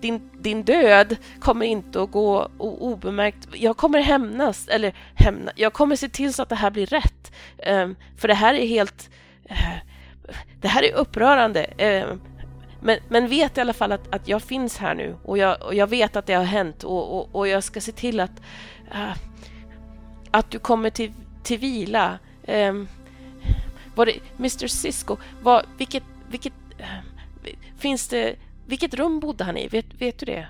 din, 0.00 0.30
din 0.40 0.62
död 0.62 1.16
kommer 1.40 1.66
inte 1.66 2.02
att 2.02 2.10
gå 2.10 2.48
obemärkt. 2.58 3.48
Jag 3.52 3.76
kommer 3.76 4.00
hämnas, 4.00 4.68
eller 4.68 4.94
hämna, 5.14 5.52
jag 5.56 5.72
kommer 5.72 5.96
se 5.96 6.08
till 6.08 6.34
så 6.34 6.42
att 6.42 6.48
det 6.48 6.54
här 6.54 6.70
blir 6.70 6.86
rätt. 6.86 7.32
Um, 7.66 7.96
för 8.16 8.28
det 8.28 8.34
här 8.34 8.54
är 8.54 8.66
helt... 8.66 9.10
Uh, 9.50 9.76
det 10.60 10.68
här 10.68 10.82
är 10.82 10.94
upprörande. 10.94 11.66
Uh, 11.82 12.16
men, 12.84 12.98
men 13.08 13.28
vet 13.28 13.58
i 13.58 13.60
alla 13.60 13.72
fall 13.72 13.92
att, 13.92 14.14
att 14.14 14.28
jag 14.28 14.42
finns 14.42 14.78
här 14.78 14.94
nu 14.94 15.16
och 15.24 15.38
jag, 15.38 15.62
och 15.62 15.74
jag 15.74 15.86
vet 15.86 16.16
att 16.16 16.26
det 16.26 16.34
har 16.34 16.44
hänt 16.44 16.84
och, 16.84 17.18
och, 17.18 17.34
och 17.34 17.48
jag 17.48 17.64
ska 17.64 17.80
se 17.80 17.92
till 17.92 18.20
att, 18.20 18.42
äh, 18.92 19.16
att 20.30 20.50
du 20.50 20.58
kommer 20.58 20.90
till, 20.90 21.12
till 21.42 21.58
vila. 21.58 22.18
Um, 22.48 22.88
var 23.94 24.06
det 24.06 24.20
Mr 24.38 24.66
Cisco? 24.66 25.16
Var, 25.42 25.64
vilket, 25.78 26.02
vilket, 26.28 26.52
äh, 26.78 26.86
finns 27.78 28.08
det, 28.08 28.36
vilket 28.66 28.94
rum 28.94 29.20
bodde 29.20 29.44
han 29.44 29.56
i? 29.56 29.68
Vet, 29.68 29.86
vet 30.00 30.18
du 30.18 30.26
det? 30.26 30.48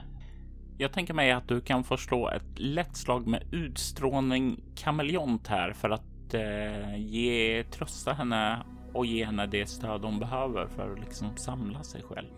Jag 0.78 0.93
tänker 0.93 1.14
mig 1.14 1.30
att 1.32 1.49
du 1.49 1.61
kan 1.61 1.85
få 1.85 1.97
slå 1.97 2.30
ett 2.30 2.59
lätt 2.59 2.97
slag 2.97 3.26
med 3.26 3.43
utstrålning 3.51 4.61
kameleont 4.76 5.49
här 5.49 5.72
för 5.72 5.91
att 5.91 6.35
eh, 6.35 6.97
ge 6.97 7.64
trösta 7.70 8.12
henne 8.12 8.62
och 8.95 9.07
ge 9.07 9.24
henne 9.24 9.47
det 9.47 9.66
stöd 9.66 10.05
hon 10.05 10.18
behöver 10.18 10.66
för 10.66 10.92
att 10.92 11.01
liksom 11.01 11.36
samla 11.36 11.82
sig 11.82 12.03
själv. 12.03 12.30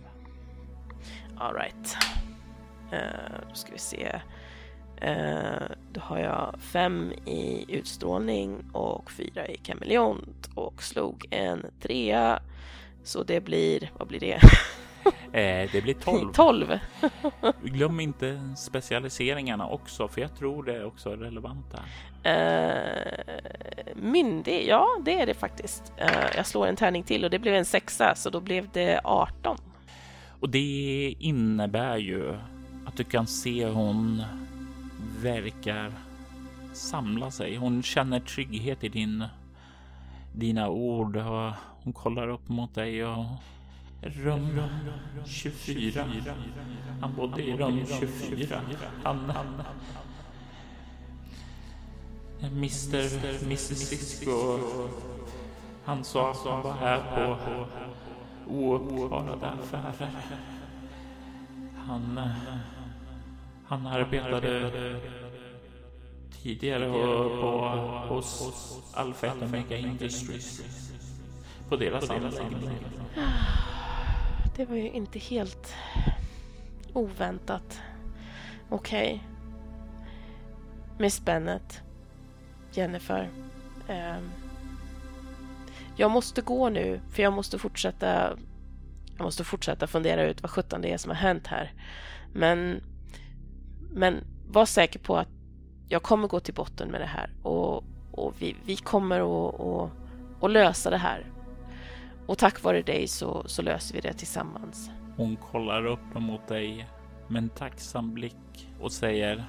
Alright. 1.37 1.97
Uh, 2.93 2.99
eh, 2.99 3.41
då 3.49 3.55
ska 3.55 3.73
vi 3.73 3.79
se. 3.79 4.21
Uh, 5.03 5.77
då 5.93 6.01
har 6.01 6.19
jag 6.19 6.55
fem 6.59 7.13
i 7.13 7.65
utstrålning 7.69 8.65
och 8.73 9.11
fyra 9.11 9.49
i 9.49 9.57
kameleont 9.57 10.49
och 10.55 10.83
slog 10.83 11.27
en 11.31 11.67
trea. 11.81 12.43
Så 13.03 13.23
det 13.23 13.41
blir, 13.41 13.91
vad 13.99 14.09
blir 14.09 14.21
det? 14.21 14.41
Eh, 15.33 15.71
det 15.73 15.83
blir 15.83 15.95
12. 15.95 16.33
12. 16.33 16.79
Glöm 17.63 18.01
inte 18.01 18.55
specialiseringarna 18.57 19.69
också, 19.69 20.09
för 20.09 20.21
jag 20.21 20.37
tror 20.37 20.63
det 20.63 20.75
är 20.75 20.87
också 20.87 21.11
relevant 21.11 21.67
här. 21.73 21.85
Eh, 22.27 23.35
myndig, 23.95 24.67
ja 24.69 24.87
det 25.05 25.21
är 25.21 25.27
det 25.27 25.35
faktiskt. 25.35 25.93
Eh, 25.97 26.37
jag 26.37 26.47
slår 26.47 26.67
en 26.67 26.77
tärning 26.77 27.03
till 27.03 27.25
och 27.25 27.31
det 27.31 27.39
blev 27.39 27.55
en 27.55 27.65
sexa, 27.65 28.15
så 28.15 28.31
då 28.31 28.41
blev 28.41 28.69
det 28.73 29.01
18. 29.05 29.57
Och 30.41 30.49
det 30.49 31.15
innebär 31.19 31.97
ju 31.97 32.35
att 32.87 32.97
du 32.97 33.05
kan 33.05 33.27
se 33.27 33.67
hon 33.67 34.23
verkar 35.23 35.93
samla 36.73 37.31
sig. 37.31 37.57
Hon 37.57 37.83
känner 37.83 38.21
trygghet 38.21 38.85
i 38.85 38.89
din, 38.89 39.25
dina 40.35 40.69
ord 40.69 41.17
och 41.17 41.53
hon 41.83 41.93
kollar 41.93 42.29
upp 42.29 42.49
mot 42.49 42.75
dig 42.75 43.05
och 43.05 43.25
Rum 44.03 44.61
24. 45.25 46.05
Han 47.01 47.15
bodde 47.15 47.43
i 47.43 47.57
rum 47.57 47.87
24. 47.87 48.61
Han... 49.05 49.31
han 49.31 49.63
Mr. 52.41 53.45
Mr. 53.45 53.57
Cisco. 53.57 54.59
Han 55.85 56.05
sa 56.05 56.31
att 56.31 56.37
han 56.37 56.63
var 56.63 56.73
här 56.73 57.01
på 57.15 57.67
ouppklarade 58.47 59.47
affärer. 59.47 60.11
Han... 61.87 62.21
Han 63.69 63.87
arbetade 63.87 64.73
tidigare 66.43 66.89
på, 66.91 67.69
hos 68.15 68.53
Alfa 68.95 69.33
Omega 69.43 69.77
Industries. 69.77 70.63
på 71.69 71.77
deras 71.77 72.11
anläggning. 72.11 72.79
Det 74.57 74.65
var 74.65 74.77
ju 74.77 74.91
inte 74.91 75.19
helt 75.19 75.75
oväntat. 76.93 77.81
Okej. 78.69 79.15
Okay. 79.15 79.21
Miss 80.99 81.25
Bennet. 81.25 81.83
Jennifer. 82.73 83.31
Um, 83.89 84.31
jag 85.97 86.11
måste 86.11 86.41
gå 86.41 86.69
nu, 86.69 87.01
för 87.11 87.23
jag 87.23 87.33
måste 87.33 87.59
fortsätta 87.59 88.37
jag 89.17 89.25
måste 89.25 89.45
fortsätta 89.45 89.87
fundera 89.87 90.25
ut 90.25 90.43
vad 90.43 90.51
sjutton 90.51 90.83
det 90.83 90.93
är 90.93 90.99
som 90.99 91.11
har 91.11 91.17
hänt 91.17 91.47
här. 91.47 91.73
Men, 92.33 92.83
men 93.91 94.25
var 94.49 94.67
säker 94.67 94.99
på 94.99 95.17
att 95.17 95.29
jag 95.89 96.03
kommer 96.03 96.29
gå 96.29 96.41
till 96.41 96.55
botten 96.55 96.89
med 96.89 97.01
det 97.01 97.07
här 97.07 97.31
och, 97.43 97.85
och 98.13 98.35
vi, 98.39 98.57
vi 98.65 98.77
kommer 98.77 99.21
att, 99.21 99.61
och, 99.61 99.91
att 100.41 100.51
lösa 100.51 100.91
det 100.91 100.99
här. 100.99 101.27
Och 102.27 102.39
tack 102.39 102.63
vare 102.63 102.83
dig 102.83 103.09
så, 103.09 103.43
så 103.47 103.63
löser 103.63 103.95
vi 103.95 104.01
det 104.01 104.13
tillsammans. 104.13 104.91
Hon 105.17 105.37
kollar 105.37 105.87
upp 105.87 106.15
mot 106.15 106.49
dig 106.49 106.89
med 107.29 107.43
en 107.43 107.49
tacksam 107.49 108.15
blick 108.15 108.69
och 108.81 108.93
säger 108.93 109.45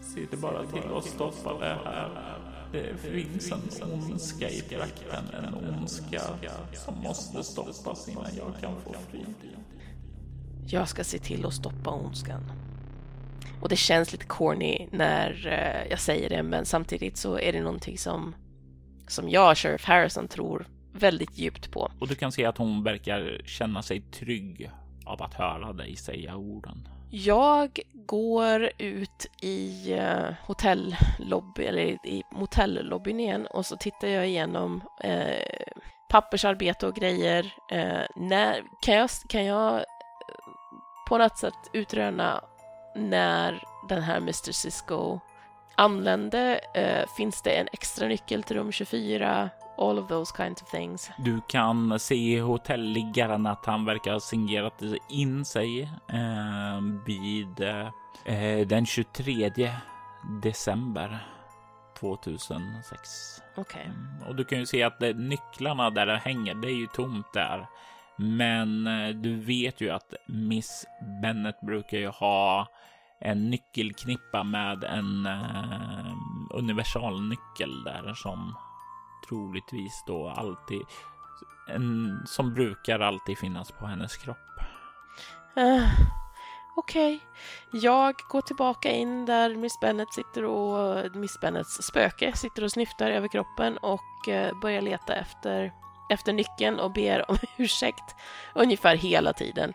Se 0.00 0.26
det 0.30 0.36
bara 0.36 0.66
till 0.66 0.92
att 0.96 1.04
stoppa 1.04 1.58
det 1.58 1.78
här. 1.84 2.38
Det 2.72 2.96
finns 2.96 3.52
en 3.52 3.92
ondska 3.92 4.50
i 4.50 4.60
trakten, 4.60 5.24
en 5.34 5.54
ondska 5.54 6.20
som 6.72 6.94
måste 7.02 7.42
stoppas 7.42 8.08
innan 8.08 8.26
jag 8.36 8.52
kan 8.60 8.80
få 8.80 8.94
frid. 9.10 9.34
Jag 10.66 10.88
ska 10.88 11.04
se 11.04 11.18
till 11.18 11.46
att 11.46 11.54
stoppa 11.54 11.90
ondskan. 11.90 12.50
Och 13.62 13.68
det 13.68 13.76
känns 13.76 14.12
lite 14.12 14.24
corny 14.24 14.88
när 14.90 15.46
eh, 15.46 15.90
jag 15.90 16.00
säger 16.00 16.30
det, 16.30 16.42
men 16.42 16.66
samtidigt 16.66 17.16
så 17.16 17.38
är 17.38 17.52
det 17.52 17.60
någonting 17.60 17.98
som, 17.98 18.34
som 19.08 19.28
jag, 19.28 19.56
Sheriff 19.56 19.84
Harrison, 19.84 20.28
tror 20.28 20.66
väldigt 20.96 21.38
djupt 21.38 21.70
på. 21.70 21.90
Och 22.00 22.08
du 22.08 22.14
kan 22.14 22.32
se 22.32 22.44
att 22.44 22.58
hon 22.58 22.82
verkar 22.82 23.40
känna 23.44 23.82
sig 23.82 24.00
trygg 24.00 24.70
av 25.06 25.22
att 25.22 25.34
höra 25.34 25.72
dig 25.72 25.96
säga 25.96 26.36
orden. 26.36 26.88
Jag 27.10 27.80
går 27.92 28.70
ut 28.78 29.26
i 29.40 29.94
uh, 29.94 30.32
hotellobby, 30.46 31.64
eller 31.64 31.82
i 32.06 32.22
motellobbyn 32.32 33.20
igen 33.20 33.46
och 33.46 33.66
så 33.66 33.76
tittar 33.76 34.08
jag 34.08 34.28
igenom 34.28 34.82
uh, 35.04 35.70
pappersarbete 36.08 36.86
och 36.86 36.94
grejer. 36.94 37.44
Uh, 37.72 38.06
när, 38.16 38.62
kan 38.82 38.94
jag, 38.94 39.10
kan 39.28 39.44
jag 39.44 39.84
på 41.08 41.18
något 41.18 41.38
sätt 41.38 41.70
utröna 41.72 42.44
när 42.96 43.62
den 43.88 44.02
här 44.02 44.16
Mr 44.16 44.52
Cisco 44.52 45.20
anlände? 45.76 46.60
finns 47.16 47.42
det 47.42 47.50
en 47.50 47.68
extra 47.72 48.08
nyckel 48.08 48.42
till 48.42 48.56
rum 48.56 48.72
24? 48.72 49.50
All 49.78 49.98
of 49.98 50.08
those 50.08 50.32
kinds 50.36 50.62
of 50.62 50.68
things. 50.68 51.10
Du 51.18 51.40
kan 51.48 51.98
se 51.98 52.14
i 52.14 52.38
hotelliggaren 52.38 53.46
att 53.46 53.66
han 53.66 53.84
verkar 53.84 54.12
ha 54.12 54.20
signerat 54.20 54.82
in 55.08 55.44
sig 55.44 55.82
eh, 56.08 56.80
vid 57.06 57.60
eh, 58.24 58.66
den 58.66 58.86
23 58.86 59.72
december 60.42 61.26
2006. 62.00 63.42
Okej. 63.56 63.80
Okay. 63.80 63.84
Mm, 63.84 64.28
och 64.28 64.36
du 64.36 64.44
kan 64.44 64.58
ju 64.58 64.66
se 64.66 64.82
att 64.82 64.98
det, 64.98 65.12
nycklarna 65.12 65.90
där 65.90 66.06
det 66.06 66.16
hänger, 66.16 66.54
det 66.54 66.68
är 66.68 66.76
ju 66.76 66.86
tomt 66.86 67.32
där. 67.32 67.66
Men 68.16 68.86
eh, 68.86 69.08
du 69.08 69.40
vet 69.40 69.80
ju 69.80 69.90
att 69.90 70.14
Miss 70.26 70.86
Bennet 71.22 71.60
brukar 71.60 71.98
ju 71.98 72.08
ha 72.08 72.68
en 73.20 73.50
nyckelknippa 73.50 74.42
med 74.42 74.84
en 74.84 75.26
eh, 75.26 76.12
universalnyckel 76.50 77.84
där 77.84 78.14
som 78.14 78.56
troligtvis 79.28 80.04
då 80.06 80.28
alltid 80.28 80.82
en 81.68 82.22
som 82.26 82.54
brukar 82.54 83.00
alltid 83.00 83.38
finnas 83.38 83.70
på 83.70 83.86
hennes 83.86 84.16
kropp. 84.16 84.36
Uh, 85.58 85.88
Okej, 86.78 87.16
okay. 87.16 87.80
jag 87.82 88.14
går 88.28 88.40
tillbaka 88.40 88.90
in 88.90 89.26
där 89.26 89.56
Miss 89.56 89.80
Bennet 89.80 90.12
sitter 90.12 90.44
och 90.44 91.16
Miss 91.16 91.40
Bennets 91.40 91.82
spöke 91.82 92.32
sitter 92.36 92.64
och 92.64 92.72
snyftar 92.72 93.10
över 93.10 93.28
kroppen 93.28 93.76
och 93.76 94.28
uh, 94.28 94.60
börjar 94.60 94.82
leta 94.82 95.14
efter, 95.14 95.72
efter 96.10 96.32
nyckeln 96.32 96.80
och 96.80 96.92
ber 96.92 97.30
om 97.30 97.36
ursäkt 97.56 98.16
ungefär 98.54 98.96
hela 98.96 99.32
tiden. 99.32 99.72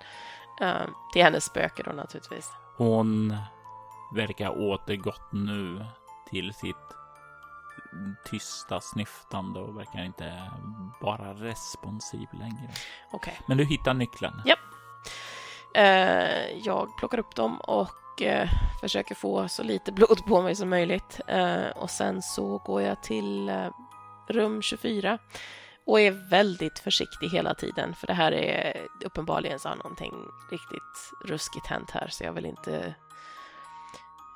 Uh, 0.61 0.85
till 1.13 1.23
hennes 1.23 1.45
spöke 1.45 1.83
då 1.83 1.91
naturligtvis. 1.91 2.51
Hon 2.77 3.35
verkar 4.15 4.49
återgått 4.49 5.31
nu 5.31 5.85
till 6.29 6.53
sitt 6.53 6.75
tysta 8.25 8.81
snyftande 8.81 9.59
och 9.59 9.77
verkar 9.77 10.05
inte 10.05 10.51
vara 11.01 11.33
responsiv 11.33 12.27
längre. 12.31 12.69
Okej. 13.11 13.33
Okay. 13.33 13.33
Men 13.47 13.57
du 13.57 13.65
hittar 13.65 13.93
nyckeln? 13.93 14.41
Japp. 14.45 14.59
Uh, 15.77 16.57
jag 16.65 16.97
plockar 16.97 17.19
upp 17.19 17.35
dem 17.35 17.59
och 17.61 18.21
uh, 18.21 18.49
försöker 18.81 19.15
få 19.15 19.47
så 19.47 19.63
lite 19.63 19.91
blod 19.91 20.25
på 20.25 20.41
mig 20.41 20.55
som 20.55 20.69
möjligt. 20.69 21.19
Uh, 21.31 21.67
och 21.67 21.89
sen 21.89 22.21
så 22.21 22.57
går 22.57 22.81
jag 22.81 23.03
till 23.03 23.51
rum 24.27 24.61
24 24.61 25.17
och 25.85 25.99
är 25.99 26.29
väldigt 26.29 26.79
försiktig 26.79 27.29
hela 27.29 27.53
tiden 27.53 27.95
för 27.95 28.07
det 28.07 28.13
här 28.13 28.31
är 28.31 28.87
uppenbarligen 29.05 29.59
så 29.59 29.69
har 29.69 29.75
någonting 29.75 30.13
riktigt 30.51 31.11
ruskigt 31.25 31.67
hänt 31.67 31.91
här 31.91 32.07
så 32.07 32.23
jag 32.23 32.33
vill 32.33 32.45
inte 32.45 32.95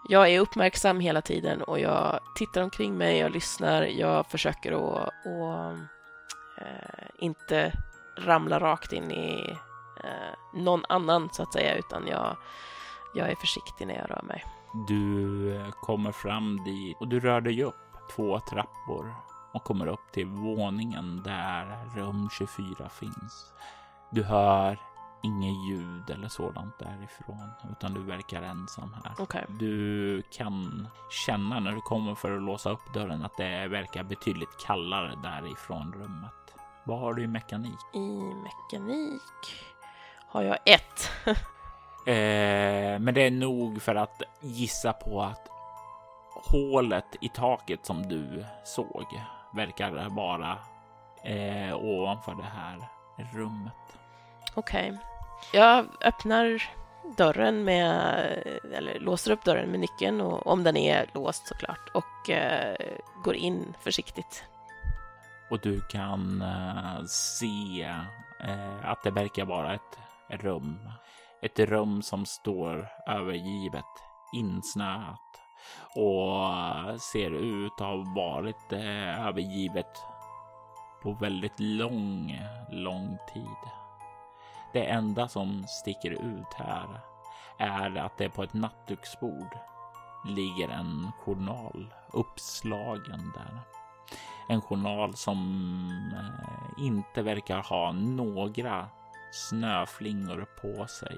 jag 0.08 0.30
är 0.30 0.39
uppmärksam 0.39 0.99
hela 0.99 1.22
tiden 1.22 1.62
och 1.62 1.80
jag 1.80 2.20
tittar 2.36 2.62
omkring 2.62 2.97
mig, 2.97 3.18
jag 3.18 3.32
lyssnar, 3.32 3.82
jag 3.82 4.28
försöker 4.28 4.72
att, 4.72 5.08
att 5.08 5.78
äh, 6.58 7.08
inte 7.20 7.74
ramla 8.18 8.60
rakt 8.60 8.93
in 8.93 9.12
i 9.12 9.58
äh, 10.03 10.60
någon 10.62 10.86
annan 10.89 11.30
så 11.32 11.43
att 11.43 11.53
säga, 11.53 11.76
utan 11.76 12.08
jag, 12.08 12.38
jag 13.16 13.30
är 13.30 13.36
försiktig 13.36 13.88
när 13.88 13.95
jag 13.95 14.10
rör 14.10 14.22
mig. 14.24 14.43
Du 14.88 15.56
eh, 15.56 15.72
kommer 15.72 16.12
fram 16.12 16.64
dit 16.64 16.97
och 16.99 17.08
du 17.08 17.20
rör 17.20 17.41
dig 17.41 17.64
upp 17.64 17.76
två 18.16 18.39
trappor 18.39 19.16
och 19.53 19.64
kommer 19.64 19.88
upp 19.88 20.12
till 20.12 20.26
våningen 20.26 21.24
där 21.24 21.89
rum 21.95 22.30
24 22.38 22.89
finns. 22.89 23.53
Du 24.12 24.24
hör 24.24 24.80
inget 25.24 25.70
ljud 25.70 26.09
eller 26.09 26.28
sådant 26.28 26.80
därifrån, 26.80 27.49
utan 27.72 27.93
du 27.93 28.01
verkar 28.01 28.41
ensam 28.41 28.95
här. 29.03 29.22
Okay. 29.22 29.43
Du 29.49 30.22
kan 30.22 30.88
känna 31.26 31.59
när 31.59 31.72
du 31.72 31.82
kommer 31.82 32.16
för 32.16 32.36
att 32.36 32.41
låsa 32.41 32.70
upp 32.70 32.93
dörren 32.93 33.26
att 33.26 33.38
det 33.38 33.68
verkar 33.68 34.03
betydligt 34.03 34.57
kallare 34.66 35.13
därifrån 35.24 35.93
rummet. 35.93 36.55
Vad 36.84 36.99
har 36.99 37.13
du 37.13 37.24
i 37.24 37.28
mekanik? 37.28 37.80
I 37.93 38.20
mekanik 38.43 39.22
har 40.28 40.41
jag 40.41 40.57
ett. 40.66 41.11
eh, 42.07 42.99
men 42.99 43.13
det 43.13 43.22
är 43.22 43.32
nog 43.32 43.82
för 43.82 43.95
att 43.95 44.22
gissa 44.41 44.93
på 44.93 45.22
att 45.22 45.49
hålet 46.36 47.16
i 47.22 47.30
taket 47.30 47.86
som 47.86 48.09
du 48.09 48.45
såg 48.63 49.05
verkar 49.53 50.09
vara 50.09 50.57
eh, 51.24 51.76
ovanför 51.76 52.36
det 52.36 52.43
här 52.43 52.88
rummet. 53.34 53.97
Okej. 54.56 54.89
Okay. 54.89 54.99
Jag 55.53 55.86
öppnar 56.01 56.64
dörren 57.18 57.64
med, 57.64 57.99
eller 58.74 58.99
låser 58.99 59.32
upp 59.32 59.43
dörren 59.43 59.72
med 59.72 59.80
nyckeln 59.80 60.22
och, 60.22 60.47
om 60.47 60.64
den 60.64 60.78
är 60.78 61.10
låst 61.14 61.47
såklart 61.47 61.89
och 61.93 62.30
eh, 62.30 62.76
går 63.24 63.36
in 63.36 63.74
försiktigt. 63.80 64.43
Och 65.49 65.60
du 65.60 65.82
kan 65.82 66.41
eh, 66.41 67.06
se 67.08 67.82
eh, 68.39 68.89
att 68.89 69.03
det 69.03 69.12
verkar 69.12 69.45
vara 69.45 69.74
ett 69.74 69.97
rum. 70.30 70.89
Ett 71.41 71.60
rum 71.60 72.01
som 72.01 72.26
står 72.26 72.88
övergivet, 73.08 73.86
insnöat 74.34 75.20
och 75.95 76.47
eh, 76.47 76.95
ser 76.95 77.32
ut 77.32 77.72
att 77.72 77.88
ha 77.88 78.14
varit 78.16 78.72
eh, 78.72 79.28
övergivet 79.28 80.01
på 81.03 81.14
väldigt 81.14 81.60
lång, 81.60 82.41
lång 82.70 83.18
tid. 83.34 83.85
Det 84.76 84.86
enda 84.86 85.28
som 85.28 85.68
sticker 85.68 86.12
ut 86.12 86.54
här 86.56 87.00
är 87.58 87.96
att 87.96 88.18
det 88.18 88.30
på 88.30 88.44
ett 88.44 88.54
nattduksbord 88.54 89.58
ligger 90.26 90.70
en 90.70 91.12
journal 91.20 91.94
uppslagen 92.14 93.32
där. 93.36 93.60
En 94.50 94.62
journal 94.62 95.16
som 95.16 95.40
eh, 96.14 96.86
inte 96.86 97.22
verkar 97.22 97.62
ha 97.62 97.92
några 97.92 98.88
snöflingor 99.32 100.48
på 100.62 100.88
sig, 100.88 101.18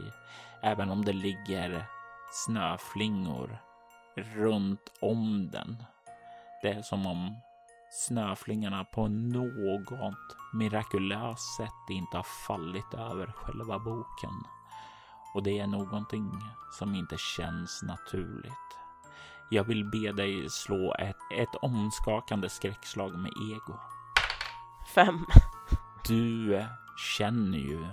även 0.64 0.90
om 0.90 1.06
det 1.06 1.14
ligger 1.14 1.86
snöflingor 2.32 3.58
runt 4.16 4.92
om 5.02 5.50
den. 5.52 5.84
Det 6.62 6.70
är 6.70 6.82
som 6.82 7.06
om 7.08 7.36
snöflingorna 7.98 8.84
på 8.84 9.08
något 9.08 10.38
mirakulöst 10.54 11.56
sätt 11.58 11.90
inte 11.90 12.18
har 12.18 12.24
fallit 12.48 12.94
över 12.94 13.34
själva 13.36 13.80
boken. 13.80 14.44
Och 15.34 15.44
det 15.44 15.60
är 15.60 15.68
någonting 15.68 16.32
som 16.72 16.96
inte 16.96 17.18
känns 17.18 17.84
naturligt. 17.84 18.78
Jag 19.50 19.64
vill 19.64 19.86
be 19.86 20.12
dig 20.12 20.50
slå 20.50 20.96
ett, 21.00 21.16
ett 21.34 21.56
omskakande 21.56 22.50
skräckslag 22.50 23.20
med 23.20 23.32
ego. 23.52 23.80
Fem. 24.96 25.26
du 26.08 26.66
känner 27.18 27.58
ju 27.58 27.88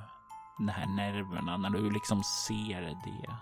de 0.58 0.68
här 0.68 0.86
nerverna 0.86 1.56
när 1.56 1.70
du 1.70 1.90
liksom 1.90 2.22
ser 2.22 2.80
det. 2.80 3.36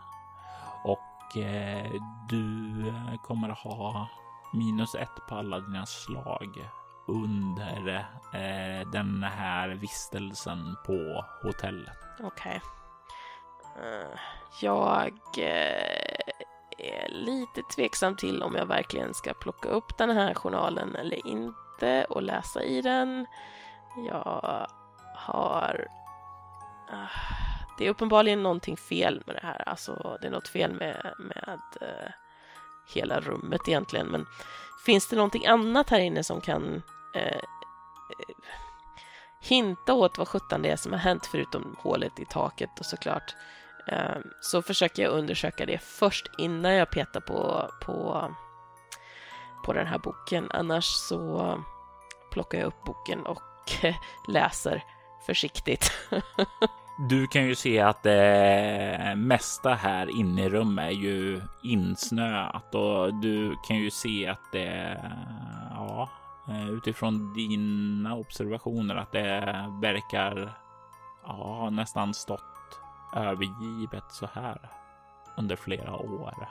Och 0.85 1.37
eh, 1.37 1.93
du 2.29 2.95
kommer 3.23 3.49
att 3.49 3.59
ha 3.59 4.09
minus 4.53 4.95
ett 4.95 5.27
på 5.29 5.35
alla 5.35 5.61
dina 5.61 5.87
slag 5.87 6.71
under 7.07 8.07
eh, 8.33 8.91
den 8.91 9.23
här 9.23 9.69
vistelsen 9.69 10.77
på 10.87 11.25
hotellet. 11.43 11.99
Okej. 12.21 12.61
Eh, 13.77 14.19
jag 14.61 15.19
eh, 15.39 16.19
är 16.79 17.09
lite 17.09 17.63
tveksam 17.63 18.17
till 18.17 18.43
om 18.43 18.55
jag 18.55 18.67
verkligen 18.67 19.15
ska 19.15 19.35
plocka 19.35 19.69
upp 19.69 19.99
den 19.99 20.11
här 20.11 20.35
journalen 20.35 20.97
eller 20.97 21.27
inte 21.27 22.05
och 22.05 22.23
läsa 22.23 22.63
i 22.63 22.83
den. 22.83 23.27
Jag 23.97 24.67
har... 25.15 25.89
Eh, 26.93 27.21
det 27.79 27.87
är 27.87 27.91
uppenbarligen 27.91 28.43
någonting 28.43 28.77
fel 28.77 29.23
med 29.27 29.37
det 29.37 29.47
här. 29.47 29.69
Alltså, 29.69 30.19
det 30.21 30.27
är 30.27 30.31
något 30.31 30.49
fel 30.49 30.73
med, 30.73 31.15
med 31.19 31.61
eh, 31.81 32.13
hela 32.87 33.21
rummet 33.21 33.69
egentligen. 33.69 34.07
Men 34.07 34.27
finns 34.85 35.09
det 35.09 35.17
någonting 35.17 35.47
annat 35.47 35.91
här 35.91 35.99
inne 36.01 36.25
som 36.25 36.41
kan 36.41 36.83
eh, 37.15 37.23
eh, 37.27 38.37
hinta 39.41 39.95
åt 39.95 40.19
vad 40.19 40.29
sjutton 40.29 40.63
det 40.63 40.71
är 40.71 40.77
som 40.77 40.93
har 40.93 40.99
hänt 40.99 41.27
förutom 41.27 41.77
hålet 41.79 42.19
i 42.19 42.25
taket 42.25 42.81
och 42.81 42.87
såklart 42.87 43.35
eh, 43.89 44.17
så 44.41 44.63
försöker 44.63 45.03
jag 45.03 45.13
undersöka 45.13 45.67
det 45.67 45.79
först 45.79 46.27
innan 46.39 46.73
jag 46.73 46.91
petar 46.91 47.21
på, 47.21 47.71
på, 47.83 48.29
på 49.65 49.73
den 49.73 49.87
här 49.87 49.99
boken. 49.99 50.51
Annars 50.51 50.85
så 50.85 51.59
plockar 52.31 52.59
jag 52.59 52.67
upp 52.67 52.85
boken 52.85 53.27
och 53.27 53.43
läser 54.29 54.85
försiktigt. 55.27 55.93
Du 56.97 57.27
kan 57.27 57.45
ju 57.47 57.55
se 57.55 57.81
att 57.81 58.03
det 58.03 59.15
mesta 59.17 59.75
här 59.75 60.19
inne 60.19 60.45
i 60.45 60.49
rummet 60.49 60.85
är 60.85 60.91
ju 60.97 61.41
insnöat 61.63 62.75
och 62.75 63.15
du 63.15 63.57
kan 63.67 63.77
ju 63.77 63.91
se 63.91 64.27
att 64.29 64.53
det, 64.53 65.01
ja, 65.71 66.09
eh, 66.49 66.69
utifrån 66.69 67.35
dina 67.35 68.17
observationer 68.17 68.97
att 68.97 69.13
det 69.13 69.67
verkar, 69.81 70.59
ja, 71.25 71.71
nästan 71.71 72.15
stått 72.15 72.81
övergivet 73.17 74.05
så 74.11 74.29
här 74.33 74.71
under 75.37 75.57
flera 75.57 75.97
år. 75.97 76.49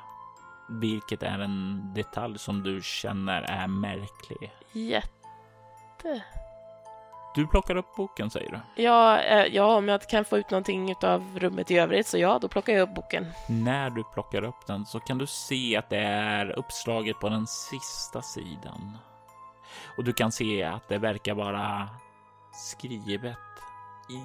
Vilket 0.69 1.23
är 1.23 1.39
en 1.39 1.81
detalj 1.93 2.39
som 2.39 2.63
du 2.63 2.81
känner 2.81 3.41
är 3.41 3.67
märklig. 3.67 4.53
Jätte. 4.71 6.23
Du 7.35 7.47
plockar 7.47 7.75
upp 7.75 7.95
boken 7.95 8.29
säger 8.29 8.51
du? 8.51 8.83
Ja, 8.83 9.19
eh, 9.21 9.45
ja, 9.45 9.75
om 9.75 9.87
jag 9.87 10.01
kan 10.09 10.25
få 10.25 10.37
ut 10.37 10.49
någonting 10.51 10.95
av 11.03 11.39
rummet 11.39 11.71
i 11.71 11.77
övrigt 11.77 12.07
så 12.07 12.17
ja, 12.17 12.39
då 12.41 12.47
plockar 12.47 12.73
jag 12.73 12.89
upp 12.89 12.95
boken. 12.95 13.27
När 13.49 13.89
du 13.89 14.03
plockar 14.03 14.43
upp 14.43 14.67
den 14.67 14.85
så 14.85 14.99
kan 14.99 15.17
du 15.17 15.27
se 15.27 15.77
att 15.77 15.89
det 15.89 15.97
är 15.97 16.59
uppslaget 16.59 17.19
på 17.19 17.29
den 17.29 17.47
sista 17.47 18.21
sidan. 18.21 18.97
Och 19.97 20.03
du 20.03 20.13
kan 20.13 20.31
se 20.31 20.63
att 20.63 20.87
det 20.89 20.97
verkar 20.97 21.33
vara 21.33 21.89
skrivet 22.53 23.37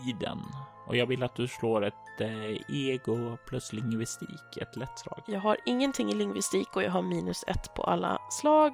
i 0.06 0.12
den. 0.20 0.42
Och 0.86 0.96
jag 0.96 1.06
vill 1.06 1.22
att 1.22 1.34
du 1.34 1.48
slår 1.48 1.84
ett 1.84 2.20
eh, 2.20 2.76
ego 2.76 3.36
plus 3.48 3.72
lingvistik, 3.72 4.56
ett 4.60 4.76
lätt 4.76 4.98
slag. 4.98 5.22
Jag 5.26 5.40
har 5.40 5.56
ingenting 5.66 6.10
i 6.10 6.14
lingvistik 6.14 6.76
och 6.76 6.82
jag 6.82 6.90
har 6.90 7.02
minus 7.02 7.44
ett 7.46 7.74
på 7.74 7.82
alla 7.82 8.18
slag. 8.30 8.72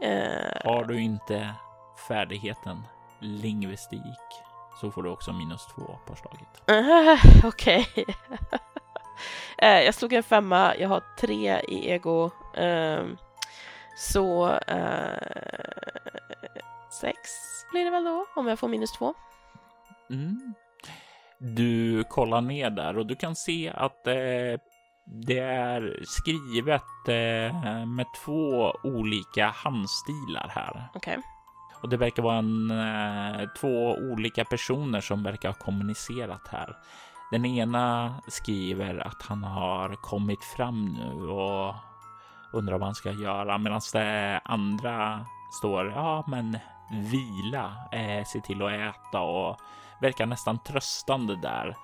Eh, 0.00 0.70
Har 0.72 0.84
du 0.84 1.00
inte 1.00 1.50
färdigheten 2.08 2.82
lingvistik 3.22 4.42
så 4.80 4.90
får 4.90 5.02
du 5.02 5.10
också 5.10 5.32
minus 5.32 5.66
två 5.66 5.98
på 6.06 6.16
slaget. 6.16 6.70
eh, 6.70 7.44
Okej. 7.48 7.86
Eh, 9.58 9.80
jag 9.80 9.94
slog 9.94 10.12
en 10.12 10.22
femma, 10.22 10.76
jag 10.76 10.88
har 10.88 11.02
tre 11.18 11.60
i 11.68 11.90
ego. 11.90 12.30
ehm, 12.56 13.16
så 13.96 14.48
eh, 14.48 15.72
sex 17.00 17.18
blir 17.72 17.84
det 17.84 17.90
väl 17.90 18.04
då, 18.04 18.26
om 18.34 18.46
jag 18.48 18.58
får 18.58 18.68
minus 18.68 18.92
två. 18.92 19.14
Mm. 20.10 20.54
Du 21.38 22.04
kollar 22.04 22.40
ner 22.40 22.70
där 22.70 22.98
och 22.98 23.06
du 23.06 23.16
kan 23.16 23.36
se 23.36 23.72
att 23.74 24.06
eh, 24.06 24.60
det 25.04 25.38
är 25.38 26.02
skrivet 26.06 26.82
med 27.86 28.06
två 28.24 28.72
olika 28.82 29.46
handstilar 29.48 30.48
här. 30.54 30.88
Okej. 30.94 31.18
Och 31.82 31.88
det 31.88 31.96
verkar 31.96 32.22
vara 32.22 32.38
en, 32.38 32.70
eh, 32.70 33.48
två 33.60 33.94
olika 33.94 34.44
personer 34.44 35.00
som 35.00 35.22
verkar 35.22 35.48
ha 35.48 35.54
kommunicerat 35.54 36.48
här. 36.48 36.76
Den 37.30 37.44
ena 37.44 38.14
skriver 38.28 39.06
att 39.06 39.22
han 39.22 39.44
har 39.44 39.94
kommit 39.94 40.44
fram 40.44 40.84
nu 40.84 41.26
och 41.26 41.74
undrar 42.52 42.78
vad 42.78 42.88
han 42.88 42.94
ska 42.94 43.10
göra 43.10 43.58
medan 43.58 43.80
det 43.92 44.40
andra 44.44 45.26
står 45.50 45.90
ja, 45.90 46.24
men 46.26 46.58
vila, 46.90 47.74
eh, 47.92 48.24
se 48.24 48.40
till 48.40 48.62
att 48.62 48.72
äta 48.72 49.20
och 49.20 49.56
verkar 50.00 50.26
nästan 50.26 50.58
tröstande 50.58 51.36
där 51.36 51.76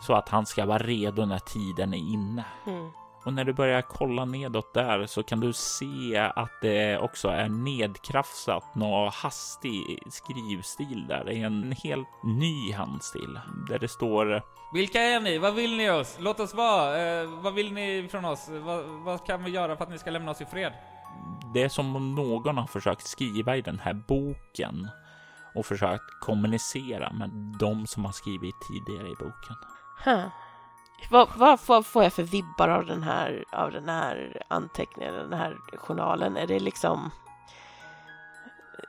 så 0.00 0.14
att 0.14 0.28
han 0.28 0.46
ska 0.46 0.66
vara 0.66 0.78
redo 0.78 1.24
när 1.24 1.38
tiden 1.38 1.94
är 1.94 1.98
inne. 1.98 2.44
Mm. 2.66 2.90
Och 3.24 3.32
när 3.32 3.44
du 3.44 3.52
börjar 3.52 3.82
kolla 3.82 4.24
nedåt 4.24 4.74
där 4.74 5.06
så 5.06 5.22
kan 5.22 5.40
du 5.40 5.52
se 5.52 6.18
att 6.18 6.60
det 6.62 6.98
också 6.98 7.28
är 7.28 7.48
nedkrafsat 7.48 8.74
någon 8.74 9.12
hastig 9.12 10.02
skrivstil 10.10 11.06
där. 11.08 11.24
Det 11.24 11.34
är 11.34 11.46
en 11.46 11.72
helt 11.72 12.08
ny 12.22 12.72
handstil 12.72 13.40
där 13.68 13.78
det 13.78 13.88
står 13.88 14.42
Vilka 14.74 15.00
är 15.00 15.20
ni? 15.20 15.38
Vad 15.38 15.54
vill 15.54 15.76
ni 15.76 15.90
oss? 15.90 16.16
Låt 16.20 16.40
oss 16.40 16.54
vara. 16.54 17.02
Eh, 17.02 17.28
vad 17.28 17.54
vill 17.54 17.72
ni 17.72 18.08
från 18.10 18.24
oss? 18.24 18.48
Vad, 18.50 18.84
vad 18.84 19.26
kan 19.26 19.44
vi 19.44 19.50
göra 19.50 19.76
för 19.76 19.84
att 19.84 19.90
ni 19.90 19.98
ska 19.98 20.10
lämna 20.10 20.30
oss 20.30 20.40
i 20.40 20.44
fred? 20.44 20.72
det 21.54 21.62
är 21.62 21.68
som 21.68 21.96
om 21.96 22.14
någon 22.14 22.58
har 22.58 22.66
försökt 22.66 23.06
skriva 23.06 23.56
i 23.56 23.62
den 23.62 23.78
här 23.78 23.94
boken 23.94 24.88
och 25.54 25.66
försökt 25.66 26.20
kommunicera 26.20 27.12
med 27.12 27.30
de 27.58 27.86
som 27.86 28.04
har 28.04 28.12
skrivit 28.12 28.54
tidigare 28.68 29.08
i 29.08 29.14
boken. 29.14 29.56
Huh. 30.04 30.26
Vad, 31.10 31.28
vad 31.36 31.60
får, 31.60 31.82
får 31.82 32.02
jag 32.02 32.12
för 32.12 32.22
vibbar 32.22 32.68
av 32.68 32.86
den 32.86 33.02
här, 33.02 33.44
av 33.52 33.72
den 33.72 33.88
här 33.88 34.42
anteckningen, 34.48 35.14
den 35.14 35.32
här 35.32 35.56
journalen? 35.74 36.36
Är 36.36 36.46
det 36.46 36.60
liksom 36.60 37.10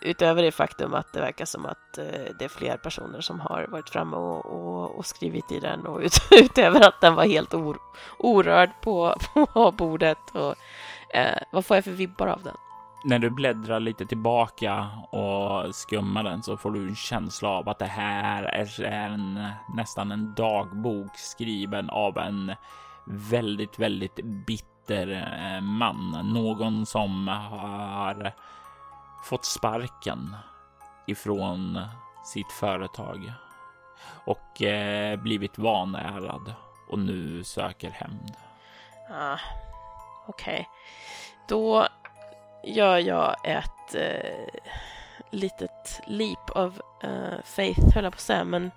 utöver 0.02 0.44
det 0.44 0.52
faktum 0.52 0.94
att 0.94 1.14
det 1.14 1.20
verkar 1.20 1.46
som 1.46 1.66
att 1.66 1.98
eh, 1.98 2.36
det 2.40 2.46
är 2.46 2.50
fler 2.50 2.78
personer 2.78 3.22
som 3.22 3.40
har 3.40 3.68
varit 3.68 3.90
framme 3.90 4.18
och, 4.18 4.46
och, 4.46 4.98
och 4.98 5.06
skrivit 5.06 5.52
i 5.52 5.60
den 5.60 5.86
och 5.86 6.00
ut, 6.00 6.14
utöver 6.32 6.88
att 6.88 7.02
den 7.02 7.16
var 7.16 7.26
helt 7.26 7.54
or, 7.54 7.78
orörd 8.20 8.70
på, 8.82 9.16
på 9.54 9.72
bordet. 9.72 10.18
Och, 10.34 10.56
eh, 11.16 11.38
vad 11.52 11.66
får 11.66 11.78
jag 11.78 11.84
för 11.84 11.92
vibbar 11.92 12.28
av 12.28 12.44
den? 12.44 12.58
När 13.04 13.20
du 13.20 13.30
bläddrar 13.30 13.80
lite 13.80 14.06
tillbaka 14.06 14.90
och 15.12 15.76
skummar 15.76 16.24
den 16.24 16.44
så 16.44 16.58
får 16.58 16.72
du 16.72 16.88
en 16.88 16.96
känsla 16.96 17.50
av 17.50 17.70
att 17.70 17.80
det 17.80 17.86
här 17.86 18.44
är 18.44 18.84
en, 18.84 19.48
nästan 19.76 20.12
en 20.12 20.34
dagbok 20.36 21.18
skriven 21.18 21.90
av 21.90 22.18
en 22.18 22.56
väldigt, 23.06 23.80
väldigt 23.80 24.20
bitter 24.48 25.08
eh, 25.08 25.62
man. 25.62 26.32
Någon 26.34 26.86
som 26.86 27.28
har 27.28 28.34
fått 29.24 29.46
sparken 29.46 30.36
ifrån 31.08 31.82
sitt 32.26 32.52
företag 32.52 33.34
och 34.26 34.62
eh, 34.62 35.20
blivit 35.20 35.58
vanärad 35.58 36.54
och 36.90 37.00
nu 37.00 37.44
söker 37.44 37.90
hämnd. 37.90 38.34
Ah, 39.10 39.40
Okej, 40.28 40.70
då 41.48 41.88
gör 42.64 42.98
jag 42.98 43.36
ett 43.44 43.96
eh, 43.96 44.62
litet 45.30 46.02
leap 46.06 46.50
of 46.56 46.82
eh, 47.04 47.44
faith, 47.44 47.96
höll 47.96 48.04
jag 48.04 48.14
på 48.14 48.18
att 48.18 48.20
säga, 48.20 48.44
men 48.44 48.72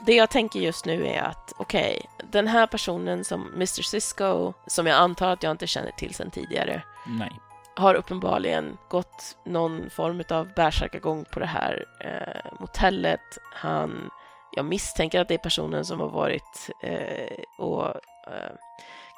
det 0.00 0.14
jag 0.14 0.30
tänker 0.30 0.60
just 0.60 0.84
nu 0.84 1.06
är 1.06 1.22
att 1.22 1.52
okej, 1.56 2.06
den 2.30 2.46
här 2.46 2.66
personen 2.66 3.24
som 3.24 3.54
Mr 3.54 3.82
Cisco, 3.82 4.52
som 4.66 4.86
jag 4.86 4.96
antar 4.96 5.28
att 5.28 5.42
jag 5.42 5.50
inte 5.50 5.66
känner 5.66 5.90
till 5.90 6.14
sedan 6.14 6.30
tidigare, 6.30 6.82
Nej, 7.06 7.32
har 7.76 7.94
uppenbarligen 7.94 8.78
gått 8.88 9.36
någon 9.44 9.90
form 9.90 10.22
av 10.30 10.52
bärsärkagång 10.54 11.24
på 11.24 11.40
det 11.40 11.46
här 11.46 11.84
eh, 12.00 12.52
motellet. 12.60 13.38
Han, 13.52 14.10
jag 14.52 14.64
misstänker 14.64 15.20
att 15.20 15.28
det 15.28 15.34
är 15.34 15.38
personen 15.38 15.84
som 15.84 16.00
har 16.00 16.08
varit 16.08 16.70
eh, 16.82 17.44
och 17.58 17.86
eh, 18.26 18.52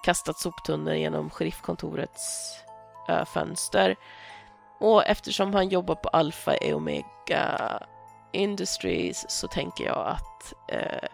kastat 0.05 0.39
soptunnor 0.39 0.95
genom 0.95 1.31
sheriffkontorets 1.31 2.55
fönster. 3.25 3.97
Och 4.81 5.07
eftersom 5.07 5.55
han 5.55 5.69
jobbar 5.69 5.95
på 5.95 6.09
Alpha 6.09 6.57
e 6.57 6.75
Omega 6.75 7.83
Industries 8.33 9.31
så 9.31 9.49
tänker 9.49 9.85
jag 9.85 10.07
att 10.07 10.55
eh, 10.69 11.09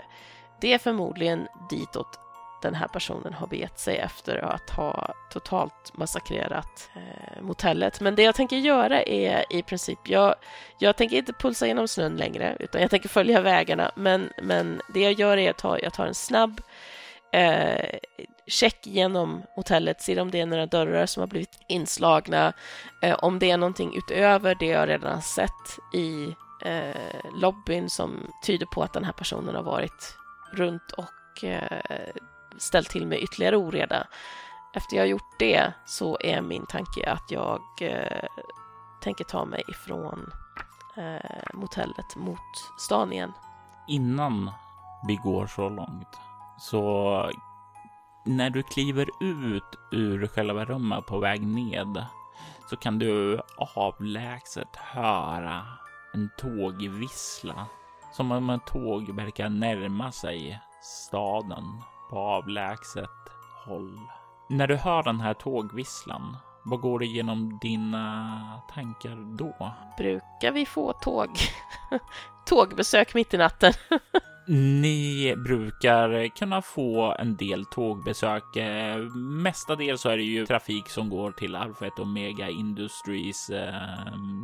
det 0.61 0.73
är 0.73 0.79
förmodligen 0.79 1.49
ditåt 1.71 2.21
den 2.65 2.75
här 2.75 2.89
personen 2.89 3.33
har 3.33 3.47
begett 3.47 3.79
sig 3.79 3.99
efter 3.99 4.45
att 4.45 4.71
ha 4.71 5.15
totalt 5.31 5.93
massakrerat 5.95 6.91
eh, 6.95 7.43
motellet. 7.43 8.01
Men 8.01 8.15
det 8.15 8.23
jag 8.23 8.35
tänker 8.35 8.57
göra 8.57 9.03
är 9.03 9.45
i 9.51 9.63
princip, 9.63 9.99
jag, 10.05 10.35
jag 10.79 10.97
tänker 10.97 11.17
inte 11.17 11.33
pulsa 11.33 11.67
genom 11.67 11.89
snön 11.89 12.17
längre, 12.17 12.57
utan 12.61 12.81
jag 12.81 12.91
tänker 12.91 13.09
följa 13.09 13.41
vägarna. 13.41 13.91
Men, 13.97 14.33
men 14.43 14.81
det 14.95 15.01
jag 15.01 15.13
gör 15.13 15.37
är 15.37 15.51
att 15.51 15.59
ta, 15.59 15.79
jag 15.79 15.93
tar 15.93 16.07
en 16.07 16.15
snabb 16.15 16.61
eh, 17.35 17.99
check 18.47 18.87
genom 18.87 19.43
hotellet, 19.55 20.03
ser 20.03 20.21
om 20.21 20.31
det 20.31 20.41
är 20.41 20.47
några 20.47 20.67
dörrar 20.67 21.07
som 21.07 21.21
har 21.21 21.27
blivit 21.27 21.61
inslagna, 21.69 22.53
eh, 23.03 23.15
om 23.15 23.39
det 23.39 23.51
är 23.51 23.57
någonting 23.57 23.97
utöver 23.97 24.55
det 24.55 24.67
jag 24.67 24.89
redan 24.89 25.15
har 25.15 25.21
sett 25.21 25.79
i 25.93 26.35
eh, 26.65 27.31
lobbyn 27.35 27.91
som 27.91 28.33
tyder 28.47 28.67
på 28.67 28.83
att 28.83 28.93
den 28.93 29.05
här 29.05 29.13
personen 29.13 29.55
har 29.55 29.63
varit 29.63 30.17
runt 30.53 30.93
och 30.93 31.45
eh, 31.45 31.81
ställt 32.59 32.91
till 32.91 33.07
med 33.07 33.19
ytterligare 33.19 33.57
oreda. 33.57 34.07
Efter 34.75 34.97
jag 34.97 35.03
har 35.03 35.09
gjort 35.09 35.39
det 35.39 35.73
så 35.87 36.19
är 36.21 36.41
min 36.41 36.67
tanke 36.67 37.11
att 37.11 37.31
jag 37.31 37.61
eh, 37.81 38.29
tänker 39.03 39.25
ta 39.25 39.45
mig 39.45 39.63
ifrån 39.69 40.33
eh, 40.97 41.55
motellet 41.55 42.17
mot 42.17 42.39
stan 42.79 43.13
igen. 43.13 43.33
Innan 43.89 44.51
vi 45.09 45.17
går 45.17 45.47
så 45.47 45.69
långt 45.69 46.19
så 46.59 47.31
när 48.25 48.51
du 48.51 48.63
kliver 48.63 49.11
ut 49.21 49.79
ur 49.93 50.27
själva 50.27 50.65
rummet 50.65 51.07
på 51.07 51.19
väg 51.19 51.47
ned 51.47 52.07
så 52.67 52.77
kan 52.77 52.99
du 52.99 53.41
avlägset 53.75 54.77
höra 54.77 55.67
en 56.15 56.31
tågvissla. 56.39 57.67
Som 58.13 58.33
om 58.33 58.51
ett 58.51 58.67
tåg 58.67 59.11
verkar 59.11 59.49
närma 59.49 60.13
sig 60.13 60.61
staden 60.83 61.83
på 62.11 62.19
avlägset 62.19 63.11
håll. 63.65 64.01
När 64.49 64.67
du 64.67 64.77
hör 64.77 65.03
den 65.03 65.21
här 65.21 65.35
tågvisslan, 65.35 66.37
vad 66.65 66.81
går 66.81 66.99
det 66.99 67.07
genom 67.07 67.59
dina 67.59 68.61
tankar 68.75 69.37
då? 69.39 69.73
Brukar 69.99 70.53
vi 70.53 70.67
få 70.67 70.93
tåg? 70.93 71.31
Tågbesök 72.47 73.15
mitt 73.15 73.35
i 73.35 73.37
natten? 73.37 73.73
Ni 74.47 75.35
brukar 75.37 76.29
kunna 76.29 76.63
få 76.63 77.15
en 77.19 77.37
del 77.37 77.65
tågbesök. 77.65 78.57
Eh, 78.57 78.99
mestadels 79.17 80.01
så 80.01 80.09
är 80.09 80.17
det 80.17 80.23
ju 80.23 80.47
trafik 80.47 80.89
som 80.89 81.11
går 81.11 81.33
till 81.33 81.57
Alfred 81.57 81.93
och 81.93 82.01
Omega 82.01 82.49
Industries, 82.49 83.51
eh, 83.51 83.75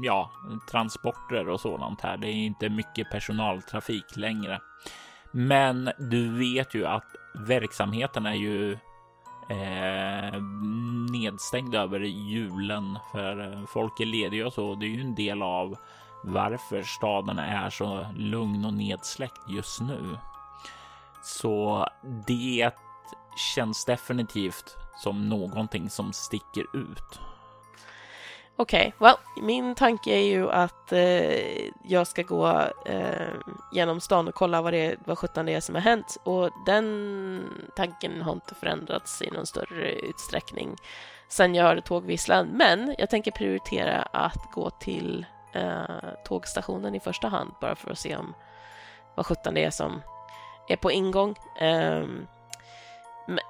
ja, 0.03 0.30
transporter 0.70 1.48
och 1.48 1.61
sådant 1.61 2.01
här. 2.01 2.16
Det 2.16 2.26
är 2.28 2.34
inte 2.34 2.68
mycket 2.68 3.11
personaltrafik 3.11 4.16
längre. 4.16 4.61
Men 5.32 5.90
du 5.98 6.38
vet 6.38 6.74
ju 6.74 6.86
att 6.86 7.07
verksamheten 7.34 8.26
är 8.26 8.34
ju 8.34 8.72
eh, 9.51 10.42
nedstängd 11.12 11.74
över 11.74 12.01
julen 12.01 12.98
för 13.12 13.53
eh, 13.53 13.66
folk 13.66 14.01
är 14.01 14.07
lediga 14.07 14.46
och 14.46 14.53
så. 14.53 14.74
Det 14.74 14.86
är 14.86 14.90
ju 14.90 15.01
en 15.01 15.14
del 15.14 15.42
av 15.42 15.76
varför 16.22 16.82
staden 16.82 17.38
är 17.38 17.70
så 17.70 18.06
lugn 18.14 18.64
och 18.64 18.74
nedsläckt 18.74 19.48
just 19.48 19.80
nu. 19.80 20.16
Så 21.22 21.86
det 22.26 22.70
känns 23.54 23.84
definitivt 23.84 24.76
som 24.96 25.28
någonting 25.28 25.90
som 25.90 26.12
sticker 26.12 26.76
ut. 26.76 27.20
Okej, 28.56 28.92
okay, 28.96 29.08
well, 29.08 29.46
min 29.46 29.74
tanke 29.74 30.10
är 30.10 30.24
ju 30.24 30.50
att 30.50 30.92
eh, 30.92 31.70
jag 31.88 32.06
ska 32.06 32.22
gå 32.22 32.62
eh, 32.86 33.34
genom 33.72 34.00
stan 34.00 34.28
och 34.28 34.34
kolla 34.34 34.62
vad 34.62 34.72
det 34.72 34.96
vad 35.04 35.18
sjutton 35.18 35.46
det 35.46 35.54
är 35.54 35.60
som 35.60 35.74
har 35.74 35.82
hänt 35.82 36.16
och 36.24 36.50
den 36.66 37.44
tanken 37.76 38.22
har 38.22 38.32
inte 38.32 38.54
förändrats 38.54 39.22
i 39.22 39.30
någon 39.30 39.46
större 39.46 39.92
utsträckning 39.92 40.76
sen 41.28 41.54
jag 41.54 41.64
hörde 41.64 41.82
tågvisslan. 41.82 42.46
Men 42.46 42.94
jag 42.98 43.10
tänker 43.10 43.30
prioritera 43.30 44.02
att 44.02 44.52
gå 44.52 44.70
till 44.70 45.26
eh, 45.55 46.14
tågstationen 46.24 46.94
i 46.94 47.01
första 47.01 47.28
hand 47.28 47.55
bara 47.61 47.74
för 47.76 47.90
att 47.90 47.98
se 47.98 48.16
om 48.16 48.34
vad 49.14 49.26
sjutton 49.26 49.55
det 49.55 49.64
är 49.64 49.70
som 49.70 50.03
är 50.68 50.76
på 50.76 50.92
ingång. 50.92 51.36
Eh, 51.59 52.07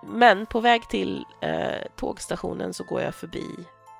men 0.03 0.47
på 0.47 0.61
väg 0.61 0.89
till 0.89 1.25
eh, 1.41 1.87
tågstationen 1.97 2.75
så 2.75 2.85
går 2.85 3.01
jag 3.01 3.15
förbi 3.15 3.47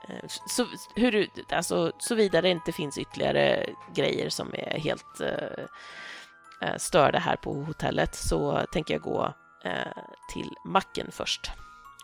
eh, 0.09 0.29
så, 0.47 0.67
hur, 0.95 1.29
alltså, 1.49 1.93
såvida 1.99 2.41
det 2.41 2.49
inte 2.49 2.73
finns 2.73 2.99
ytterligare 2.99 3.67
grejer 3.95 4.31
som 4.31 4.55
är 4.55 4.79
helt 4.79 5.21
eh, 5.21 5.65
eh, 6.63 6.77
störda 6.77 7.19
här 7.19 7.37
på 7.37 7.53
hotellet 7.53 8.15
så 8.15 8.67
tänker 8.73 8.95
jag 8.95 9.03
gå 9.03 9.35
eh, 9.65 10.03
till 10.33 10.55
macken 10.65 11.09
först 11.13 11.51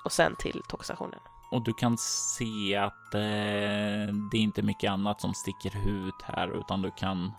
och 0.05 0.13
sen 0.13 0.37
till 0.37 0.63
tågstationen. 0.69 1.21
Och 1.51 1.63
du 1.63 1.73
kan 1.73 1.99
se 1.99 2.77
att 2.77 3.15
eh, 3.15 4.15
det 4.31 4.37
är 4.37 4.41
inte 4.41 4.63
mycket 4.63 4.91
annat 4.91 5.21
som 5.21 5.35
sticker 5.35 5.89
ut 5.89 6.23
här, 6.23 6.49
utan 6.49 6.83
du 6.83 6.91
kan 6.91 7.33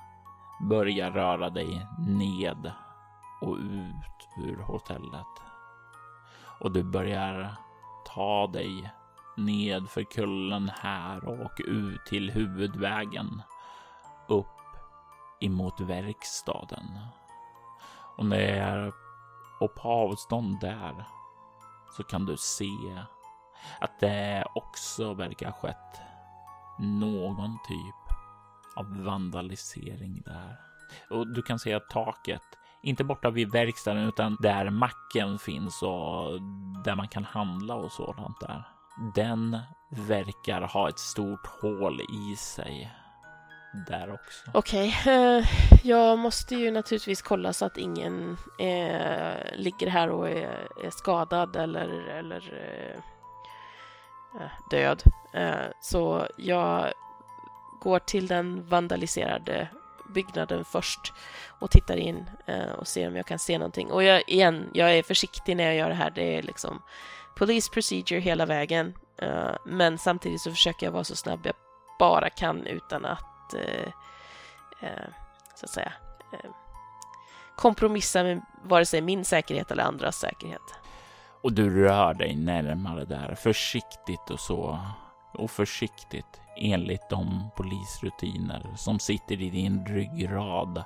börja 0.62 1.10
röra 1.10 1.50
dig 1.50 1.88
ned 2.00 2.72
och 3.42 3.56
ut 3.58 4.28
ur 4.38 4.58
hotellet. 4.58 5.28
Och 6.60 6.72
du 6.72 6.84
börjar 6.84 7.56
ta 8.06 8.48
dig 8.48 8.92
ned 9.38 9.90
för 9.90 10.04
kullen 10.04 10.72
här 10.76 11.26
och 11.26 11.62
ut 11.68 12.06
till 12.06 12.32
huvudvägen 12.32 13.42
upp 14.28 14.46
emot 15.40 15.80
verkstaden. 15.80 17.00
Och 18.18 18.26
när 18.26 18.40
jag 18.40 18.58
är 18.58 18.94
och 19.60 19.76
på 19.76 19.90
avstånd 19.90 20.60
där 20.60 21.08
så 21.98 22.04
kan 22.04 22.26
du 22.26 22.38
se 22.38 23.04
att 23.80 24.00
det 24.00 24.46
också 24.56 25.14
verkar 25.14 25.46
ha 25.46 25.54
skett 25.54 26.02
någon 26.80 27.58
typ 27.68 28.18
av 28.76 29.04
vandalisering 29.04 30.22
där. 30.26 30.60
Och 31.10 31.28
du 31.28 31.42
kan 31.42 31.60
se 31.60 31.74
att 31.74 31.90
taket, 31.90 32.42
inte 32.84 33.04
borta 33.04 33.30
vid 33.30 33.52
verkstaden 33.52 34.04
utan 34.04 34.38
där 34.40 34.70
macken 34.70 35.40
finns 35.40 35.82
och 35.82 36.42
där 36.84 36.96
man 36.96 37.08
kan 37.08 37.26
handla 37.26 37.76
och 37.76 37.92
sådant 37.92 38.40
där. 38.40 38.64
Den 39.16 39.60
verkar 39.90 40.62
ha 40.62 40.90
ett 40.90 41.00
stort 41.00 41.48
hål 41.48 42.02
i 42.02 42.36
sig 42.36 42.92
där 43.88 44.14
också. 44.14 44.52
Okej, 44.54 44.96
okay. 45.02 45.44
jag 45.84 46.20
måste 46.20 46.56
ju 46.56 46.72
naturligtvis 46.72 47.22
kolla 47.22 47.54
så 47.54 47.66
att 47.66 47.78
ingen 47.78 48.38
uh, 48.62 49.56
ligger 49.56 49.88
här 49.88 50.10
och 50.10 50.30
är, 50.30 50.68
är 50.84 50.90
skadad 50.90 51.56
eller, 51.56 51.90
eller 52.10 52.42
Eh, 52.54 53.02
Eh, 54.36 54.70
död. 54.70 55.04
Eh, 55.34 55.66
så 55.82 56.28
jag 56.38 56.94
går 57.82 58.00
till 58.00 58.28
den 58.28 58.68
vandaliserade 58.68 59.68
byggnaden 60.10 60.66
först 60.66 61.14
och 61.60 61.72
tittar 61.72 61.98
in 61.98 62.30
eh, 62.46 62.72
och 62.72 62.88
ser 62.88 63.08
om 63.08 63.16
jag 63.16 63.26
kan 63.26 63.40
se 63.40 63.58
någonting. 63.58 63.92
Och 63.92 64.04
jag, 64.04 64.30
igen, 64.30 64.70
jag 64.74 64.98
är 64.98 65.04
försiktig 65.04 65.58
när 65.58 65.64
jag 65.64 65.76
gör 65.76 65.90
det 65.90 65.96
här. 65.96 66.12
Det 66.16 66.38
är 66.38 66.44
liksom 66.44 66.82
police 67.36 67.72
procedure 67.72 68.20
hela 68.20 68.46
vägen. 68.46 68.94
Men 69.66 69.98
samtidigt 69.98 70.42
så 70.42 70.52
försöker 70.52 70.86
jag 70.86 70.92
vara 70.92 71.04
så 71.04 71.16
snabb 71.16 71.40
jag 71.44 71.56
bara 72.00 72.30
kan 72.30 72.68
utan 72.68 73.06
att 73.06 73.56
så 75.56 75.66
att 75.66 75.70
säga 75.70 75.94
kompromissa 77.58 78.24
med 78.24 78.42
vare 78.64 78.86
sig 78.86 79.02
min 79.02 79.26
säkerhet 79.26 79.72
eller 79.72 79.84
andras 79.84 80.20
säkerhet. 80.20 80.62
Och 81.44 81.54
du 81.54 81.84
rör 81.84 82.14
dig 82.14 82.36
närmare 82.36 83.06
där 83.06 83.36
försiktigt 83.36 84.30
och 84.30 84.40
så. 84.40 84.80
Och 85.34 85.52
försiktigt 85.52 86.42
enligt 86.58 87.10
de 87.10 87.50
polisrutiner 87.56 88.74
som 88.76 89.00
sitter 89.00 89.42
i 89.42 89.50
din 89.50 89.86
ryggrad 89.86 90.84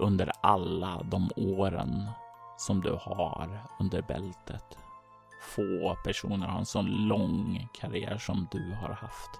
under 0.00 0.32
alla 0.40 1.02
de 1.02 1.30
åren 1.36 2.08
som 2.56 2.80
du 2.80 2.98
har 3.00 3.60
under 3.80 4.02
bältet. 4.02 4.78
Få 5.42 5.96
personer 6.04 6.46
har 6.46 6.58
en 6.58 6.66
så 6.66 6.82
lång 6.82 7.68
karriär 7.80 8.18
som 8.18 8.48
du 8.50 8.72
har 8.72 8.92
haft. 8.94 9.30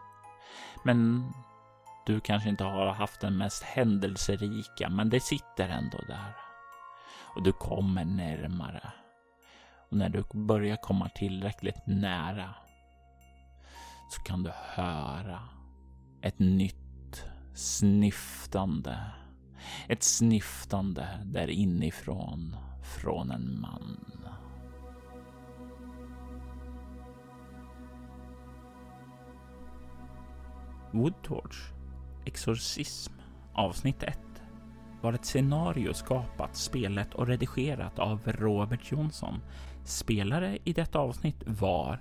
Men 0.84 1.28
du 2.06 2.20
kanske 2.20 2.48
inte 2.48 2.64
har 2.64 2.86
haft 2.86 3.20
den 3.20 3.38
mest 3.38 3.62
händelserika, 3.62 4.88
men 4.88 5.10
det 5.10 5.20
sitter 5.20 5.68
ändå 5.68 5.98
där. 6.08 6.36
Och 7.34 7.42
du 7.42 7.52
kommer 7.52 8.04
närmare 8.04 8.92
när 9.94 10.08
du 10.08 10.24
börjar 10.32 10.76
komma 10.76 11.08
tillräckligt 11.08 11.86
nära 11.86 12.54
så 14.10 14.22
kan 14.22 14.42
du 14.42 14.50
höra 14.54 15.38
ett 16.22 16.38
nytt 16.38 17.24
snyftande. 17.54 18.98
Ett 19.88 20.02
snyftande 20.02 21.08
där 21.24 21.50
inifrån 21.50 22.56
från 22.82 23.30
en 23.30 23.60
man. 23.60 24.00
Woodtorch 30.92 31.72
Exorcism 32.24 33.12
avsnitt 33.52 34.02
1 34.02 34.18
var 35.02 35.12
ett 35.12 35.24
scenario 35.24 35.94
skapat, 35.94 36.56
spelet 36.56 37.14
och 37.14 37.26
redigerat 37.26 37.98
av 37.98 38.20
Robert 38.24 38.92
Jonsson. 38.92 39.40
Spelare 39.84 40.58
i 40.64 40.72
detta 40.72 40.98
avsnitt 40.98 41.42
var 41.46 41.98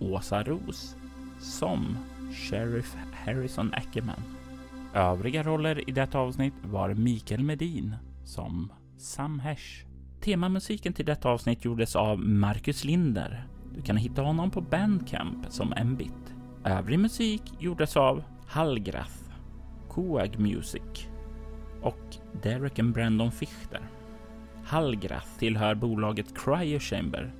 Åsa 0.00 0.42
Ros 0.42 0.96
som 1.40 1.96
Sheriff 2.32 2.96
Harrison 3.12 3.74
Ackerman. 3.74 4.22
Övriga 4.94 5.42
roller 5.42 5.90
i 5.90 5.92
detta 5.92 6.18
avsnitt 6.18 6.54
var 6.64 6.94
Mikael 6.94 7.42
Medin 7.42 7.96
som 8.24 8.72
Sam 8.98 9.40
Hesh. 9.40 9.86
Temamusiken 10.20 10.92
till 10.92 11.06
detta 11.06 11.28
avsnitt 11.28 11.64
gjordes 11.64 11.96
av 11.96 12.18
Marcus 12.18 12.84
Linder. 12.84 13.46
Du 13.74 13.82
kan 13.82 13.96
hitta 13.96 14.22
honom 14.22 14.50
på 14.50 14.60
Bandcamp 14.60 15.46
som 15.48 15.74
Mbit. 15.84 16.34
Övrig 16.64 16.98
musik 16.98 17.42
gjordes 17.58 17.96
av 17.96 18.22
Hallgrath, 18.46 19.30
Coag 19.88 20.38
Music 20.38 21.08
och 21.82 22.16
Derek 22.42 22.78
and 22.78 22.94
Brandon 22.94 23.32
Fichter. 23.32 23.80
Hallgrath 24.68 25.38
tillhör 25.38 25.74
bolaget 25.74 26.38
Cryo 26.38 26.78
Chamber. 26.78 27.32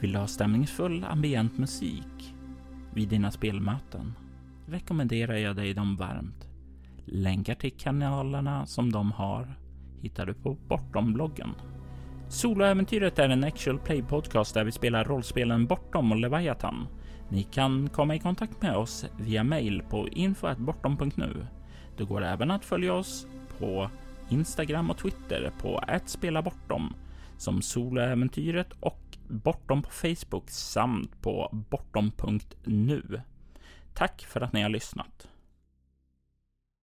Vill 0.00 0.12
du 0.12 0.18
ha 0.18 0.26
stämningsfull 0.26 1.04
ambient 1.04 1.58
musik 1.58 2.34
vid 2.94 3.08
dina 3.08 3.30
spelmöten 3.30 4.12
rekommenderar 4.66 5.36
jag 5.36 5.56
dig 5.56 5.74
dem 5.74 5.96
varmt. 5.96 6.48
Länkar 7.04 7.54
till 7.54 7.72
kanalerna 7.72 8.66
som 8.66 8.92
de 8.92 9.12
har 9.12 9.58
hittar 10.00 10.26
du 10.26 10.34
på 10.34 10.56
Bortom-bloggen. 10.68 11.54
Soloäventyret 12.28 13.18
är 13.18 13.28
en 13.28 13.44
actual 13.44 13.78
play 13.78 14.02
podcast 14.02 14.54
där 14.54 14.64
vi 14.64 14.72
spelar 14.72 15.04
rollspelen 15.04 15.66
Bortom 15.66 16.12
och 16.12 16.18
Leviathan. 16.18 16.86
Ni 17.28 17.42
kan 17.42 17.88
komma 17.88 18.14
i 18.14 18.18
kontakt 18.18 18.62
med 18.62 18.76
oss 18.76 19.06
via 19.18 19.44
mail 19.44 19.82
på 19.90 20.08
info.bortom.nu. 20.08 21.46
Det 21.96 22.04
går 22.04 22.24
även 22.24 22.50
att 22.50 22.64
följa 22.64 22.94
oss 22.94 23.26
på 23.58 23.90
Instagram 24.28 24.90
och 24.90 24.98
Twitter 24.98 25.52
på 25.60 25.78
att 25.78 26.08
spela 26.08 26.42
bortom 26.42 26.94
som 27.38 27.62
Soloäventyret 27.62 28.72
och 28.80 29.00
Bortom 29.28 29.82
på 29.82 29.90
Facebook 29.90 30.50
samt 30.50 31.22
på 31.22 31.48
bortom.nu. 31.52 33.20
Tack 33.94 34.22
för 34.28 34.40
att 34.40 34.52
ni 34.52 34.62
har 34.62 34.68
lyssnat. 34.68 35.28